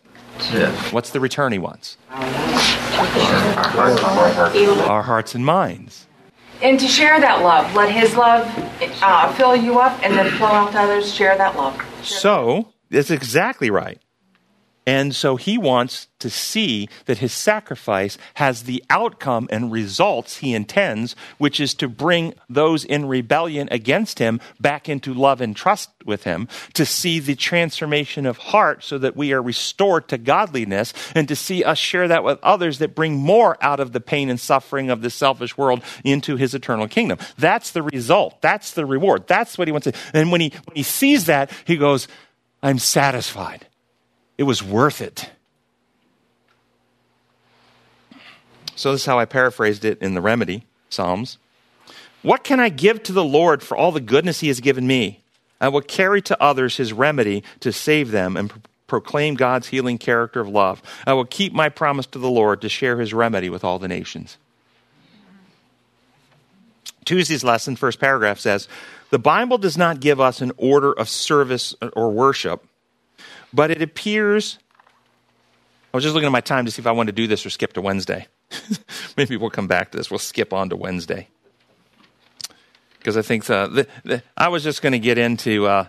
Yes. 0.52 0.92
What's 0.92 1.12
the 1.12 1.22
return 1.22 1.54
he 1.54 1.60
wants? 1.60 1.96
Our 2.10 2.20
hearts 3.72 4.56
and. 4.58 4.82
Our 4.82 5.04
hearts 5.04 5.36
and 5.36 5.46
minds. 5.46 6.06
And 6.62 6.78
to 6.82 6.88
share 6.90 7.18
that 7.18 7.42
love, 7.42 7.74
let 7.74 7.90
His 7.90 8.18
love 8.18 8.46
uh, 9.02 9.32
fill 9.36 9.56
you 9.56 9.80
up, 9.80 9.98
and 10.04 10.14
then 10.14 10.30
flow 10.32 10.48
out 10.48 10.74
to 10.74 10.80
others. 10.80 11.14
Share 11.14 11.38
that 11.38 11.56
love. 11.56 11.74
Share 12.04 12.20
So, 12.20 12.74
that's 12.90 13.12
exactly 13.12 13.70
right. 13.70 14.02
And 14.86 15.14
so 15.14 15.36
he 15.36 15.58
wants 15.58 16.08
to 16.20 16.30
see 16.30 16.90
that 17.06 17.20
his 17.20 17.32
sacrifice 17.32 18.18
has 18.36 18.64
the 18.64 18.84
outcome 18.90 19.48
and 19.52 19.72
results 19.72 20.38
he 20.38 20.54
intends, 20.54 21.16
which 21.38 21.60
is 21.60 21.76
to 21.76 21.88
bring 21.88 22.34
those 22.50 22.86
in 22.86 23.06
rebellion 23.06 23.70
against 23.72 24.18
him 24.18 24.42
back 24.60 24.90
into 24.90 25.14
love 25.14 25.42
and 25.42 25.56
trust 25.56 25.92
with 26.06 26.24
him, 26.24 26.48
to 26.74 26.86
see 26.86 27.20
the 27.20 27.36
transformation 27.36 28.26
of 28.26 28.38
heart 28.38 28.84
so 28.84 28.98
that 28.98 29.16
we 29.16 29.32
are 29.32 29.42
restored 29.42 30.08
to 30.08 30.18
godliness, 30.18 30.94
and 31.14 31.28
to 31.28 31.36
see 31.36 31.64
us 31.64 31.78
share 31.78 32.08
that 32.08 32.24
with 32.24 32.40
others 32.42 32.80
that 32.80 32.96
bring 32.96 33.16
more 33.16 33.58
out 33.62 33.80
of 33.80 33.92
the 33.92 34.02
pain 34.02 34.30
and 34.30 34.40
suffering 34.40 34.90
of 34.90 35.02
this 35.02 35.14
selfish 35.14 35.56
world 35.58 35.84
into 36.04 36.36
his 36.36 36.56
eternal 36.56 36.88
kingdom. 36.88 37.20
That's 37.38 37.72
the 37.72 37.84
result. 37.84 38.42
That's 38.42 38.72
the 38.72 38.86
reward. 38.86 39.28
That's 39.28 39.58
what 39.58 39.68
he 39.68 39.72
wants 39.72 39.86
to. 39.86 39.94
And 40.14 40.32
when 40.32 40.42
he, 40.42 40.50
when 40.66 40.76
he 40.76 40.84
sees 40.84 41.26
that, 41.26 41.52
he 41.66 41.78
goes, 41.78 42.08
I'm 42.64 42.80
satisfied. 42.80 43.68
It 44.40 44.44
was 44.44 44.64
worth 44.64 45.02
it. 45.02 45.30
So, 48.78 48.94
this 48.94 49.02
is 49.02 49.06
how 49.06 49.20
I 49.20 49.26
paraphrased 49.26 49.84
it 49.84 50.02
in 50.02 50.14
the 50.14 50.22
Remedy 50.22 50.64
Psalms. 50.88 51.38
What 52.22 52.46
can 52.46 52.58
I 52.58 52.70
give 52.70 53.04
to 53.04 53.12
the 53.12 53.24
Lord 53.24 53.62
for 53.62 53.76
all 53.76 53.92
the 53.92 54.00
goodness 54.00 54.40
he 54.40 54.48
has 54.48 54.62
given 54.62 54.88
me? 54.88 55.20
I 55.60 55.68
will 55.68 55.82
carry 55.82 56.22
to 56.22 56.42
others 56.42 56.78
his 56.78 56.94
remedy 56.94 57.44
to 57.60 57.74
save 57.74 58.12
them 58.12 58.38
and 58.38 58.50
pro- 58.50 58.62
proclaim 58.88 59.36
God's 59.36 59.68
healing 59.68 59.98
character 59.98 60.40
of 60.40 60.48
love. 60.48 60.82
I 61.06 61.12
will 61.12 61.26
keep 61.26 61.52
my 61.52 61.68
promise 61.68 62.06
to 62.06 62.20
the 62.20 62.30
Lord 62.30 62.62
to 62.62 62.70
share 62.70 62.98
his 62.98 63.14
remedy 63.14 63.50
with 63.50 63.66
all 63.66 63.78
the 63.78 63.90
nations. 63.90 64.38
Tuesday's 67.04 67.44
lesson, 67.44 67.76
first 67.76 68.00
paragraph 68.00 68.40
says 68.40 68.70
The 69.10 69.20
Bible 69.20 69.58
does 69.58 69.78
not 69.78 70.00
give 70.00 70.22
us 70.22 70.40
an 70.40 70.54
order 70.56 70.94
of 70.94 71.10
service 71.10 71.76
or 71.94 72.10
worship 72.10 72.64
but 73.54 73.72
it 73.72 73.82
appears. 73.82 74.60
I 75.94 75.98
was 75.98 76.04
just 76.04 76.14
looking 76.14 76.28
at 76.28 76.32
my 76.32 76.42
time 76.42 76.66
to 76.66 76.72
see 76.72 76.82
if 76.82 76.88
I 76.88 76.92
want 76.92 77.08
to 77.08 77.14
do 77.14 77.28
this 77.28 77.46
or 77.46 77.50
skip 77.50 77.74
to 77.74 77.82
Wednesday. 77.82 78.28
Maybe 79.18 79.38
we'll 79.38 79.50
come 79.50 79.68
back 79.68 79.92
to 79.92 79.98
this. 79.98 80.12
We'll 80.12 80.20
skip 80.20 80.54
on 80.54 80.70
to 80.70 80.76
Wednesday. 80.76 81.28
Because 82.98 83.18
I 83.18 83.22
think 83.22 83.46
the, 83.46 83.68
the, 84.04 84.10
the, 84.10 84.24
I 84.38 84.50
was 84.50 84.64
just 84.64 84.82
going 84.82 84.94
to 84.94 85.00
get 85.00 85.18
into 85.18 85.68
uh, 85.68 85.88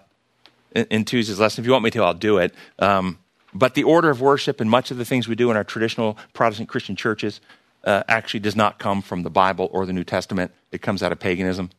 in, 0.74 0.86
in, 0.90 1.04
Tuesday's 1.04 1.40
lesson. 1.40 1.62
If 1.62 1.66
you 1.66 1.72
want 1.72 1.84
me 1.84 1.90
to, 1.90 2.02
I'll 2.02 2.14
do 2.14 2.38
it. 2.38 2.54
Um, 2.78 3.18
but 3.52 3.74
the 3.74 3.82
order 3.82 4.10
of 4.10 4.20
worship 4.20 4.60
and 4.60 4.70
much 4.70 4.90
of 4.90 4.96
the 4.96 5.04
things 5.04 5.26
we 5.26 5.34
do 5.34 5.50
in 5.50 5.56
our 5.56 5.64
traditional 5.64 6.16
Protestant 6.32 6.68
Christian 6.68 6.94
churches 6.94 7.40
uh, 7.84 8.04
actually 8.08 8.40
does 8.40 8.54
not 8.54 8.78
come 8.78 9.02
from 9.02 9.22
the 9.22 9.30
Bible 9.30 9.68
or 9.72 9.86
the 9.86 9.92
New 9.92 10.04
Testament. 10.04 10.52
It 10.70 10.82
comes 10.82 11.02
out 11.02 11.10
of 11.12 11.18
paganism. 11.18 11.70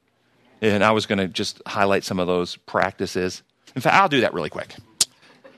And 0.61 0.83
I 0.83 0.91
was 0.91 1.05
going 1.05 1.19
to 1.19 1.27
just 1.27 1.61
highlight 1.65 2.03
some 2.03 2.19
of 2.19 2.27
those 2.27 2.57
practices. 2.57 3.41
In 3.73 3.81
fact, 3.81 3.95
I'll 3.95 4.09
do 4.09 4.21
that 4.21 4.33
really 4.33 4.49
quick 4.49 4.75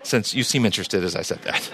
since 0.03 0.33
you 0.33 0.43
seem 0.43 0.65
interested 0.65 1.03
as 1.03 1.15
I 1.15 1.21
said 1.21 1.41
that. 1.43 1.71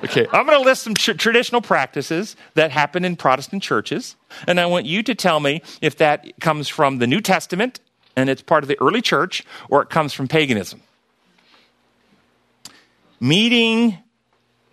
okay, 0.04 0.26
I'm 0.32 0.46
going 0.46 0.58
to 0.58 0.64
list 0.64 0.82
some 0.82 0.94
tr- 0.94 1.12
traditional 1.12 1.60
practices 1.60 2.36
that 2.54 2.70
happen 2.70 3.04
in 3.04 3.16
Protestant 3.16 3.62
churches, 3.62 4.16
and 4.46 4.58
I 4.58 4.66
want 4.66 4.86
you 4.86 5.02
to 5.04 5.14
tell 5.14 5.40
me 5.40 5.62
if 5.80 5.96
that 5.98 6.40
comes 6.40 6.68
from 6.68 6.98
the 6.98 7.06
New 7.06 7.20
Testament 7.20 7.80
and 8.16 8.28
it's 8.28 8.42
part 8.42 8.64
of 8.64 8.68
the 8.68 8.80
early 8.80 9.00
church 9.00 9.44
or 9.68 9.82
it 9.82 9.90
comes 9.90 10.12
from 10.12 10.28
paganism. 10.28 10.82
Meeting 13.20 13.98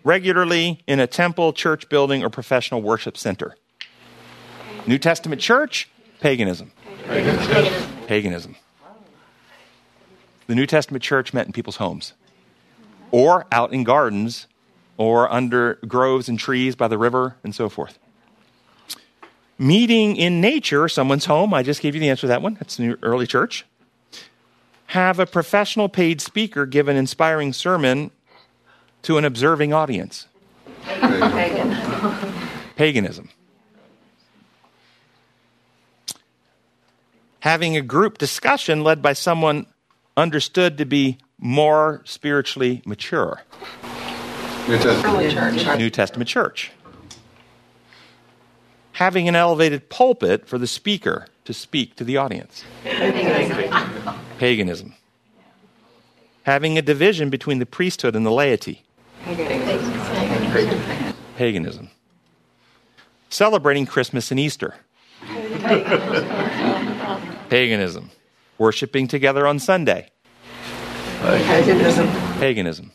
regularly 0.02 0.82
in 0.86 1.00
a 1.00 1.06
temple, 1.06 1.52
church 1.52 1.88
building, 1.88 2.24
or 2.24 2.30
professional 2.30 2.82
worship 2.82 3.16
center. 3.16 3.56
New 4.86 4.98
Testament 4.98 5.40
church, 5.40 5.88
paganism. 6.20 6.72
Paganism. 7.06 8.06
paganism. 8.06 8.56
The 10.46 10.54
New 10.54 10.66
Testament 10.66 11.04
church 11.04 11.32
met 11.32 11.46
in 11.46 11.52
people's 11.52 11.76
homes 11.76 12.14
or 13.10 13.46
out 13.52 13.72
in 13.72 13.84
gardens 13.84 14.46
or 14.96 15.32
under 15.32 15.74
groves 15.86 16.28
and 16.28 16.38
trees 16.38 16.76
by 16.76 16.88
the 16.88 16.98
river 16.98 17.36
and 17.42 17.54
so 17.54 17.68
forth. 17.68 17.98
Meeting 19.58 20.16
in 20.16 20.40
nature, 20.40 20.88
someone's 20.88 21.26
home, 21.26 21.52
I 21.52 21.62
just 21.62 21.82
gave 21.82 21.94
you 21.94 22.00
the 22.00 22.08
answer 22.08 22.22
to 22.22 22.26
that 22.28 22.42
one. 22.42 22.54
That's 22.54 22.76
the 22.76 22.98
early 23.02 23.26
church. 23.26 23.66
Have 24.86 25.18
a 25.18 25.26
professional 25.26 25.88
paid 25.88 26.20
speaker 26.20 26.66
give 26.66 26.88
an 26.88 26.96
inspiring 26.96 27.52
sermon 27.52 28.10
to 29.02 29.18
an 29.18 29.24
observing 29.24 29.72
audience. 29.72 30.26
Pagan. 30.84 31.76
Paganism. 32.76 33.28
Having 37.40 37.76
a 37.76 37.82
group 37.82 38.18
discussion 38.18 38.82
led 38.82 39.00
by 39.00 39.12
someone 39.12 39.66
understood 40.16 40.76
to 40.78 40.84
be 40.84 41.18
more 41.40 42.02
spiritually 42.04 42.82
mature. 42.84 43.42
New 44.68 44.78
Testament 44.78 45.32
church. 45.32 45.78
New 45.78 45.90
Testament 45.90 46.28
church. 46.28 46.70
Having 48.92 49.28
an 49.28 49.34
elevated 49.34 49.88
pulpit 49.88 50.46
for 50.46 50.58
the 50.58 50.66
speaker 50.66 51.26
to 51.46 51.54
speak 51.54 51.96
to 51.96 52.04
the 52.04 52.18
audience. 52.18 52.64
Paganism. 52.84 54.14
Paganism. 54.38 54.94
Having 56.44 56.78
a 56.78 56.82
division 56.82 57.30
between 57.30 57.58
the 57.58 57.66
priesthood 57.66 58.14
and 58.14 58.26
the 58.26 58.30
laity. 58.30 58.84
Paganism. 59.24 61.14
Paganism. 61.36 61.90
Celebrating 63.30 63.86
Christmas 63.86 64.30
and 64.30 64.38
Easter. 64.38 64.74
Paganism. 67.48 68.10
Worshipping 68.58 69.08
together 69.08 69.46
on 69.46 69.58
Sunday. 69.58 70.10
Paganism. 71.20 72.08
Paganism. 72.38 72.92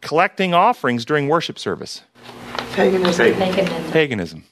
Collecting 0.00 0.54
offerings 0.54 1.04
during 1.04 1.28
worship 1.28 1.58
service. 1.58 2.02
Paganism. 2.72 3.92
Paganism. 3.92 4.44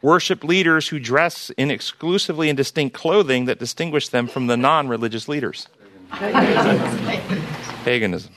Worship 0.00 0.44
leaders 0.44 0.88
who 0.88 1.00
dress 1.00 1.50
in 1.56 1.70
exclusively 1.70 2.48
in 2.48 2.54
distinct 2.54 2.94
clothing 2.94 3.46
that 3.46 3.58
distinguish 3.58 4.08
them 4.08 4.28
from 4.28 4.46
the 4.46 4.56
non 4.56 4.86
religious 4.86 5.28
leaders. 5.28 5.66
Paganism. 7.84 8.32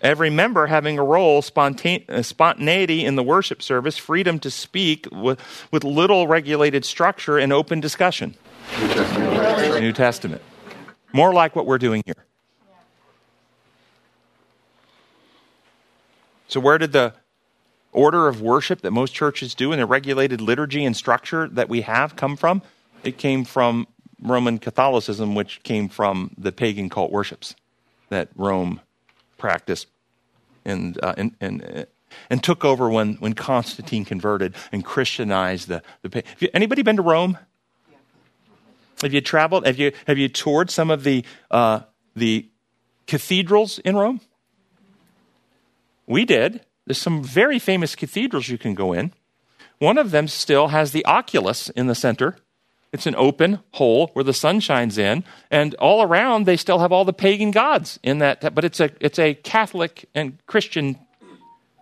Every 0.00 0.30
member 0.30 0.66
having 0.66 0.98
a 0.98 1.04
role, 1.04 1.42
spontane- 1.42 2.08
uh, 2.08 2.22
spontaneity 2.22 3.04
in 3.04 3.16
the 3.16 3.22
worship 3.22 3.62
service, 3.62 3.96
freedom 3.96 4.38
to 4.40 4.50
speak 4.50 5.08
with, 5.10 5.40
with 5.72 5.82
little 5.82 6.28
regulated 6.28 6.84
structure 6.84 7.36
and 7.38 7.52
open 7.52 7.80
discussion. 7.80 8.36
New 8.76 8.88
Testament. 8.88 9.80
New 9.80 9.92
Testament. 9.92 10.42
More 11.12 11.32
like 11.32 11.56
what 11.56 11.66
we're 11.66 11.78
doing 11.78 12.02
here. 12.04 12.14
So, 16.48 16.60
where 16.60 16.78
did 16.78 16.92
the 16.92 17.14
order 17.92 18.28
of 18.28 18.40
worship 18.40 18.80
that 18.82 18.90
most 18.90 19.12
churches 19.14 19.54
do 19.54 19.72
and 19.72 19.80
the 19.80 19.86
regulated 19.86 20.40
liturgy 20.40 20.84
and 20.84 20.96
structure 20.96 21.48
that 21.48 21.68
we 21.68 21.82
have 21.82 22.16
come 22.16 22.36
from? 22.36 22.62
It 23.04 23.18
came 23.18 23.44
from 23.44 23.86
Roman 24.20 24.58
Catholicism, 24.58 25.34
which 25.34 25.62
came 25.62 25.88
from 25.88 26.32
the 26.36 26.52
pagan 26.52 26.88
cult 26.88 27.12
worships 27.12 27.54
that 28.08 28.28
Rome 28.34 28.80
practiced 29.36 29.86
and, 30.64 30.98
uh, 31.02 31.14
and, 31.16 31.34
and, 31.40 31.64
uh, 31.64 31.84
and 32.30 32.42
took 32.42 32.64
over 32.64 32.88
when, 32.88 33.14
when 33.14 33.34
Constantine 33.34 34.04
converted 34.04 34.54
and 34.72 34.84
Christianized 34.84 35.68
the, 35.68 35.82
the. 36.02 36.24
Anybody 36.54 36.82
been 36.82 36.96
to 36.96 37.02
Rome? 37.02 37.38
Have 39.02 39.14
you 39.14 39.20
traveled? 39.20 39.66
Have 39.66 39.78
you, 39.78 39.92
have 40.06 40.18
you 40.18 40.28
toured 40.28 40.70
some 40.70 40.90
of 40.90 41.04
the, 41.04 41.24
uh, 41.50 41.80
the 42.16 42.48
cathedrals 43.06 43.78
in 43.80 43.96
Rome? 43.96 44.20
We 46.06 46.24
did. 46.24 46.64
There's 46.86 46.98
some 46.98 47.22
very 47.22 47.58
famous 47.58 47.94
cathedrals 47.94 48.48
you 48.48 48.58
can 48.58 48.74
go 48.74 48.92
in. 48.92 49.12
One 49.78 49.98
of 49.98 50.10
them 50.10 50.26
still 50.26 50.68
has 50.68 50.92
the 50.92 51.04
oculus 51.04 51.68
in 51.70 51.86
the 51.86 51.94
center. 51.94 52.36
It's 52.92 53.06
an 53.06 53.14
open 53.16 53.60
hole 53.74 54.08
where 54.14 54.24
the 54.24 54.32
sun 54.32 54.60
shines 54.60 54.96
in, 54.96 55.22
and 55.50 55.74
all 55.74 56.02
around 56.02 56.46
they 56.46 56.56
still 56.56 56.78
have 56.78 56.90
all 56.90 57.04
the 57.04 57.12
pagan 57.12 57.50
gods 57.50 58.00
in 58.02 58.18
that. 58.18 58.54
But 58.54 58.64
it's 58.64 58.80
a 58.80 58.90
it's 59.00 59.18
a 59.18 59.34
Catholic 59.34 60.08
and 60.14 60.38
Christian 60.46 60.98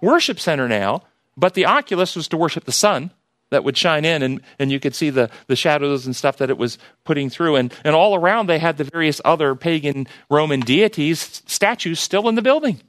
worship 0.02 0.40
center 0.40 0.68
now. 0.68 1.04
But 1.36 1.54
the 1.54 1.66
oculus 1.66 2.16
was 2.16 2.28
to 2.28 2.36
worship 2.36 2.64
the 2.64 2.72
sun 2.72 3.12
that 3.50 3.64
would 3.64 3.76
shine 3.76 4.04
in, 4.04 4.22
and, 4.22 4.40
and 4.58 4.72
you 4.72 4.80
could 4.80 4.94
see 4.94 5.10
the, 5.10 5.30
the 5.46 5.56
shadows 5.56 6.06
and 6.06 6.16
stuff 6.16 6.38
that 6.38 6.50
it 6.50 6.58
was 6.58 6.78
putting 7.04 7.30
through. 7.30 7.56
And, 7.56 7.72
and 7.84 7.94
all 7.94 8.16
around 8.16 8.48
they 8.48 8.58
had 8.58 8.76
the 8.76 8.84
various 8.84 9.20
other 9.24 9.54
pagan 9.54 10.06
Roman 10.28 10.60
deities, 10.60 11.42
statues 11.46 12.00
still 12.00 12.28
in 12.28 12.34
the 12.34 12.42
building. 12.42 12.80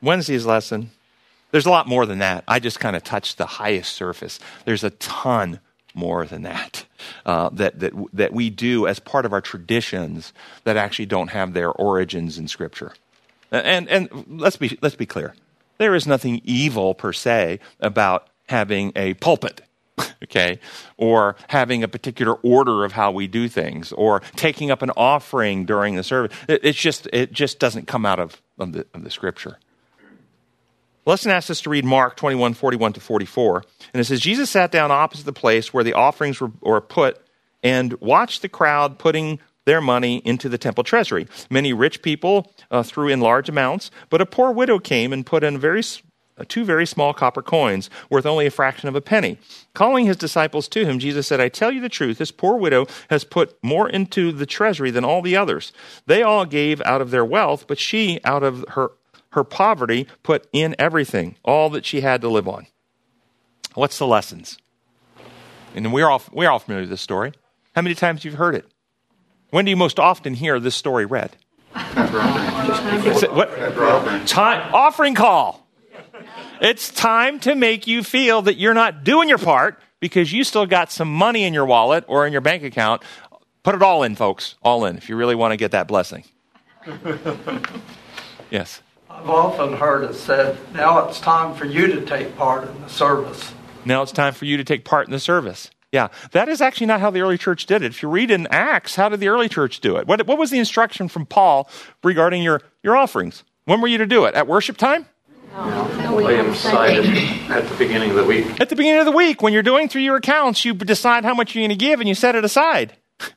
Wednesday's 0.00 0.46
lesson. 0.46 0.90
There's 1.50 1.66
a 1.66 1.70
lot 1.70 1.88
more 1.88 2.06
than 2.06 2.18
that. 2.18 2.44
I 2.46 2.60
just 2.60 2.78
kind 2.78 2.94
of 2.94 3.02
touched 3.02 3.38
the 3.38 3.46
highest 3.46 3.94
surface. 3.94 4.38
There's 4.64 4.84
a 4.84 4.90
ton 4.90 5.60
more 5.94 6.26
than 6.26 6.42
that 6.42 6.84
uh, 7.26 7.48
that, 7.54 7.80
that, 7.80 7.92
that 8.12 8.32
we 8.32 8.50
do 8.50 8.86
as 8.86 9.00
part 9.00 9.26
of 9.26 9.32
our 9.32 9.40
traditions 9.40 10.32
that 10.64 10.76
actually 10.76 11.06
don't 11.06 11.28
have 11.28 11.54
their 11.54 11.72
origins 11.72 12.38
in 12.38 12.46
Scripture. 12.46 12.92
And, 13.50 13.88
and 13.88 14.26
let's, 14.28 14.56
be, 14.56 14.78
let's 14.82 14.94
be 14.94 15.06
clear 15.06 15.34
There 15.78 15.94
is 15.94 16.06
nothing 16.06 16.40
evil 16.44 16.94
per 16.94 17.12
se 17.12 17.60
about 17.80 18.28
having 18.48 18.92
a 18.96 19.14
pulpit, 19.14 19.62
okay, 20.24 20.58
or 20.96 21.36
having 21.48 21.82
a 21.82 21.88
particular 21.88 22.34
order 22.34 22.84
of 22.84 22.92
how 22.92 23.10
we 23.10 23.26
do 23.26 23.48
things, 23.48 23.92
or 23.92 24.20
taking 24.36 24.70
up 24.70 24.82
an 24.82 24.90
offering 24.96 25.64
during 25.64 25.96
the 25.96 26.02
service. 26.02 26.36
It, 26.48 26.60
it's 26.64 26.78
just, 26.78 27.08
it 27.12 27.32
just 27.32 27.58
doesn't 27.58 27.86
come 27.86 28.04
out 28.04 28.18
of, 28.18 28.42
of, 28.58 28.72
the, 28.72 28.86
of 28.94 29.04
the 29.04 29.10
scripture. 29.10 29.58
Lesson 31.06 31.30
asks 31.30 31.48
us 31.48 31.62
to 31.62 31.70
read 31.70 31.86
Mark 31.86 32.16
21, 32.16 32.52
41 32.52 32.92
to 32.92 33.00
44. 33.00 33.64
And 33.94 34.00
it 34.00 34.04
says, 34.04 34.20
Jesus 34.20 34.50
sat 34.50 34.70
down 34.70 34.90
opposite 34.90 35.24
the 35.24 35.32
place 35.32 35.72
where 35.72 35.82
the 35.82 35.94
offerings 35.94 36.38
were, 36.38 36.52
were 36.60 36.82
put 36.82 37.18
and 37.62 37.94
watched 37.94 38.42
the 38.42 38.48
crowd 38.48 38.98
putting 38.98 39.40
their 39.68 39.80
money 39.82 40.22
into 40.24 40.48
the 40.48 40.56
temple 40.56 40.82
treasury. 40.82 41.28
Many 41.50 41.74
rich 41.74 42.00
people 42.00 42.50
uh, 42.70 42.82
threw 42.82 43.08
in 43.08 43.20
large 43.20 43.50
amounts, 43.50 43.90
but 44.08 44.22
a 44.22 44.26
poor 44.26 44.50
widow 44.50 44.78
came 44.78 45.12
and 45.12 45.26
put 45.26 45.44
in 45.44 45.58
very, 45.58 45.82
uh, 46.38 46.44
two 46.48 46.64
very 46.64 46.86
small 46.86 47.12
copper 47.12 47.42
coins, 47.42 47.90
worth 48.08 48.24
only 48.24 48.46
a 48.46 48.50
fraction 48.50 48.88
of 48.88 48.96
a 48.96 49.02
penny. 49.02 49.38
Calling 49.74 50.06
his 50.06 50.16
disciples 50.16 50.68
to 50.68 50.86
him, 50.86 50.98
Jesus 50.98 51.26
said, 51.26 51.38
I 51.38 51.50
tell 51.50 51.70
you 51.70 51.82
the 51.82 51.90
truth, 51.90 52.16
this 52.16 52.30
poor 52.30 52.56
widow 52.56 52.86
has 53.10 53.24
put 53.24 53.62
more 53.62 53.90
into 53.90 54.32
the 54.32 54.46
treasury 54.46 54.90
than 54.90 55.04
all 55.04 55.20
the 55.20 55.36
others. 55.36 55.70
They 56.06 56.22
all 56.22 56.46
gave 56.46 56.80
out 56.82 57.02
of 57.02 57.10
their 57.10 57.24
wealth, 57.24 57.66
but 57.68 57.78
she, 57.78 58.20
out 58.24 58.42
of 58.42 58.64
her 58.70 58.92
her 59.32 59.44
poverty 59.44 60.06
put 60.22 60.48
in 60.54 60.74
everything, 60.78 61.36
all 61.44 61.68
that 61.68 61.84
she 61.84 62.00
had 62.00 62.22
to 62.22 62.28
live 62.28 62.48
on. 62.48 62.66
What's 63.74 63.98
the 63.98 64.06
lessons? 64.06 64.56
And 65.74 65.92
we're 65.92 66.08
all, 66.08 66.22
we're 66.32 66.48
all 66.48 66.58
familiar 66.58 66.84
with 66.84 66.90
this 66.90 67.02
story. 67.02 67.32
How 67.74 67.82
many 67.82 67.94
times 67.94 68.24
you've 68.24 68.34
you 68.34 68.38
heard 68.38 68.54
it? 68.54 68.64
When 69.50 69.64
do 69.64 69.70
you 69.70 69.76
most 69.76 69.98
often 69.98 70.34
hear 70.34 70.60
this 70.60 70.74
story 70.74 71.06
read? 71.06 71.36
Time, 74.26 74.74
offering 74.74 75.14
call. 75.14 75.66
It's 76.60 76.90
time 76.90 77.40
to 77.40 77.54
make 77.54 77.86
you 77.86 78.02
feel 78.02 78.42
that 78.42 78.56
you're 78.56 78.74
not 78.74 79.04
doing 79.04 79.28
your 79.28 79.38
part 79.38 79.80
because 80.00 80.32
you 80.32 80.44
still 80.44 80.66
got 80.66 80.92
some 80.92 81.12
money 81.12 81.44
in 81.44 81.54
your 81.54 81.64
wallet 81.64 82.04
or 82.08 82.26
in 82.26 82.32
your 82.32 82.40
bank 82.40 82.62
account. 82.62 83.02
Put 83.62 83.74
it 83.74 83.82
all 83.82 84.02
in, 84.02 84.16
folks. 84.16 84.56
All 84.62 84.84
in 84.84 84.96
if 84.96 85.08
you 85.08 85.16
really 85.16 85.34
want 85.34 85.52
to 85.52 85.56
get 85.56 85.70
that 85.70 85.88
blessing. 85.88 86.24
yes. 88.50 88.82
I've 89.08 89.28
often 89.28 89.74
heard 89.74 90.04
it 90.04 90.14
said, 90.14 90.58
now 90.74 91.08
it's 91.08 91.20
time 91.20 91.54
for 91.54 91.64
you 91.64 91.86
to 91.86 92.04
take 92.04 92.36
part 92.36 92.68
in 92.68 92.80
the 92.82 92.88
service. 92.88 93.52
Now 93.84 94.02
it's 94.02 94.12
time 94.12 94.34
for 94.34 94.44
you 94.44 94.56
to 94.58 94.64
take 94.64 94.84
part 94.84 95.06
in 95.06 95.12
the 95.12 95.20
service. 95.20 95.70
Yeah, 95.92 96.08
that 96.32 96.48
is 96.48 96.60
actually 96.60 96.88
not 96.88 97.00
how 97.00 97.10
the 97.10 97.22
early 97.22 97.38
church 97.38 97.64
did 97.64 97.82
it. 97.82 97.86
If 97.86 98.02
you 98.02 98.10
read 98.10 98.30
in 98.30 98.46
Acts, 98.48 98.96
how 98.96 99.08
did 99.08 99.20
the 99.20 99.28
early 99.28 99.48
church 99.48 99.80
do 99.80 99.96
it? 99.96 100.06
What, 100.06 100.26
what 100.26 100.38
was 100.38 100.50
the 100.50 100.58
instruction 100.58 101.08
from 101.08 101.24
Paul 101.24 101.68
regarding 102.04 102.42
your, 102.42 102.60
your 102.82 102.94
offerings? 102.94 103.42
When 103.64 103.80
were 103.80 103.88
you 103.88 103.98
to 103.98 104.06
do 104.06 104.26
it? 104.26 104.34
At 104.34 104.46
worship 104.46 104.76
time? 104.76 105.06
No, 105.54 106.14
lay 106.14 106.36
them 106.36 106.50
aside 106.50 107.06
at 107.50 107.66
the 107.68 107.74
beginning 107.76 108.10
of 108.10 108.16
the 108.16 108.24
week. 108.24 108.60
At 108.60 108.68
the 108.68 108.76
beginning 108.76 109.00
of 109.00 109.06
the 109.06 109.12
week, 109.12 109.40
when 109.40 109.54
you're 109.54 109.62
doing 109.62 109.88
through 109.88 110.02
your 110.02 110.16
accounts, 110.16 110.64
you 110.64 110.74
decide 110.74 111.24
how 111.24 111.34
much 111.34 111.54
you're 111.54 111.62
going 111.62 111.70
to 111.70 111.84
give 111.84 112.00
and 112.00 112.08
you 112.08 112.14
set 112.14 112.34
it 112.34 112.44
aside. 112.44 112.94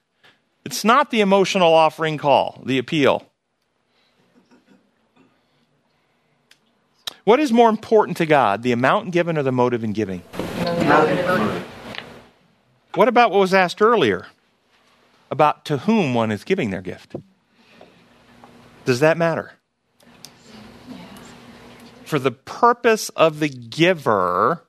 It's 0.63 0.83
not 0.85 1.09
the 1.09 1.21
emotional 1.21 1.73
offering 1.73 2.19
call, 2.19 2.61
the 2.63 2.77
appeal. 2.77 3.25
What 7.23 7.39
is 7.39 7.51
more 7.51 7.67
important 7.67 8.17
to 8.17 8.27
God, 8.27 8.61
the 8.61 8.71
amount 8.71 9.09
given 9.09 9.39
or 9.39 9.43
the 9.43 9.51
motive 9.51 9.83
in 9.83 9.91
giving? 9.91 10.21
What 12.95 13.07
about 13.07 13.31
what 13.31 13.39
was 13.39 13.53
asked 13.53 13.81
earlier 13.81 14.27
about 15.29 15.65
to 15.65 15.77
whom 15.77 16.13
one 16.13 16.31
is 16.31 16.43
giving 16.43 16.71
their 16.71 16.81
gift? 16.81 17.15
Does 18.85 18.99
that 18.99 19.17
matter? 19.17 19.53
For 22.03 22.19
the 22.19 22.31
purpose 22.31 23.09
of 23.09 23.39
the 23.39 23.47
giver, 23.47 24.65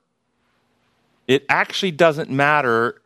it 1.27 1.45
actually 1.49 1.91
doesn't 1.91 2.29
matter 2.29 3.01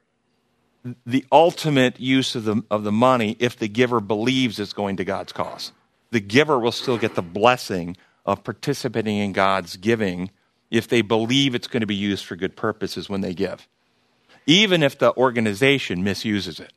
the 1.05 1.25
ultimate 1.31 1.99
use 1.99 2.35
of 2.35 2.43
the, 2.43 2.61
of 2.69 2.83
the 2.83 2.91
money 2.91 3.35
if 3.39 3.57
the 3.57 3.67
giver 3.67 3.99
believes 3.99 4.59
it's 4.59 4.73
going 4.73 4.97
to 4.97 5.03
God's 5.03 5.33
cause. 5.33 5.71
The 6.11 6.19
giver 6.19 6.59
will 6.59 6.71
still 6.71 6.97
get 6.97 7.15
the 7.15 7.21
blessing 7.21 7.97
of 8.25 8.43
participating 8.43 9.17
in 9.17 9.33
God's 9.33 9.75
giving 9.77 10.29
if 10.69 10.87
they 10.87 11.01
believe 11.01 11.55
it's 11.55 11.67
going 11.67 11.81
to 11.81 11.87
be 11.87 11.95
used 11.95 12.25
for 12.25 12.35
good 12.35 12.55
purposes 12.55 13.09
when 13.09 13.21
they 13.21 13.33
give, 13.33 13.67
even 14.47 14.81
if 14.81 14.97
the 14.97 15.15
organization 15.15 16.03
misuses 16.03 16.59
it. 16.59 16.73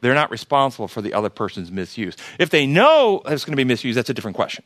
They're 0.00 0.14
not 0.14 0.30
responsible 0.30 0.86
for 0.86 1.02
the 1.02 1.14
other 1.14 1.30
person's 1.30 1.72
misuse. 1.72 2.16
If 2.38 2.50
they 2.50 2.66
know 2.66 3.20
it's 3.26 3.44
going 3.44 3.54
to 3.54 3.56
be 3.56 3.64
misused, 3.64 3.98
that's 3.98 4.10
a 4.10 4.14
different 4.14 4.36
question. 4.36 4.64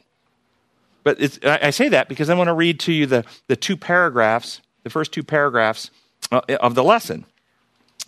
But 1.05 1.19
I 1.45 1.71
say 1.71 1.89
that 1.89 2.09
because 2.09 2.29
I 2.29 2.35
want 2.35 2.49
to 2.49 2.55
read 2.55 2.79
to 2.81 2.93
you 2.93 3.07
the, 3.07 3.25
the 3.49 3.57
two 3.57 3.77
paragraphs, 3.77 4.61
the 4.83 4.91
first 4.91 5.13
two 5.13 5.23
paragraphs 5.23 5.91
uh, 6.31 6.43
of 6.61 6.75
the 6.75 6.85
lesson. 6.85 7.25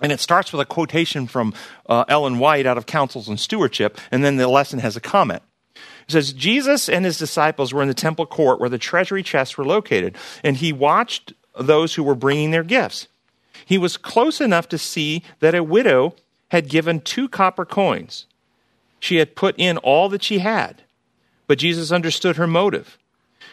And 0.01 0.12
it 0.12 0.20
starts 0.20 0.53
with 0.53 0.61
a 0.61 0.64
quotation 0.64 1.26
from 1.26 1.55
uh, 1.89 2.05
Ellen 2.09 2.39
White 2.39 2.66
out 2.66 2.76
of 2.76 2.87
Counsels 2.87 3.28
and 3.28 3.39
Stewardship, 3.39 3.99
and 4.11 4.24
then 4.24 4.37
the 4.37 4.49
lesson 4.49 4.80
has 4.80 4.97
a 4.97 5.01
comment. 5.01 5.43
It 5.74 6.12
says, 6.12 6.32
Jesus 6.32 6.89
and 6.89 7.05
his 7.05 7.16
disciples 7.16 7.72
were 7.72 7.80
in 7.80 7.89
the 7.89 7.95
temple 7.95 8.26
court 8.26 8.61
where 8.61 8.68
the 8.68 8.78
treasury 8.78 9.22
chests 9.22 9.57
were 9.57 9.64
located, 9.64 10.16
and 10.43 10.57
he 10.57 10.72
watched 10.72 11.32
those 11.59 11.95
who 11.95 12.03
were 12.03 12.14
bringing 12.14 12.51
their 12.51 12.64
gifts. 12.64 13.09
He 13.64 13.78
was 13.78 13.96
close 13.96 14.40
enough 14.40 14.68
to 14.68 14.78
see 14.78 15.22
that 15.40 15.54
a 15.54 15.62
widow 15.62 16.14
had 16.48 16.68
given 16.68 17.00
two 17.00 17.28
copper 17.28 17.64
coins. 17.64 18.26
She 19.00 19.16
had 19.16 19.36
put 19.36 19.54
in 19.58 19.76
all 19.78 20.08
that 20.10 20.22
she 20.22 20.38
had, 20.38 20.82
but 21.46 21.58
Jesus 21.58 21.92
understood 21.92 22.36
her 22.36 22.46
motive. 22.46 22.98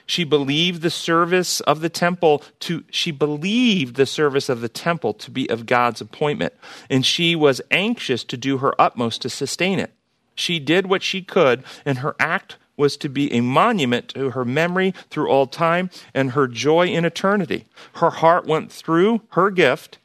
She 0.06 0.24
believed 0.24 0.82
the 0.82 0.90
service 0.90 1.62
of 1.62 1.82
the 1.82 1.90
temple 1.90 2.44
to 2.62 2.84
she 2.90 3.12
believed 3.12 3.96
the 3.96 4.06
service 4.06 4.50
of 4.50 4.62
the 4.62 4.70
temple 4.70 5.14
to 5.16 5.32
be 5.32 5.50
of 5.50 5.66
God's 5.66 6.02
appointment, 6.02 6.54
and 6.90 7.06
she 7.06 7.36
was 7.36 7.62
anxious 7.72 8.24
to 8.26 8.38
do 8.38 8.58
her 8.58 8.80
utmost 8.80 9.22
to 9.22 9.30
sustain 9.30 9.80
it. 9.80 9.94
She 10.36 10.60
did 10.60 10.88
what 10.88 11.04
she 11.04 11.22
could, 11.22 11.64
and 11.86 12.00
her 12.00 12.16
act 12.20 12.58
was 12.78 12.98
to 12.98 13.10
be 13.10 13.32
a 13.32 13.42
monument 13.42 14.10
to 14.10 14.32
her 14.32 14.44
memory 14.46 14.94
through 15.10 15.30
all 15.30 15.48
time 15.48 15.90
and 16.14 16.32
her 16.32 16.48
joy 16.48 16.88
in 16.88 17.06
eternity. 17.06 17.66
Her 17.96 18.10
heart 18.10 18.46
went 18.46 18.72
through 18.72 19.22
her 19.32 19.52
gift. 19.52 20.00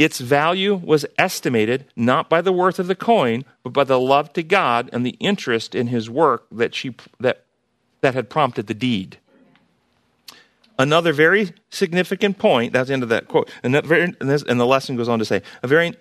Its 0.00 0.18
value 0.18 0.76
was 0.76 1.04
estimated 1.18 1.84
not 1.94 2.30
by 2.30 2.40
the 2.40 2.54
worth 2.54 2.78
of 2.78 2.86
the 2.86 2.94
coin, 2.94 3.44
but 3.62 3.74
by 3.74 3.84
the 3.84 4.00
love 4.00 4.32
to 4.32 4.42
God 4.42 4.88
and 4.94 5.04
the 5.04 5.14
interest 5.20 5.74
in 5.74 5.88
his 5.88 6.08
work 6.08 6.46
that, 6.50 6.74
she, 6.74 6.94
that, 7.18 7.44
that 8.00 8.14
had 8.14 8.30
prompted 8.30 8.66
the 8.66 8.72
deed. 8.72 9.18
Another 10.78 11.12
very 11.12 11.52
significant 11.68 12.38
point, 12.38 12.72
that's 12.72 12.88
the 12.88 12.94
end 12.94 13.02
of 13.02 13.10
that 13.10 13.28
quote, 13.28 13.50
and, 13.62 13.74
that 13.74 13.84
very, 13.84 14.04
and, 14.04 14.16
this, 14.30 14.42
and 14.42 14.58
the 14.58 14.64
lesson 14.64 14.96
goes 14.96 15.06
on 15.06 15.18
to 15.18 15.24
say, 15.26 15.42
a 15.62 15.68
very, 15.68 15.94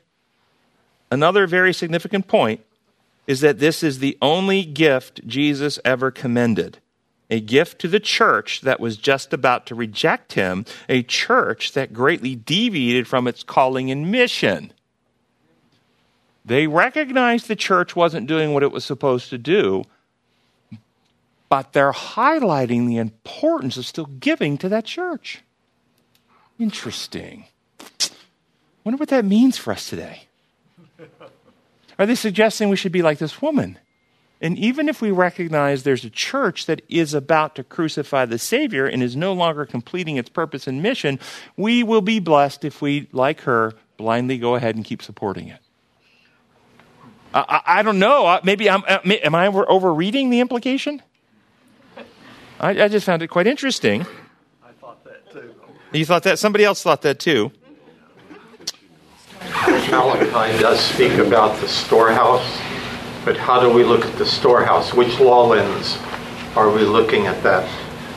another 1.11 1.45
very 1.45 1.73
significant 1.73 2.25
point 2.25 2.61
is 3.27 3.41
that 3.41 3.59
this 3.59 3.83
is 3.83 3.99
the 3.99 4.17
only 4.21 4.63
gift 4.63 5.27
Jesus 5.27 5.77
ever 5.83 6.09
commended. 6.09 6.79
A 7.29 7.39
gift 7.39 7.79
to 7.81 7.87
the 7.87 7.99
church 7.99 8.61
that 8.61 8.79
was 8.79 8.97
just 8.97 9.33
about 9.33 9.67
to 9.67 9.75
reject 9.75 10.33
him, 10.33 10.65
a 10.87 11.03
church 11.03 11.73
that 11.73 11.93
greatly 11.93 12.35
deviated 12.35 13.07
from 13.07 13.27
its 13.27 13.43
calling 13.43 13.91
and 13.91 14.11
mission. 14.11 14.73
They 16.43 16.65
recognized 16.65 17.47
the 17.47 17.55
church 17.55 17.95
wasn't 17.95 18.27
doing 18.27 18.53
what 18.53 18.63
it 18.63 18.71
was 18.71 18.83
supposed 18.83 19.29
to 19.29 19.37
do, 19.37 19.83
but 21.49 21.73
they're 21.73 21.91
highlighting 21.91 22.87
the 22.87 22.97
importance 22.97 23.77
of 23.77 23.85
still 23.85 24.05
giving 24.05 24.57
to 24.57 24.69
that 24.69 24.85
church. 24.85 25.43
Interesting. 26.57 27.45
Wonder 28.83 28.97
what 28.97 29.09
that 29.09 29.25
means 29.25 29.57
for 29.57 29.71
us 29.71 29.87
today. 29.89 30.23
Are 31.99 32.05
they 32.05 32.15
suggesting 32.15 32.69
we 32.69 32.75
should 32.75 32.91
be 32.91 33.01
like 33.01 33.19
this 33.19 33.41
woman? 33.41 33.77
And 34.41 34.57
even 34.57 34.87
if 34.87 35.01
we 35.01 35.11
recognize 35.11 35.83
there's 35.83 36.05
a 36.05 36.09
church 36.09 36.65
that 36.65 36.81
is 36.87 37.13
about 37.13 37.55
to 37.55 37.63
crucify 37.63 38.25
the 38.25 38.39
Savior 38.39 38.85
and 38.85 39.03
is 39.03 39.15
no 39.15 39.33
longer 39.33 39.65
completing 39.65 40.15
its 40.15 40.29
purpose 40.29 40.65
and 40.65 40.81
mission, 40.81 41.19
we 41.57 41.83
will 41.83 42.01
be 42.01 42.19
blessed 42.19 42.63
if 42.63 42.81
we, 42.81 43.09
like 43.11 43.41
her, 43.41 43.73
blindly 43.97 44.37
go 44.37 44.55
ahead 44.55 44.75
and 44.75 44.85
keep 44.85 45.01
supporting 45.01 45.49
it. 45.49 45.59
I, 47.33 47.61
I, 47.65 47.79
I 47.79 47.83
don't 47.83 47.99
know. 47.99 48.39
Maybe 48.43 48.69
I'm, 48.69 48.83
uh, 48.87 48.99
am 49.03 49.35
I 49.35 49.47
over 49.47 49.93
reading 49.93 50.29
the 50.29 50.39
implication? 50.39 51.01
I, 52.59 52.83
I 52.83 52.87
just 52.87 53.05
found 53.05 53.21
it 53.21 53.27
quite 53.27 53.47
interesting. 53.47 54.01
I 54.63 54.71
thought 54.79 55.03
that 55.03 55.31
too. 55.31 55.53
You 55.91 56.05
thought 56.05 56.23
that? 56.23 56.39
Somebody 56.39 56.63
else 56.63 56.81
thought 56.81 57.01
that 57.03 57.19
too. 57.19 57.51
Malachi 59.89 60.59
does 60.59 60.79
speak 60.79 61.13
about 61.13 61.59
the 61.61 61.67
storehouse, 61.67 62.59
but 63.25 63.37
how 63.37 63.59
do 63.59 63.71
we 63.71 63.83
look 63.83 64.05
at 64.05 64.17
the 64.17 64.25
storehouse? 64.25 64.93
Which 64.93 65.19
law 65.19 65.47
lens 65.47 65.97
are 66.55 66.69
we 66.71 66.81
looking 66.81 67.27
at 67.27 67.41
that? 67.43 67.67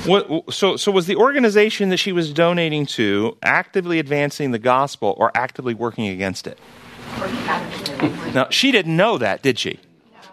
What, 0.07 0.53
so, 0.53 0.77
so 0.77 0.91
was 0.91 1.07
the 1.07 1.17
organization 1.17 1.91
that 1.91 1.99
she 1.99 2.11
was 2.13 2.33
donating 2.33 2.87
to 2.87 3.37
actively 3.43 3.99
advancing 3.99 4.51
the 4.51 4.59
gospel 4.59 5.15
or 5.17 5.31
actively 5.35 5.75
working 5.75 6.09
against 6.09 6.47
it? 6.47 6.59
now, 8.35 8.49
she 8.51 8.73
didn't 8.73 8.97
know 8.97 9.19
that, 9.19 9.43
did 9.43 9.59
she? 9.59 9.79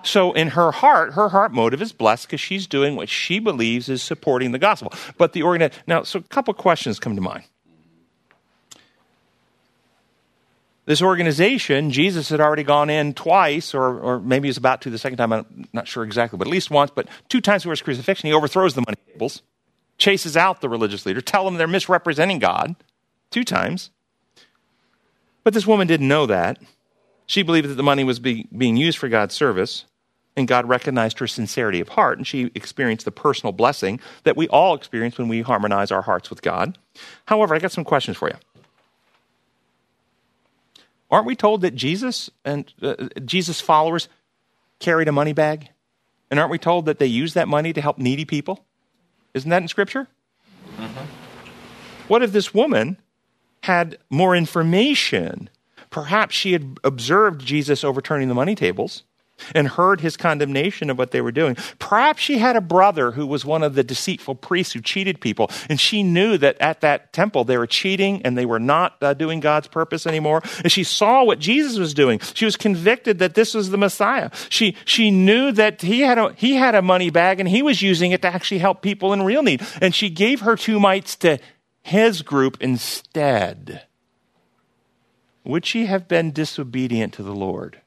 So 0.01 0.31
in 0.31 0.49
her 0.49 0.71
heart, 0.71 1.13
her 1.13 1.29
heart 1.29 1.51
motive 1.51 1.81
is 1.81 1.91
blessed 1.91 2.27
because 2.27 2.41
she's 2.41 2.67
doing 2.67 2.95
what 2.95 3.09
she 3.09 3.39
believes 3.39 3.89
is 3.89 4.01
supporting 4.01 4.51
the 4.53 4.59
gospel. 4.59 4.93
But 5.17 5.33
the 5.33 5.43
organ 5.43 5.71
now, 5.87 6.03
so 6.03 6.19
a 6.19 6.23
couple 6.23 6.53
questions 6.53 6.99
come 6.99 7.15
to 7.15 7.21
mind. 7.21 7.43
This 10.89 11.03
organization, 11.03 11.91
Jesus 11.91 12.29
had 12.29 12.41
already 12.41 12.63
gone 12.63 12.89
in 12.89 13.13
twice, 13.13 13.75
or, 13.75 13.99
or 13.99 14.19
maybe 14.19 14.47
he's 14.47 14.57
about 14.57 14.81
to 14.81 14.89
the 14.89 14.97
second 14.97 15.19
time, 15.19 15.31
I'm 15.31 15.67
not 15.71 15.87
sure 15.87 16.03
exactly, 16.03 16.37
but 16.37 16.47
at 16.47 16.51
least 16.51 16.71
once, 16.71 16.89
but 16.89 17.07
two 17.27 17.41
times 17.41 17.61
before 17.61 17.73
his 17.73 17.83
crucifixion, 17.83 18.25
he 18.25 18.33
overthrows 18.33 18.73
the 18.73 18.81
money 18.81 18.97
tables, 19.05 19.43
chases 19.99 20.35
out 20.35 20.61
the 20.61 20.67
religious 20.67 21.05
leader, 21.05 21.21
tell 21.21 21.45
them 21.45 21.57
they're 21.57 21.67
misrepresenting 21.67 22.39
God, 22.39 22.75
two 23.29 23.43
times. 23.43 23.91
But 25.43 25.53
this 25.53 25.67
woman 25.67 25.85
didn't 25.85 26.07
know 26.07 26.25
that. 26.25 26.57
She 27.27 27.43
believed 27.43 27.69
that 27.69 27.75
the 27.75 27.83
money 27.83 28.03
was 28.03 28.17
be, 28.17 28.47
being 28.57 28.75
used 28.75 28.97
for 28.97 29.09
God's 29.09 29.35
service, 29.35 29.85
and 30.35 30.47
God 30.47 30.67
recognized 30.67 31.19
her 31.19 31.27
sincerity 31.27 31.81
of 31.81 31.89
heart, 31.89 32.17
and 32.17 32.25
she 32.25 32.49
experienced 32.55 33.05
the 33.05 33.11
personal 33.11 33.53
blessing 33.53 33.99
that 34.23 34.35
we 34.35 34.47
all 34.47 34.73
experience 34.73 35.19
when 35.19 35.27
we 35.27 35.41
harmonize 35.41 35.91
our 35.91 36.01
hearts 36.01 36.31
with 36.31 36.41
God. 36.41 36.79
However, 37.25 37.53
I 37.53 37.59
got 37.59 37.71
some 37.71 37.83
questions 37.83 38.17
for 38.17 38.27
you. 38.29 38.37
Aren't 41.11 41.25
we 41.25 41.35
told 41.35 41.61
that 41.61 41.75
Jesus 41.75 42.29
and 42.45 42.71
uh, 42.81 42.95
Jesus 43.25 43.59
followers 43.61 44.09
carried 44.79 45.07
a 45.07 45.11
money 45.11 45.33
bag? 45.33 45.69
And 46.29 46.39
aren't 46.39 46.51
we 46.51 46.59
told 46.59 46.85
that 46.85 46.99
they 46.99 47.07
used 47.07 47.35
that 47.35 47.47
money 47.47 47.73
to 47.73 47.81
help 47.81 47.97
needy 47.97 48.25
people? 48.25 48.65
Isn't 49.33 49.49
that 49.49 49.61
in 49.61 49.67
Scripture? 49.67 50.07
Mm-hmm. 50.77 51.05
What 52.07 52.23
if 52.23 52.31
this 52.31 52.53
woman 52.53 52.97
had 53.63 53.97
more 54.09 54.35
information? 54.35 55.49
Perhaps 55.89 56.35
she 56.35 56.53
had 56.53 56.79
observed 56.83 57.41
Jesus 57.41 57.83
overturning 57.83 58.27
the 58.27 58.35
money 58.35 58.55
tables 58.55 59.03
and 59.55 59.67
heard 59.67 60.01
his 60.01 60.17
condemnation 60.17 60.89
of 60.89 60.97
what 60.97 61.11
they 61.11 61.21
were 61.21 61.31
doing. 61.31 61.55
Perhaps 61.79 62.21
she 62.21 62.37
had 62.37 62.55
a 62.55 62.61
brother 62.61 63.11
who 63.11 63.25
was 63.25 63.45
one 63.45 63.63
of 63.63 63.75
the 63.75 63.83
deceitful 63.83 64.35
priests 64.35 64.73
who 64.73 64.81
cheated 64.81 65.21
people, 65.21 65.49
and 65.69 65.79
she 65.79 66.03
knew 66.03 66.37
that 66.37 66.59
at 66.59 66.81
that 66.81 67.13
temple 67.13 67.43
they 67.43 67.57
were 67.57 67.67
cheating 67.67 68.21
and 68.23 68.37
they 68.37 68.45
were 68.45 68.59
not 68.59 68.97
uh, 69.01 69.13
doing 69.13 69.39
God's 69.39 69.67
purpose 69.67 70.05
anymore. 70.05 70.41
And 70.63 70.71
she 70.71 70.83
saw 70.83 71.23
what 71.23 71.39
Jesus 71.39 71.77
was 71.77 71.93
doing. 71.93 72.19
She 72.33 72.45
was 72.45 72.55
convicted 72.55 73.19
that 73.19 73.35
this 73.35 73.53
was 73.53 73.69
the 73.69 73.77
Messiah. 73.77 74.29
She, 74.49 74.75
she 74.85 75.11
knew 75.11 75.51
that 75.53 75.81
he 75.81 76.01
had, 76.01 76.17
a, 76.17 76.33
he 76.33 76.55
had 76.55 76.75
a 76.75 76.81
money 76.81 77.09
bag 77.09 77.39
and 77.39 77.47
he 77.47 77.61
was 77.61 77.81
using 77.81 78.11
it 78.11 78.21
to 78.21 78.27
actually 78.27 78.59
help 78.59 78.81
people 78.81 79.13
in 79.13 79.23
real 79.23 79.43
need. 79.43 79.61
And 79.81 79.93
she 79.93 80.09
gave 80.09 80.41
her 80.41 80.55
two 80.55 80.79
mites 80.79 81.15
to 81.17 81.39
his 81.81 82.21
group 82.21 82.57
instead. 82.61 83.83
Would 85.43 85.65
she 85.65 85.85
have 85.85 86.07
been 86.07 86.31
disobedient 86.31 87.13
to 87.13 87.23
the 87.23 87.33
Lord? 87.33 87.81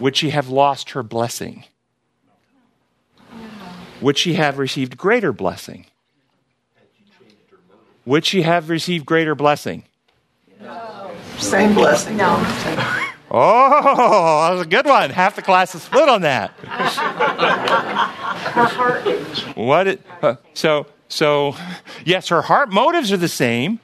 Would 0.00 0.16
she 0.16 0.30
have 0.30 0.48
lost 0.48 0.90
her 0.90 1.02
blessing? 1.02 1.64
Would 4.00 4.16
she 4.16 4.34
have 4.34 4.58
received 4.58 4.96
greater 4.96 5.32
blessing? 5.32 5.86
Would 8.06 8.24
she 8.24 8.42
have 8.42 8.70
received 8.70 9.04
greater 9.04 9.34
blessing? 9.34 9.84
Same 11.38 11.74
blessing. 11.74 12.16
No. 12.16 12.94
Oh, 13.30 14.46
that 14.46 14.52
was 14.56 14.62
a 14.62 14.68
good 14.68 14.86
one. 14.86 15.10
Half 15.10 15.36
the 15.36 15.42
class 15.42 15.74
is 15.74 15.82
split 15.82 16.08
on 16.08 16.22
that. 16.22 16.52
Her 16.60 16.66
heart. 18.64 19.06
What? 19.54 19.86
It, 19.86 20.00
uh, 20.22 20.36
so, 20.54 20.86
so 21.08 21.54
yes, 22.06 22.28
her 22.28 22.40
heart 22.40 22.72
motives 22.72 23.12
are 23.12 23.18
the 23.18 23.28
same, 23.28 23.80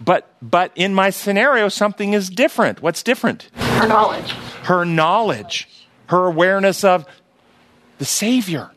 but 0.00 0.34
but 0.40 0.72
in 0.74 0.94
my 0.94 1.10
scenario, 1.10 1.68
something 1.68 2.12
is 2.14 2.30
different. 2.30 2.82
What's 2.82 3.02
different? 3.02 3.50
Her 3.54 3.88
knowledge. 3.88 4.30
her 4.64 4.84
knowledge, 4.84 5.68
her 6.06 6.26
awareness 6.26 6.84
of 6.84 7.06
the 7.98 8.04
Savior. 8.04 8.70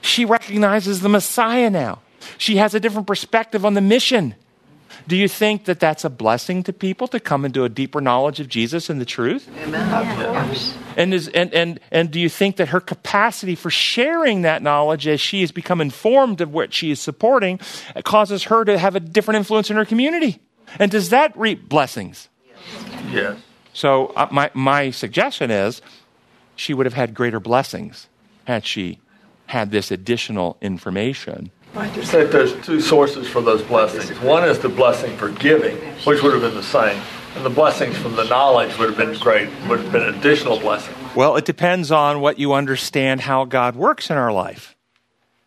She 0.00 0.24
recognizes 0.24 1.00
the 1.00 1.08
Messiah 1.08 1.70
now. 1.70 2.00
She 2.38 2.56
has 2.56 2.74
a 2.74 2.80
different 2.80 3.06
perspective 3.06 3.64
on 3.64 3.74
the 3.74 3.80
mission. 3.80 4.34
Do 5.08 5.16
you 5.16 5.26
think 5.28 5.64
that 5.64 5.80
that's 5.80 6.04
a 6.04 6.10
blessing 6.10 6.62
to 6.64 6.72
people 6.72 7.08
to 7.08 7.18
come 7.18 7.44
into 7.44 7.64
a 7.64 7.68
deeper 7.68 8.00
knowledge 8.00 8.40
of 8.40 8.48
Jesus 8.48 8.88
and 8.88 9.00
the 9.00 9.04
truth? 9.04 9.48
Amen. 9.62 9.92
Of 9.92 10.34
course. 10.34 10.74
And, 10.96 11.12
is, 11.12 11.28
and, 11.28 11.52
and, 11.52 11.80
and 11.90 12.10
do 12.10 12.20
you 12.20 12.28
think 12.28 12.56
that 12.56 12.68
her 12.68 12.80
capacity 12.80 13.54
for 13.54 13.70
sharing 13.70 14.42
that 14.42 14.62
knowledge 14.62 15.06
as 15.06 15.20
she 15.20 15.40
has 15.40 15.50
become 15.50 15.80
informed 15.80 16.40
of 16.40 16.52
what 16.52 16.72
she 16.72 16.90
is 16.90 17.00
supporting 17.00 17.58
causes 18.04 18.44
her 18.44 18.64
to 18.64 18.78
have 18.78 18.94
a 18.94 19.00
different 19.00 19.38
influence 19.38 19.70
in 19.70 19.76
her 19.76 19.84
community? 19.84 20.40
And 20.78 20.90
does 20.90 21.10
that 21.10 21.36
reap 21.36 21.68
blessings? 21.68 22.28
Yes. 23.10 23.38
So 23.72 24.06
uh, 24.16 24.28
my, 24.30 24.50
my 24.54 24.90
suggestion 24.90 25.50
is 25.50 25.82
she 26.56 26.74
would 26.74 26.86
have 26.86 26.94
had 26.94 27.14
greater 27.14 27.40
blessings 27.40 28.08
had 28.44 28.66
she 28.66 28.98
had 29.46 29.70
this 29.70 29.90
additional 29.90 30.56
information. 30.60 31.50
I 31.74 31.88
just 31.90 32.10
think 32.10 32.30
there's 32.30 32.54
two 32.64 32.80
sources 32.80 33.28
for 33.28 33.40
those 33.40 33.62
blessings. 33.62 34.18
One 34.20 34.46
is 34.48 34.58
the 34.58 34.68
blessing 34.68 35.16
for 35.16 35.30
giving, 35.30 35.76
which 36.04 36.22
would 36.22 36.32
have 36.32 36.42
been 36.42 36.54
the 36.54 36.62
same. 36.62 37.00
And 37.34 37.46
the 37.46 37.50
blessings 37.50 37.96
from 37.96 38.14
the 38.14 38.24
knowledge 38.24 38.76
would 38.78 38.90
have 38.90 38.98
been 38.98 39.18
great, 39.18 39.48
would 39.68 39.80
have 39.80 39.90
been 39.90 40.14
additional 40.14 40.58
blessing. 40.58 40.94
Well, 41.14 41.36
it 41.36 41.46
depends 41.46 41.90
on 41.90 42.20
what 42.20 42.38
you 42.38 42.52
understand 42.52 43.22
how 43.22 43.46
God 43.46 43.74
works 43.74 44.10
in 44.10 44.18
our 44.18 44.32
life. 44.32 44.76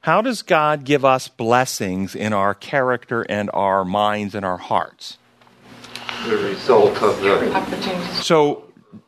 How 0.05 0.21
does 0.21 0.43
God 0.43 0.83
give 0.83 1.03
us 1.03 1.27
blessings 1.29 2.13
in 2.13 2.31
our 2.31 2.53
character 2.53 3.23
and 3.27 3.49
our 3.55 3.83
minds 3.83 4.35
and 4.35 4.45
our 4.45 4.57
hearts? 4.57 5.17
The 6.27 6.37
result 6.37 7.01
of 7.01 7.19
the 7.21 7.51
Opportunities. 7.51 8.23
So, 8.23 8.65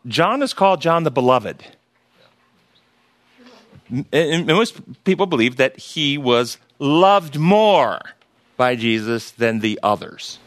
John 0.07 0.41
is 0.41 0.55
called 0.55 0.81
John 0.81 1.03
the 1.03 1.11
Beloved. 1.11 1.63
And- 3.91 4.07
And 4.11 4.47
most 4.47 5.03
people 5.03 5.27
believe 5.27 5.57
that 5.57 5.77
he 5.77 6.17
was 6.17 6.57
loved 6.79 7.37
more 7.37 8.01
by 8.57 8.75
Jesus 8.75 9.29
than 9.29 9.59
the 9.59 9.79
others. 9.83 10.39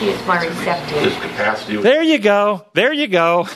He 0.00 0.10
is 0.10 0.26
more 0.26 0.36
receptive. 0.36 1.02
His 1.02 1.14
capacity 1.14 1.76
was 1.76 1.82
There 1.82 2.02
you 2.02 2.18
go. 2.18 2.66
There 2.74 2.92
you 2.92 3.06
go. 3.06 3.48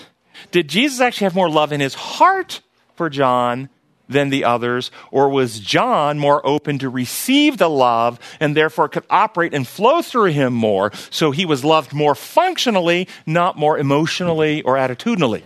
Did 0.51 0.68
Jesus 0.68 0.99
actually 0.99 1.27
have 1.27 1.35
more 1.35 1.51
love 1.51 1.73
in 1.75 1.81
his 1.81 1.93
heart 1.93 2.62
for 2.97 3.11
John 3.11 3.68
than 4.11 4.28
the 4.28 4.44
others? 4.44 4.90
Or 5.11 5.28
was 5.30 5.61
John 5.61 6.18
more 6.18 6.44
open 6.46 6.78
to 6.80 6.90
receive 6.90 7.56
the 7.56 7.70
love 7.70 8.18
and 8.40 8.56
therefore 8.56 8.88
could 8.88 9.04
operate 9.08 9.54
and 9.54 9.66
flow 9.66 10.02
through 10.02 10.32
him 10.32 10.52
more? 10.52 10.90
So 11.11 11.30
he 11.30 11.46
was 11.46 11.64
loved 11.64 11.94
more 11.94 12.14
functionally, 12.14 13.08
not 13.24 13.56
more 13.56 13.78
emotionally 13.78 14.62
or 14.62 14.74
attitudinally. 14.74 15.42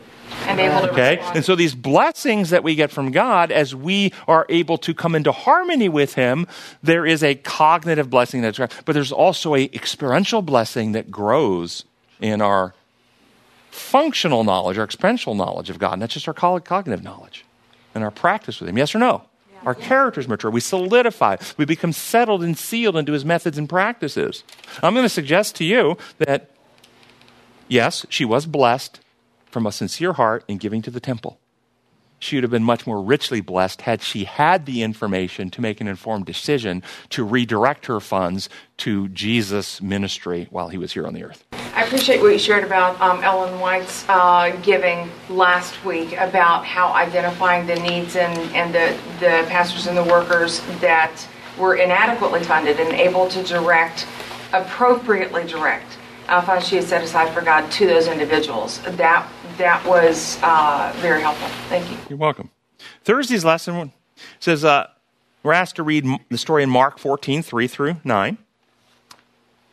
And 0.46 0.58
able 0.58 0.80
to 0.80 0.90
Okay? 0.90 1.16
respond. 1.16 1.36
And 1.36 1.44
so 1.44 1.54
these 1.54 1.74
blessings 1.74 2.50
that 2.50 2.64
we 2.64 2.74
get 2.74 2.90
from 2.90 3.12
God 3.12 3.52
as 3.52 3.74
we 3.74 4.12
are 4.26 4.46
able 4.48 4.78
to 4.78 4.92
come 4.92 5.14
into 5.14 5.30
harmony 5.30 5.88
with 5.88 6.14
Him, 6.14 6.48
there 6.82 7.06
is 7.06 7.22
a 7.22 7.36
cognitive 7.36 8.10
blessing 8.10 8.42
that's 8.42 8.58
right, 8.58 8.72
but 8.84 8.94
there's 8.94 9.12
also 9.12 9.54
a 9.54 9.70
experiential 9.72 10.42
blessing 10.42 10.92
that 10.92 11.10
grows 11.10 11.84
in 12.20 12.40
our 12.40 12.74
functional 13.70 14.44
knowledge, 14.44 14.76
our 14.78 14.84
experiential 14.84 15.34
knowledge 15.34 15.70
of 15.70 15.78
God, 15.78 15.98
not 15.98 16.08
just 16.08 16.26
our 16.26 16.34
cog- 16.34 16.64
cognitive 16.64 17.04
knowledge 17.04 17.44
and 17.94 18.04
our 18.04 18.10
practice 18.10 18.60
with 18.60 18.68
Him. 18.68 18.78
Yes 18.78 18.94
or 18.94 18.98
no? 18.98 19.24
Our 19.64 19.74
characters 19.74 20.28
mature. 20.28 20.50
We 20.50 20.60
solidify. 20.60 21.36
We 21.56 21.64
become 21.64 21.92
settled 21.92 22.42
and 22.42 22.56
sealed 22.56 22.96
into 22.96 23.12
His 23.12 23.24
methods 23.24 23.56
and 23.56 23.68
practices. 23.68 24.44
I'm 24.82 24.92
going 24.94 25.04
to 25.04 25.08
suggest 25.08 25.56
to 25.56 25.64
you 25.64 25.96
that, 26.18 26.50
yes, 27.66 28.04
she 28.10 28.24
was 28.24 28.46
blessed 28.46 29.00
from 29.46 29.66
a 29.66 29.72
sincere 29.72 30.14
heart 30.14 30.44
in 30.48 30.58
giving 30.58 30.82
to 30.82 30.90
the 30.90 31.00
temple. 31.00 31.38
She 32.18 32.36
would 32.36 32.44
have 32.44 32.50
been 32.50 32.64
much 32.64 32.86
more 32.86 33.02
richly 33.02 33.40
blessed 33.40 33.82
had 33.82 34.02
she 34.02 34.24
had 34.24 34.66
the 34.66 34.82
information 34.82 35.50
to 35.50 35.60
make 35.60 35.80
an 35.80 35.88
informed 35.88 36.26
decision 36.26 36.82
to 37.10 37.24
redirect 37.24 37.86
her 37.86 38.00
funds 38.00 38.48
to 38.78 39.08
Jesus' 39.08 39.82
ministry 39.82 40.48
while 40.50 40.68
he 40.68 40.78
was 40.78 40.92
here 40.92 41.06
on 41.06 41.14
the 41.14 41.24
earth. 41.24 41.44
I 41.74 41.82
appreciate 41.84 42.20
what 42.20 42.32
you 42.32 42.38
shared 42.38 42.64
about 42.64 43.00
um, 43.00 43.22
Ellen 43.24 43.58
White's 43.58 44.08
uh, 44.08 44.56
giving 44.62 45.10
last 45.28 45.84
week 45.84 46.12
about 46.12 46.64
how 46.64 46.92
identifying 46.92 47.66
the 47.66 47.74
needs 47.74 48.16
and, 48.16 48.38
and 48.54 48.72
the, 48.72 48.96
the 49.18 49.44
pastors 49.48 49.86
and 49.86 49.96
the 49.96 50.04
workers 50.04 50.60
that 50.80 51.26
were 51.58 51.74
inadequately 51.76 52.42
funded 52.44 52.78
and 52.78 52.92
able 52.92 53.28
to 53.28 53.42
direct, 53.42 54.06
appropriately 54.52 55.44
direct, 55.46 55.98
uh, 56.28 56.40
funds 56.42 56.68
she 56.68 56.76
had 56.76 56.84
set 56.84 57.02
aside 57.02 57.32
for 57.34 57.40
God 57.40 57.70
to 57.72 57.86
those 57.86 58.06
individuals. 58.06 58.80
That, 58.82 59.28
that 59.58 59.84
was 59.86 60.38
uh, 60.42 60.92
very 60.96 61.20
helpful. 61.20 61.48
Thank 61.68 61.90
you. 61.90 61.96
You're 62.08 62.18
welcome. 62.18 62.50
Thursday's 63.04 63.44
lesson 63.44 63.92
says 64.40 64.64
uh, 64.64 64.88
we're 65.42 65.52
asked 65.52 65.76
to 65.76 65.82
read 65.82 66.06
the 66.30 66.38
story 66.38 66.62
in 66.62 66.70
Mark 66.70 66.98
14, 66.98 67.42
3 67.42 67.66
through 67.66 67.96
9. 68.04 68.38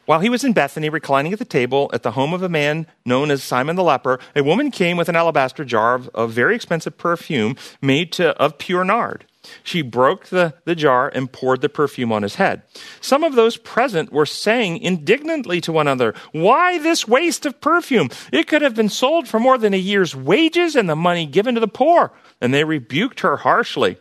While 0.06 0.20
he 0.20 0.30
was 0.30 0.44
in 0.44 0.54
Bethany, 0.54 0.90
reclining 0.90 1.32
at 1.32 1.40
the 1.40 1.46
table 1.46 1.90
at 1.94 2.04
the 2.04 2.12
home 2.12 2.34
of 2.34 2.44
a 2.44 2.50
man 2.50 2.88
known 3.06 3.32
as 3.32 3.44
Simon 3.44 3.76
the 3.76 3.84
leper, 3.84 4.20
a 4.36 4.44
woman 4.44 4.72
came 4.72 4.98
with 4.98 5.08
an 5.08 5.16
alabaster 5.16 5.64
jar 5.64 5.96
of, 5.96 6.10
of 6.10 6.32
very 6.32 6.56
expensive 6.56 6.98
perfume 6.98 7.56
made 7.82 8.12
to, 8.14 8.38
of 8.38 8.58
pure 8.58 8.84
nard. 8.84 9.26
She 9.64 9.82
broke 9.82 10.28
the, 10.28 10.54
the 10.66 10.76
jar 10.76 11.12
and 11.14 11.32
poured 11.32 11.62
the 11.62 11.70
perfume 11.70 12.12
on 12.12 12.24
his 12.24 12.36
head. 12.36 12.64
Some 13.00 13.24
of 13.24 13.36
those 13.36 13.58
present 13.58 14.12
were 14.12 14.26
saying 14.26 14.80
indignantly 14.80 15.62
to 15.62 15.72
one 15.72 15.88
another, 15.88 16.14
Why 16.32 16.80
this 16.80 17.08
waste 17.08 17.46
of 17.46 17.62
perfume? 17.62 18.10
It 18.32 18.48
could 18.48 18.62
have 18.62 18.76
been 18.76 18.90
sold 18.90 19.28
for 19.28 19.40
more 19.40 19.58
than 19.58 19.74
a 19.74 19.78
year's 19.78 20.16
wages 20.16 20.76
and 20.76 20.90
the 20.90 20.96
money 20.96 21.26
given 21.26 21.56
to 21.56 21.62
the 21.62 21.68
poor. 21.68 22.12
And 22.40 22.54
they 22.54 22.64
rebuked 22.64 23.22
her 23.22 23.38
harshly. 23.38 23.98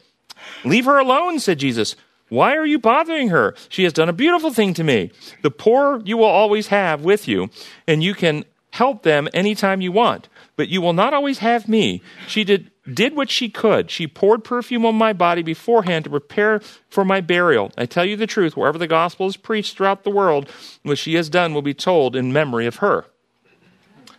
Leave 0.64 0.86
her 0.86 0.98
alone, 0.98 1.38
said 1.38 1.58
Jesus. 1.58 1.96
Why 2.28 2.56
are 2.56 2.66
you 2.66 2.78
bothering 2.78 3.28
her? 3.28 3.54
She 3.68 3.84
has 3.84 3.92
done 3.92 4.08
a 4.08 4.14
beautiful 4.14 4.52
thing 4.52 4.72
to 4.74 4.84
me. 4.84 5.10
The 5.42 5.50
poor 5.50 6.00
you 6.04 6.16
will 6.16 6.26
always 6.26 6.68
have 6.68 7.02
with 7.02 7.26
you, 7.26 7.50
and 7.86 8.02
you 8.02 8.14
can 8.14 8.44
help 8.70 9.02
them 9.02 9.28
anytime 9.34 9.80
you 9.80 9.92
want, 9.92 10.28
but 10.56 10.68
you 10.68 10.80
will 10.80 10.92
not 10.92 11.12
always 11.12 11.38
have 11.38 11.68
me. 11.68 12.02
She 12.28 12.44
did, 12.44 12.70
did 12.90 13.16
what 13.16 13.30
she 13.30 13.48
could. 13.48 13.90
She 13.90 14.06
poured 14.06 14.44
perfume 14.44 14.84
on 14.84 14.94
my 14.94 15.12
body 15.12 15.42
beforehand 15.42 16.04
to 16.04 16.10
prepare 16.10 16.60
for 16.88 17.04
my 17.04 17.20
burial. 17.20 17.72
I 17.78 17.86
tell 17.86 18.04
you 18.04 18.16
the 18.16 18.26
truth, 18.26 18.56
wherever 18.56 18.76
the 18.76 18.86
gospel 18.86 19.26
is 19.26 19.36
preached 19.38 19.76
throughout 19.76 20.04
the 20.04 20.10
world, 20.10 20.50
what 20.82 20.98
she 20.98 21.14
has 21.14 21.28
done 21.28 21.54
will 21.54 21.62
be 21.62 21.74
told 21.74 22.14
in 22.14 22.32
memory 22.32 22.66
of 22.66 22.76
her. 22.76 23.06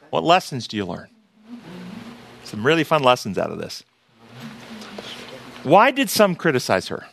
What 0.10 0.24
lessons 0.24 0.68
do 0.68 0.78
you 0.78 0.86
learn? 0.86 1.10
Some 2.44 2.66
really 2.66 2.84
fun 2.84 3.04
lessons 3.04 3.38
out 3.38 3.52
of 3.52 3.60
this. 3.60 3.84
Why 5.64 5.92
did 5.92 6.10
some 6.10 6.36
criticize 6.36 6.88
her? 6.88 7.06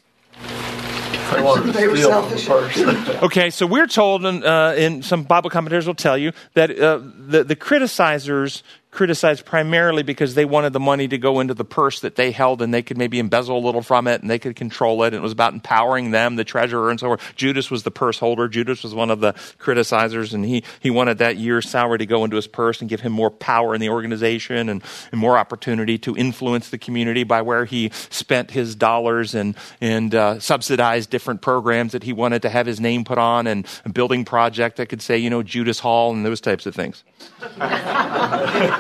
They 1.30 1.42
wanted 1.42 1.72
to 1.74 1.96
steal 1.96 2.22
from 2.22 2.30
the 2.30 2.44
person. 2.46 3.16
Okay, 3.22 3.50
so 3.50 3.66
we're 3.66 3.86
told, 3.86 4.24
in, 4.24 4.42
uh, 4.42 4.74
in 4.78 5.02
some 5.02 5.24
Bible 5.24 5.50
commentators 5.50 5.86
will 5.86 5.94
tell 5.94 6.16
you 6.16 6.32
that 6.54 6.70
uh, 6.70 7.00
the, 7.02 7.44
the 7.44 7.54
criticizers 7.54 8.62
criticized 8.91 9.45
primarily 9.45 10.03
because 10.03 10.34
they 10.34 10.47
wanted 10.47 10.72
the 10.72 10.80
money 10.80 11.07
to 11.07 11.18
go 11.18 11.41
into 11.41 11.53
the 11.53 11.64
purse 11.64 12.01
that 12.01 12.16
they 12.16 12.30
held 12.30 12.62
and 12.62 12.72
they 12.72 12.82
could 12.82 12.97
maybe 12.97 13.18
embezzle 13.18 13.59
a 13.59 13.64
little 13.64 13.82
from 13.82 14.07
it 14.07 14.22
and 14.22 14.30
they 14.30 14.39
could 14.39 14.57
control 14.57 15.03
it. 15.03 15.09
And 15.09 15.16
it 15.16 15.20
was 15.20 15.32
about 15.32 15.53
empowering 15.53 16.11
them, 16.11 16.36
the 16.36 16.45
treasurer 16.45 16.91
and 16.91 16.99
so 16.99 17.12
on. 17.12 17.18
Judas 17.36 17.70
was 17.70 17.82
the 17.82 17.91
purse 17.91 18.18
holder. 18.18 18.49
Judas 18.49 18.82
was 18.82 18.95
one 18.95 19.11
of 19.11 19.20
the 19.20 19.34
criticizers 19.59 20.32
and 20.32 20.45
he, 20.45 20.64
he 20.80 20.89
wanted 20.91 21.18
that 21.18 21.36
year's 21.36 21.68
salary 21.68 21.99
to 21.99 22.07
go 22.07 22.24
into 22.24 22.36
his 22.36 22.47
purse 22.47 22.80
and 22.80 22.89
give 22.89 23.01
him 23.01 23.12
more 23.12 23.30
power 23.30 23.74
in 23.74 23.80
the 23.80 23.91
organization 23.91 24.70
and, 24.70 24.82
and 25.12 25.20
more 25.20 25.36
opportunity 25.36 25.99
to 25.99 26.16
influence 26.16 26.70
the 26.70 26.78
community 26.78 27.24
by 27.24 27.43
where 27.43 27.66
he 27.66 27.91
spent 28.09 28.51
his 28.51 28.74
dollars 28.74 29.34
and, 29.34 29.55
and 29.82 30.14
uh, 30.14 30.41
subsidized 30.41 31.11
different 31.11 31.43
programs 31.43 31.93
that 31.93 32.03
he 32.03 32.14
wanted 32.14 32.41
to 32.43 32.49
have 32.49 32.64
his 32.66 32.80
name 32.80 33.05
put 33.05 33.18
on 33.18 33.47
and 33.47 33.66
a 33.84 33.91
building 33.91 34.24
project 34.24 34.78
that 34.78 34.86
could 34.86 35.03
say, 35.03 35.18
you 35.18 35.28
know, 35.28 35.43
Judas 35.43 35.78
Hall 35.78 36.12
and 36.12 36.24
those 36.24 36.41
types 36.41 36.64
of 36.64 36.74
things. 36.74 37.05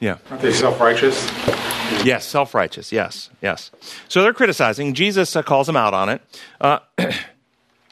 Yeah. 0.00 0.18
Aren't 0.30 0.42
they 0.42 0.52
self-righteous? 0.52 1.30
Yes, 2.04 2.24
self 2.26 2.54
righteous. 2.54 2.90
Yes, 2.90 3.30
yes. 3.40 3.70
So 4.08 4.22
they're 4.22 4.32
criticizing. 4.32 4.94
Jesus 4.94 5.36
uh, 5.36 5.42
calls 5.42 5.68
them 5.68 5.76
out 5.76 5.94
on 5.94 6.08
it. 6.08 6.22
Uh, 6.60 6.80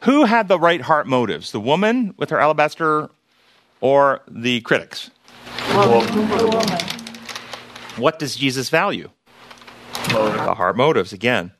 who 0.02 0.24
had 0.24 0.48
the 0.48 0.58
right 0.58 0.80
heart 0.80 1.06
motives? 1.06 1.52
The 1.52 1.60
woman 1.60 2.14
with 2.16 2.30
her 2.30 2.40
alabaster 2.40 3.10
or 3.80 4.22
the 4.28 4.60
critics? 4.62 5.10
What 7.96 8.18
does 8.18 8.34
Jesus 8.34 8.70
value? 8.70 9.10
The 10.08 10.54
heart 10.54 10.76
motives, 10.76 11.12
again. 11.12 11.52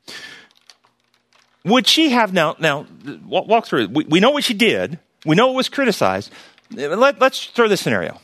Would 1.63 1.87
she 1.87 2.09
have 2.09 2.33
now? 2.33 2.55
Now, 2.59 2.87
walk, 3.25 3.47
walk 3.47 3.65
through 3.65 3.83
it. 3.83 3.91
We, 3.91 4.05
we 4.05 4.19
know 4.19 4.31
what 4.31 4.43
she 4.43 4.53
did. 4.53 4.97
We 5.25 5.35
know 5.35 5.51
it 5.51 5.55
was 5.55 5.69
criticized. 5.69 6.31
Let, 6.71 7.19
let's 7.19 7.45
throw 7.45 7.67
this 7.67 7.81
scenario. 7.81 8.19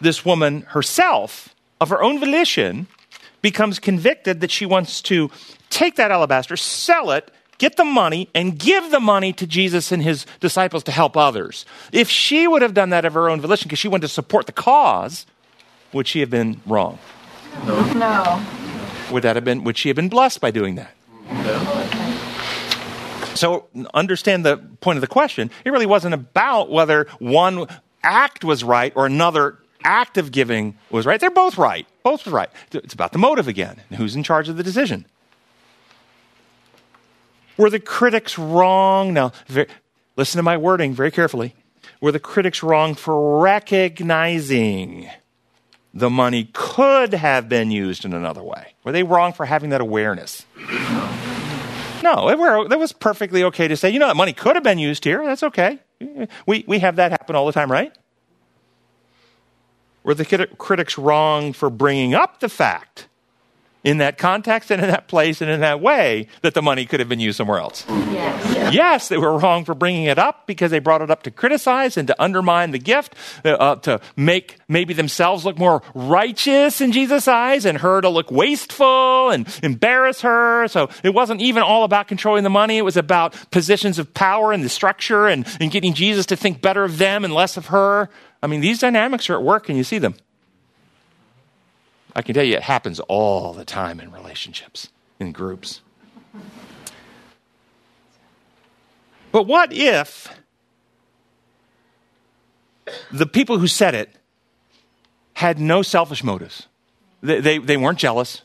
This 0.00 0.24
woman 0.24 0.62
herself, 0.62 1.54
of 1.80 1.90
her 1.90 2.02
own 2.02 2.18
volition, 2.18 2.86
becomes 3.40 3.78
convicted 3.78 4.40
that 4.40 4.50
she 4.50 4.66
wants 4.66 5.00
to 5.02 5.30
take 5.70 5.96
that 5.96 6.10
alabaster, 6.10 6.56
sell 6.56 7.10
it, 7.12 7.30
get 7.58 7.76
the 7.76 7.84
money, 7.84 8.28
and 8.34 8.58
give 8.58 8.90
the 8.90 9.00
money 9.00 9.32
to 9.34 9.46
Jesus 9.46 9.92
and 9.92 10.02
his 10.02 10.26
disciples 10.40 10.82
to 10.84 10.90
help 10.90 11.16
others. 11.16 11.64
If 11.92 12.10
she 12.10 12.48
would 12.48 12.62
have 12.62 12.74
done 12.74 12.90
that 12.90 13.04
of 13.04 13.14
her 13.14 13.30
own 13.30 13.40
volition 13.40 13.68
because 13.68 13.78
she 13.78 13.88
wanted 13.88 14.08
to 14.08 14.12
support 14.12 14.46
the 14.46 14.52
cause, 14.52 15.26
would 15.92 16.08
she 16.08 16.20
have 16.20 16.30
been 16.30 16.60
wrong? 16.66 16.98
No. 17.64 18.44
Would 19.12 19.22
that 19.22 19.36
have 19.36 19.44
been? 19.44 19.64
Would 19.64 19.78
she 19.78 19.88
have 19.88 19.96
been 19.96 20.08
blessed 20.08 20.40
by 20.40 20.50
doing 20.50 20.74
that? 20.74 20.90
So 23.36 23.68
understand 23.94 24.44
the 24.44 24.56
point 24.80 24.96
of 24.96 25.00
the 25.00 25.06
question. 25.06 25.50
It 25.64 25.70
really 25.70 25.86
wasn't 25.86 26.14
about 26.14 26.70
whether 26.70 27.06
one 27.18 27.66
act 28.02 28.44
was 28.44 28.64
right 28.64 28.92
or 28.96 29.06
another 29.06 29.58
act 29.84 30.18
of 30.18 30.32
giving 30.32 30.76
was 30.90 31.06
right. 31.06 31.20
They're 31.20 31.30
both 31.30 31.58
right. 31.58 31.86
Both 32.02 32.26
were 32.26 32.32
right. 32.32 32.50
It's 32.72 32.94
about 32.94 33.12
the 33.12 33.18
motive 33.18 33.48
again. 33.48 33.80
And 33.88 33.98
who's 33.98 34.16
in 34.16 34.22
charge 34.22 34.48
of 34.48 34.56
the 34.56 34.62
decision? 34.62 35.06
Were 37.56 37.70
the 37.70 37.80
critics 37.80 38.38
wrong? 38.38 39.14
Now, 39.14 39.32
very, 39.46 39.68
listen 40.16 40.38
to 40.38 40.42
my 40.42 40.56
wording 40.56 40.92
very 40.92 41.10
carefully. 41.10 41.54
Were 42.00 42.12
the 42.12 42.20
critics 42.20 42.62
wrong 42.62 42.94
for 42.94 43.40
recognizing 43.40 45.08
the 45.94 46.10
money 46.10 46.50
could 46.52 47.14
have 47.14 47.48
been 47.48 47.70
used 47.70 48.04
in 48.04 48.12
another 48.12 48.42
way? 48.42 48.74
Were 48.84 48.92
they 48.92 49.02
wrong 49.02 49.32
for 49.32 49.46
having 49.46 49.70
that 49.70 49.80
awareness? 49.80 50.44
No, 52.06 52.28
it, 52.28 52.72
it 52.72 52.78
was 52.78 52.92
perfectly 52.92 53.42
okay 53.42 53.66
to 53.66 53.76
say, 53.76 53.90
you 53.90 53.98
know, 53.98 54.06
that 54.06 54.14
money 54.14 54.32
could 54.32 54.54
have 54.54 54.62
been 54.62 54.78
used 54.78 55.02
here. 55.02 55.24
That's 55.24 55.42
okay. 55.42 55.80
We, 56.46 56.64
we 56.68 56.78
have 56.78 56.94
that 56.96 57.10
happen 57.10 57.34
all 57.34 57.46
the 57.46 57.52
time, 57.52 57.72
right? 57.72 57.92
Were 60.04 60.14
the 60.14 60.24
crit- 60.24 60.56
critics 60.56 60.96
wrong 60.96 61.52
for 61.52 61.68
bringing 61.68 62.14
up 62.14 62.38
the 62.38 62.48
fact 62.48 63.08
in 63.86 63.98
that 63.98 64.18
context 64.18 64.72
and 64.72 64.82
in 64.82 64.88
that 64.88 65.06
place 65.06 65.40
and 65.40 65.48
in 65.48 65.60
that 65.60 65.80
way 65.80 66.26
that 66.42 66.54
the 66.54 66.60
money 66.60 66.84
could 66.84 66.98
have 66.98 67.08
been 67.08 67.20
used 67.20 67.36
somewhere 67.36 67.60
else? 67.60 67.86
Yes. 67.88 68.74
Yes, 68.74 69.08
they 69.08 69.16
were 69.16 69.38
wrong 69.38 69.64
for 69.64 69.76
bringing 69.76 70.04
it 70.04 70.18
up 70.18 70.44
because 70.48 70.72
they 70.72 70.80
brought 70.80 71.02
it 71.02 71.10
up 71.10 71.22
to 71.22 71.30
criticize 71.30 71.96
and 71.96 72.08
to 72.08 72.22
undermine 72.22 72.72
the 72.72 72.80
gift, 72.80 73.14
uh, 73.44 73.76
to 73.76 74.00
make 74.16 74.58
maybe 74.66 74.92
themselves 74.92 75.44
look 75.44 75.56
more 75.56 75.82
righteous 75.94 76.80
in 76.80 76.90
Jesus' 76.90 77.28
eyes 77.28 77.64
and 77.64 77.78
her 77.78 78.00
to 78.00 78.08
look 78.08 78.28
wasteful 78.32 79.30
and 79.30 79.46
embarrass 79.62 80.22
her. 80.22 80.66
So 80.66 80.90
it 81.04 81.14
wasn't 81.14 81.40
even 81.40 81.62
all 81.62 81.84
about 81.84 82.08
controlling 82.08 82.42
the 82.42 82.50
money. 82.50 82.78
It 82.78 82.84
was 82.84 82.96
about 82.96 83.36
positions 83.52 84.00
of 84.00 84.12
power 84.12 84.52
and 84.52 84.64
the 84.64 84.68
structure 84.68 85.28
and, 85.28 85.46
and 85.60 85.70
getting 85.70 85.94
Jesus 85.94 86.26
to 86.26 86.36
think 86.36 86.60
better 86.60 86.82
of 86.82 86.98
them 86.98 87.24
and 87.24 87.32
less 87.32 87.56
of 87.56 87.66
her. 87.66 88.10
I 88.42 88.48
mean, 88.48 88.60
these 88.60 88.80
dynamics 88.80 89.30
are 89.30 89.34
at 89.34 89.44
work 89.44 89.68
and 89.68 89.78
you 89.78 89.84
see 89.84 89.98
them. 89.98 90.16
I 92.16 92.22
can 92.22 92.34
tell 92.34 92.42
you 92.42 92.56
it 92.56 92.62
happens 92.62 92.98
all 92.98 93.52
the 93.52 93.66
time 93.66 94.00
in 94.00 94.10
relationships, 94.10 94.88
in 95.20 95.32
groups. 95.32 95.82
But 99.30 99.42
what 99.42 99.70
if 99.70 100.34
the 103.12 103.26
people 103.26 103.58
who 103.58 103.66
said 103.66 103.94
it 103.94 104.16
had 105.34 105.60
no 105.60 105.82
selfish 105.82 106.24
motives? 106.24 106.68
They, 107.20 107.40
they, 107.40 107.58
they, 107.58 107.76
weren't 107.76 107.98
jealous. 107.98 108.40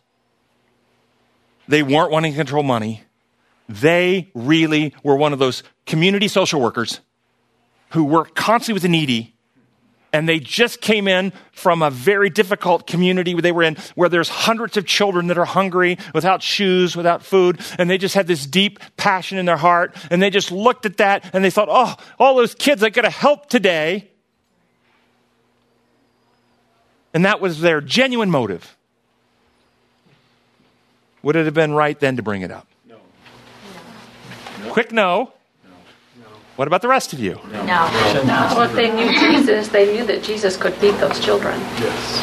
They 1.69 1.81
weren't 1.81 2.11
wanting 2.11 2.33
to 2.33 2.37
control 2.37 2.63
money. 2.63 3.03
They 3.69 4.31
really 4.33 4.93
were 5.01 5.15
one 5.15 5.31
of 5.31 5.39
those 5.39 5.63
community 5.85 6.27
social 6.27 6.59
workers 6.59 6.99
who 7.91 8.03
work 8.03 8.35
constantly 8.35 8.73
with 8.73 8.83
the 8.83 8.89
needy 8.89 9.33
and 10.13 10.27
they 10.27 10.39
just 10.39 10.81
came 10.81 11.07
in 11.07 11.31
from 11.51 11.81
a 11.81 11.89
very 11.89 12.29
difficult 12.29 12.87
community 12.87 13.33
they 13.33 13.51
were 13.51 13.63
in 13.63 13.75
where 13.95 14.09
there's 14.09 14.29
hundreds 14.29 14.77
of 14.77 14.85
children 14.85 15.27
that 15.27 15.37
are 15.37 15.45
hungry 15.45 15.97
without 16.13 16.43
shoes 16.43 16.95
without 16.95 17.23
food 17.23 17.59
and 17.77 17.89
they 17.89 17.97
just 17.97 18.15
had 18.15 18.27
this 18.27 18.45
deep 18.45 18.79
passion 18.97 19.37
in 19.37 19.45
their 19.45 19.57
heart 19.57 19.95
and 20.09 20.21
they 20.21 20.29
just 20.29 20.51
looked 20.51 20.85
at 20.85 20.97
that 20.97 21.23
and 21.33 21.43
they 21.43 21.49
thought 21.49 21.67
oh 21.71 21.95
all 22.19 22.35
those 22.35 22.55
kids 22.55 22.83
i 22.83 22.89
gotta 22.89 23.09
help 23.09 23.49
today. 23.49 24.07
And 27.13 27.25
that 27.25 27.41
was 27.41 27.59
their 27.59 27.81
genuine 27.81 28.31
motive. 28.31 28.77
Would 31.23 31.35
it 31.35 31.45
have 31.45 31.53
been 31.53 31.73
right 31.73 31.99
then 31.99 32.15
to 32.15 32.23
bring 32.23 32.41
it 32.41 32.51
up? 32.51 32.67
No, 32.87 32.97
no. 34.63 34.71
quick 34.71 34.91
no 34.91 35.33
what 36.55 36.67
about 36.67 36.81
the 36.81 36.87
rest 36.87 37.13
of 37.13 37.19
you? 37.19 37.39
No. 37.51 37.65
no. 37.65 37.89
Well, 38.55 38.61
if 38.61 38.73
they 38.73 38.93
knew 38.93 39.11
Jesus, 39.17 39.69
they 39.69 39.93
knew 39.93 40.05
that 40.05 40.23
Jesus 40.23 40.57
could 40.57 40.73
feed 40.75 40.95
those 40.95 41.19
children. 41.19 41.59
Yes. 41.79 42.19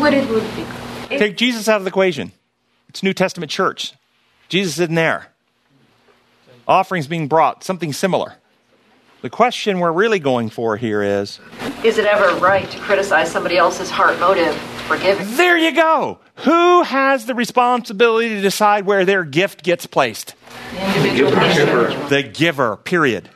What 0.00 0.14
it 0.14 0.28
would 0.28 0.44
be. 0.56 1.18
Take 1.18 1.36
Jesus 1.36 1.68
out 1.68 1.76
of 1.76 1.84
the 1.84 1.88
equation. 1.88 2.32
It's 2.88 3.02
New 3.02 3.12
Testament 3.12 3.50
church. 3.50 3.92
Jesus 4.48 4.74
isn't 4.78 4.94
there. 4.94 5.28
Offerings 6.66 7.06
being 7.06 7.28
brought, 7.28 7.62
something 7.64 7.92
similar. 7.92 8.34
The 9.24 9.30
question 9.30 9.78
we're 9.78 9.90
really 9.90 10.18
going 10.18 10.50
for 10.50 10.76
here 10.76 11.02
is 11.02 11.40
Is 11.82 11.96
it 11.96 12.04
ever 12.04 12.38
right 12.40 12.70
to 12.70 12.78
criticize 12.80 13.32
somebody 13.32 13.56
else's 13.56 13.88
heart 13.88 14.20
motive 14.20 14.54
for 14.86 14.98
giving? 14.98 15.26
There 15.38 15.56
you 15.56 15.74
go. 15.74 16.18
Who 16.40 16.82
has 16.82 17.24
the 17.24 17.34
responsibility 17.34 18.28
to 18.28 18.42
decide 18.42 18.84
where 18.84 19.06
their 19.06 19.24
gift 19.24 19.62
gets 19.62 19.86
placed? 19.86 20.34
The 20.72 20.86
individual 20.86 21.30
The 22.10 22.22
giver, 22.22 22.76
period. 22.76 23.30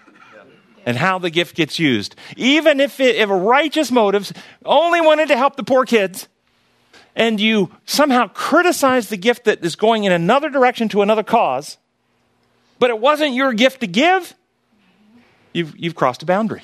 and 0.84 0.98
how 0.98 1.18
the 1.18 1.30
gift 1.30 1.56
gets 1.56 1.78
used. 1.78 2.16
Even 2.36 2.80
if, 2.80 3.00
it, 3.00 3.16
if 3.16 3.30
righteous 3.30 3.90
motives 3.90 4.34
only 4.66 5.00
wanted 5.00 5.28
to 5.28 5.38
help 5.38 5.56
the 5.56 5.64
poor 5.64 5.86
kids, 5.86 6.28
and 7.16 7.40
you 7.40 7.70
somehow 7.86 8.26
criticize 8.28 9.08
the 9.08 9.16
gift 9.16 9.44
that 9.44 9.64
is 9.64 9.74
going 9.74 10.04
in 10.04 10.12
another 10.12 10.50
direction 10.50 10.90
to 10.90 11.00
another 11.00 11.22
cause, 11.22 11.78
but 12.78 12.90
it 12.90 13.00
wasn't 13.00 13.32
your 13.32 13.54
gift 13.54 13.80
to 13.80 13.86
give, 13.86 14.34
you've, 15.52 15.76
you've 15.78 15.94
crossed 15.94 16.22
a 16.22 16.26
boundary. 16.26 16.62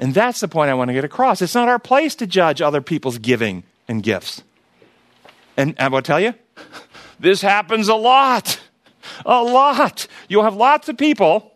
And 0.00 0.14
that's 0.14 0.40
the 0.40 0.48
point 0.48 0.70
I 0.70 0.74
want 0.74 0.88
to 0.88 0.94
get 0.94 1.04
across. 1.04 1.42
It's 1.42 1.54
not 1.54 1.68
our 1.68 1.78
place 1.78 2.14
to 2.16 2.26
judge 2.26 2.62
other 2.62 2.80
people's 2.80 3.18
giving 3.18 3.64
and 3.86 4.02
gifts. 4.02 4.42
And 5.56 5.74
I 5.78 5.88
will 5.88 6.00
tell 6.00 6.18
you, 6.18 6.34
this 7.20 7.42
happens 7.42 7.88
a 7.88 7.94
lot. 7.94 8.60
A 9.26 9.42
lot. 9.42 10.06
You'll 10.28 10.44
have 10.44 10.56
lots 10.56 10.88
of 10.88 10.96
people 10.96 11.52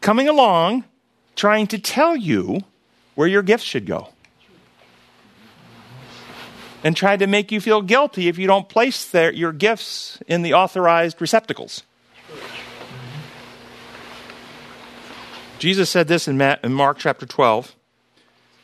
coming 0.00 0.28
along 0.28 0.84
trying 1.36 1.66
to 1.68 1.78
tell 1.78 2.16
you 2.16 2.60
where 3.14 3.28
your 3.28 3.42
gifts 3.42 3.64
should 3.64 3.86
go. 3.86 4.08
And 6.84 6.96
try 6.96 7.16
to 7.16 7.26
make 7.26 7.50
you 7.52 7.60
feel 7.60 7.82
guilty 7.82 8.28
if 8.28 8.38
you 8.38 8.46
don't 8.46 8.68
place 8.68 9.10
their, 9.10 9.32
your 9.32 9.52
gifts 9.52 10.18
in 10.26 10.42
the 10.42 10.54
authorized 10.54 11.20
receptacles. 11.20 11.82
Jesus 15.58 15.90
said 15.90 16.06
this 16.06 16.28
in, 16.28 16.36
Mark 16.36 16.98
chapter 16.98 17.26
12, 17.26 17.74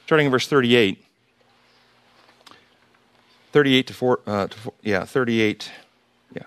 starting 0.07 0.27
in 0.27 0.31
verse 0.31 0.47
38. 0.47 1.05
38 3.53 3.87
to 3.87 3.95
4, 3.95 4.21
uh, 4.27 4.47
to 4.47 4.59
4 4.59 4.73
yeah, 4.83 5.05
38. 5.05 5.71
Yeah. 6.35 6.43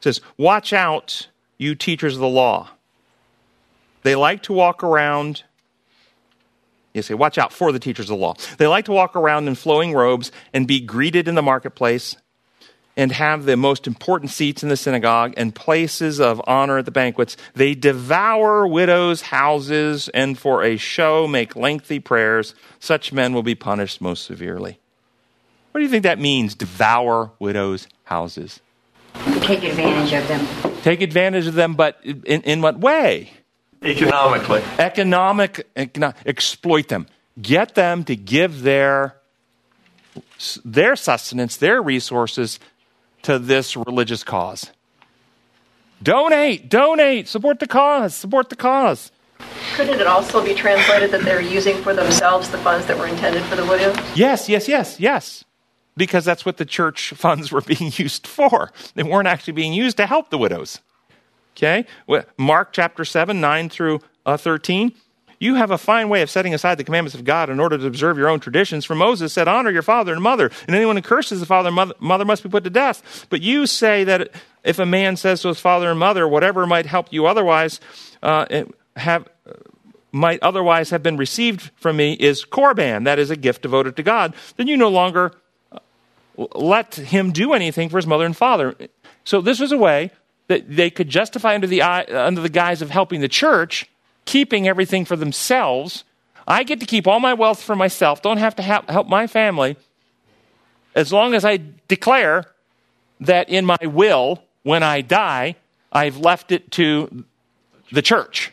Says, 0.00 0.20
Watch 0.36 0.72
out, 0.72 1.28
you 1.58 1.74
teachers 1.74 2.14
of 2.14 2.20
the 2.20 2.28
law. 2.28 2.70
They 4.02 4.14
like 4.14 4.42
to 4.44 4.52
walk 4.52 4.84
around. 4.84 5.42
You 6.94 7.02
say, 7.02 7.14
Watch 7.14 7.38
out 7.38 7.52
for 7.52 7.72
the 7.72 7.78
teachers 7.80 8.10
of 8.10 8.18
the 8.18 8.22
law. 8.22 8.34
They 8.58 8.66
like 8.66 8.84
to 8.84 8.92
walk 8.92 9.16
around 9.16 9.48
in 9.48 9.56
flowing 9.56 9.92
robes 9.92 10.30
and 10.52 10.68
be 10.68 10.80
greeted 10.80 11.26
in 11.26 11.34
the 11.34 11.42
marketplace 11.42 12.16
and 12.96 13.12
have 13.12 13.44
the 13.44 13.56
most 13.56 13.86
important 13.86 14.30
seats 14.30 14.62
in 14.62 14.68
the 14.68 14.76
synagogue 14.76 15.34
and 15.36 15.54
places 15.54 16.18
of 16.18 16.40
honor 16.46 16.78
at 16.78 16.86
the 16.86 16.90
banquets. 16.90 17.36
They 17.54 17.74
devour 17.74 18.66
widows' 18.66 19.20
houses 19.20 20.08
and 20.08 20.38
for 20.38 20.64
a 20.64 20.76
show 20.76 21.26
make 21.26 21.54
lengthy 21.54 22.00
prayers. 22.00 22.54
Such 22.80 23.12
men 23.12 23.34
will 23.34 23.42
be 23.42 23.54
punished 23.54 24.00
most 24.00 24.24
severely. 24.24 24.78
What 25.72 25.80
do 25.80 25.84
you 25.84 25.90
think 25.90 26.04
that 26.04 26.18
means, 26.18 26.54
devour 26.54 27.32
widows' 27.38 27.86
houses? 28.04 28.60
Take 29.40 29.62
advantage 29.62 30.12
of 30.14 30.26
them. 30.28 30.72
Take 30.82 31.02
advantage 31.02 31.46
of 31.46 31.54
them, 31.54 31.74
but 31.74 32.00
in, 32.02 32.42
in 32.42 32.62
what 32.62 32.78
way? 32.78 33.30
Economically. 33.82 34.62
Economic, 34.78 35.68
econo- 35.76 36.14
exploit 36.24 36.88
them. 36.88 37.06
Get 37.40 37.74
them 37.74 38.04
to 38.04 38.16
give 38.16 38.62
their, 38.62 39.16
their 40.64 40.96
sustenance, 40.96 41.58
their 41.58 41.82
resources 41.82 42.58
to 43.26 43.40
this 43.40 43.76
religious 43.76 44.22
cause. 44.22 44.70
Donate, 46.00 46.68
donate, 46.68 47.26
support 47.26 47.58
the 47.58 47.66
cause, 47.66 48.14
support 48.14 48.50
the 48.50 48.54
cause. 48.54 49.10
Couldn't 49.74 50.00
it 50.00 50.06
also 50.06 50.44
be 50.44 50.54
translated 50.54 51.10
that 51.10 51.22
they're 51.22 51.40
using 51.40 51.82
for 51.82 51.92
themselves 51.92 52.48
the 52.50 52.58
funds 52.58 52.86
that 52.86 52.96
were 52.96 53.08
intended 53.08 53.42
for 53.42 53.56
the 53.56 53.66
widows? 53.66 53.96
Yes, 54.14 54.48
yes, 54.48 54.68
yes, 54.68 55.00
yes. 55.00 55.44
Because 55.96 56.24
that's 56.24 56.46
what 56.46 56.58
the 56.58 56.64
church 56.64 57.10
funds 57.16 57.50
were 57.50 57.60
being 57.66 57.90
used 57.96 58.28
for. 58.28 58.70
They 58.94 59.02
weren't 59.02 59.26
actually 59.26 59.54
being 59.54 59.72
used 59.72 59.96
to 59.96 60.06
help 60.06 60.30
the 60.30 60.38
widows. 60.38 60.78
Okay? 61.56 61.84
Mark 62.38 62.72
chapter 62.72 63.04
7, 63.04 63.40
9 63.40 63.68
through 63.68 64.02
uh, 64.24 64.36
13. 64.36 64.94
You 65.38 65.56
have 65.56 65.70
a 65.70 65.78
fine 65.78 66.08
way 66.08 66.22
of 66.22 66.30
setting 66.30 66.54
aside 66.54 66.76
the 66.76 66.84
commandments 66.84 67.14
of 67.14 67.24
God 67.24 67.50
in 67.50 67.60
order 67.60 67.76
to 67.76 67.86
observe 67.86 68.16
your 68.16 68.28
own 68.28 68.40
traditions. 68.40 68.84
For 68.84 68.94
Moses 68.94 69.32
said, 69.32 69.48
Honor 69.48 69.70
your 69.70 69.82
father 69.82 70.12
and 70.12 70.22
mother, 70.22 70.50
and 70.66 70.74
anyone 70.74 70.96
who 70.96 71.02
curses 71.02 71.40
the 71.40 71.46
father 71.46 71.68
and 71.68 71.76
mother, 71.76 71.94
mother 71.98 72.24
must 72.24 72.42
be 72.42 72.48
put 72.48 72.64
to 72.64 72.70
death. 72.70 73.26
But 73.28 73.42
you 73.42 73.66
say 73.66 74.04
that 74.04 74.30
if 74.64 74.78
a 74.78 74.86
man 74.86 75.16
says 75.16 75.42
to 75.42 75.48
his 75.48 75.60
father 75.60 75.90
and 75.90 75.98
mother, 75.98 76.26
whatever 76.26 76.66
might 76.66 76.86
help 76.86 77.12
you 77.12 77.26
otherwise, 77.26 77.80
uh, 78.22 78.64
have 78.96 79.28
might 80.16 80.42
otherwise 80.42 80.90
have 80.90 81.02
been 81.02 81.16
received 81.16 81.70
from 81.76 81.96
me 81.96 82.14
is 82.14 82.44
korban, 82.44 83.04
that 83.04 83.18
is 83.18 83.30
a 83.30 83.36
gift 83.36 83.62
devoted 83.62 83.96
to 83.96 84.02
God, 84.02 84.34
then 84.56 84.66
you 84.66 84.76
no 84.76 84.88
longer 84.88 85.32
uh, 85.70 85.78
let 86.54 86.94
him 86.94 87.32
do 87.32 87.52
anything 87.52 87.88
for 87.90 87.98
his 87.98 88.06
mother 88.06 88.24
and 88.24 88.36
father. 88.36 88.74
So 89.24 89.40
this 89.40 89.60
was 89.60 89.72
a 89.72 89.78
way 89.78 90.10
that 90.48 90.64
they 90.74 90.90
could 90.90 91.08
justify 91.08 91.54
under 91.54 91.66
the, 91.66 91.82
under 91.82 92.40
the 92.40 92.48
guise 92.48 92.80
of 92.80 92.90
helping 92.90 93.20
the 93.20 93.28
church 93.28 93.90
keeping 94.26 94.68
everything 94.68 95.04
for 95.06 95.16
themselves. 95.16 96.04
I 96.46 96.62
get 96.62 96.78
to 96.80 96.86
keep 96.86 97.06
all 97.06 97.18
my 97.18 97.34
wealth 97.34 97.62
for 97.62 97.74
myself, 97.74 98.20
don't 98.20 98.36
have 98.36 98.54
to 98.56 98.62
help 98.62 99.08
my 99.08 99.26
family, 99.26 99.76
as 100.94 101.12
long 101.12 101.34
as 101.34 101.44
I 101.44 101.60
declare 101.88 102.44
that 103.20 103.48
in 103.48 103.64
my 103.64 103.78
will, 103.82 104.42
when 104.62 104.82
I 104.82 105.00
die, 105.00 105.56
I've 105.92 106.18
left 106.18 106.52
it 106.52 106.70
to 106.72 107.24
the 107.92 108.02
church. 108.02 108.52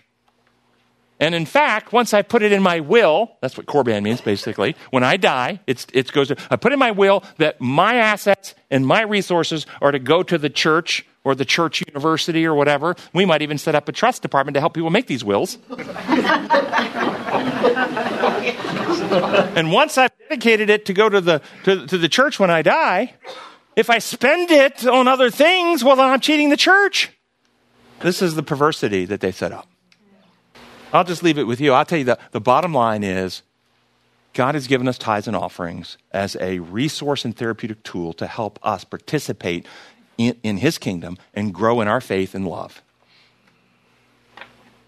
And 1.23 1.33
in 1.33 1.45
fact, 1.45 1.93
once 1.93 2.13
I 2.13 2.21
put 2.21 2.43
it 2.43 2.51
in 2.51 2.61
my 2.61 2.81
will, 2.81 3.37
that's 3.39 3.55
what 3.55 3.65
Corban 3.65 4.03
means 4.03 4.19
basically. 4.19 4.75
When 4.89 5.05
I 5.05 5.15
die, 5.15 5.61
it's, 5.67 5.87
it 5.93 6.11
goes 6.11 6.27
to, 6.27 6.37
I 6.49 6.57
put 6.57 6.73
in 6.73 6.79
my 6.79 6.91
will 6.91 7.23
that 7.37 7.61
my 7.61 7.95
assets 7.95 8.55
and 8.69 8.85
my 8.85 9.03
resources 9.03 9.65
are 9.81 9.93
to 9.93 9.99
go 9.99 10.21
to 10.21 10.37
the 10.37 10.49
church 10.49 11.05
or 11.23 11.33
the 11.33 11.45
church 11.45 11.81
university 11.87 12.45
or 12.45 12.53
whatever. 12.53 12.97
We 13.13 13.23
might 13.23 13.41
even 13.41 13.57
set 13.57 13.73
up 13.73 13.87
a 13.87 13.93
trust 13.93 14.21
department 14.21 14.55
to 14.55 14.59
help 14.59 14.73
people 14.73 14.89
make 14.89 15.07
these 15.07 15.23
wills. 15.23 15.59
and 19.55 19.71
once 19.71 19.97
I've 19.97 20.11
dedicated 20.27 20.69
it 20.69 20.87
to 20.87 20.93
go 20.93 21.07
to 21.07 21.21
the, 21.21 21.41
to, 21.63 21.87
to 21.87 21.97
the 21.97 22.09
church 22.09 22.37
when 22.37 22.49
I 22.49 22.63
die, 22.63 23.13
if 23.77 23.89
I 23.89 23.99
spend 23.99 24.51
it 24.51 24.85
on 24.85 25.07
other 25.07 25.29
things, 25.29 25.85
well, 25.85 25.95
then 25.95 26.09
I'm 26.09 26.19
cheating 26.19 26.49
the 26.49 26.57
church. 26.57 27.13
This 28.01 28.21
is 28.21 28.35
the 28.35 28.43
perversity 28.43 29.05
that 29.05 29.21
they 29.21 29.31
set 29.31 29.53
up. 29.53 29.69
I'll 30.93 31.03
just 31.03 31.23
leave 31.23 31.39
it 31.39 31.47
with 31.47 31.59
you. 31.59 31.73
I'll 31.73 31.85
tell 31.85 31.97
you 31.97 32.05
that 32.05 32.31
the 32.31 32.39
bottom 32.39 32.73
line 32.73 33.03
is 33.03 33.41
God 34.33 34.53
has 34.53 34.67
given 34.67 34.87
us 34.87 34.97
tithes 34.97 35.27
and 35.27 35.35
offerings 35.35 35.97
as 36.11 36.37
a 36.39 36.59
resource 36.59 37.25
and 37.25 37.35
therapeutic 37.35 37.83
tool 37.83 38.13
to 38.13 38.27
help 38.27 38.59
us 38.61 38.83
participate 38.83 39.65
in, 40.17 40.37
in 40.43 40.57
his 40.57 40.77
kingdom 40.77 41.17
and 41.33 41.53
grow 41.53 41.81
in 41.81 41.87
our 41.87 41.99
faith 41.99 42.35
and 42.35 42.47
love. 42.47 42.81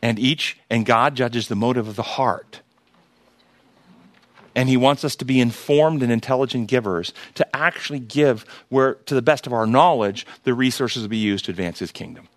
And 0.02 0.20
each, 0.20 0.60
and 0.70 0.86
God 0.86 1.16
judges 1.16 1.48
the 1.48 1.56
motive 1.56 1.88
of 1.88 1.96
the 1.96 2.04
heart. 2.04 2.62
And 4.56 4.70
he 4.70 4.78
wants 4.78 5.04
us 5.04 5.16
to 5.18 5.26
be 5.26 5.40
informed 5.40 6.04
and 6.04 6.12
intelligent 6.12 6.68
givers, 6.68 7.14
to 7.34 7.56
actually 7.56 8.00
give 8.00 8.46
where, 8.70 8.96
to 9.06 9.16
the 9.16 9.22
best 9.22 9.48
of 9.48 9.54
our 9.54 9.66
knowledge, 9.66 10.26
the 10.44 10.54
resources 10.54 11.02
will 11.02 11.10
be 11.10 11.18
used 11.18 11.46
to 11.46 11.52
advance 11.52 11.80
his 11.80 11.92
kingdom. 11.92 12.30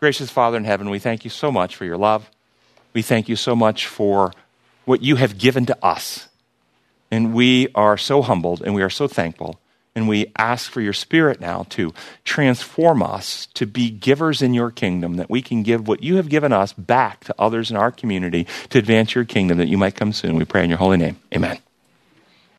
Gracious 0.00 0.30
Father 0.30 0.56
in 0.56 0.64
heaven, 0.64 0.90
we 0.90 0.98
thank 0.98 1.24
you 1.24 1.30
so 1.30 1.52
much 1.52 1.76
for 1.76 1.84
your 1.84 1.98
love. 1.98 2.30
We 2.92 3.02
thank 3.02 3.28
you 3.28 3.36
so 3.36 3.56
much 3.56 3.86
for 3.86 4.32
what 4.84 5.02
you 5.02 5.16
have 5.16 5.38
given 5.38 5.66
to 5.66 5.84
us. 5.84 6.28
And 7.10 7.34
we 7.34 7.68
are 7.74 7.96
so 7.96 8.22
humbled 8.22 8.62
and 8.62 8.74
we 8.74 8.82
are 8.82 8.90
so 8.90 9.06
thankful. 9.06 9.60
And 9.94 10.08
we 10.08 10.32
ask 10.36 10.70
for 10.70 10.80
your 10.80 10.94
spirit 10.94 11.38
now 11.38 11.66
to 11.70 11.92
transform 12.24 13.02
us 13.02 13.46
to 13.54 13.66
be 13.66 13.90
givers 13.90 14.40
in 14.40 14.54
your 14.54 14.70
kingdom, 14.70 15.16
that 15.16 15.28
we 15.28 15.42
can 15.42 15.62
give 15.62 15.86
what 15.86 16.02
you 16.02 16.16
have 16.16 16.30
given 16.30 16.50
us 16.50 16.72
back 16.72 17.24
to 17.24 17.34
others 17.38 17.70
in 17.70 17.76
our 17.76 17.90
community 17.90 18.46
to 18.70 18.78
advance 18.78 19.14
your 19.14 19.26
kingdom, 19.26 19.58
that 19.58 19.68
you 19.68 19.76
might 19.76 19.94
come 19.94 20.14
soon. 20.14 20.36
We 20.36 20.46
pray 20.46 20.64
in 20.64 20.70
your 20.70 20.78
holy 20.78 20.96
name. 20.96 21.18
Amen. 21.34 21.58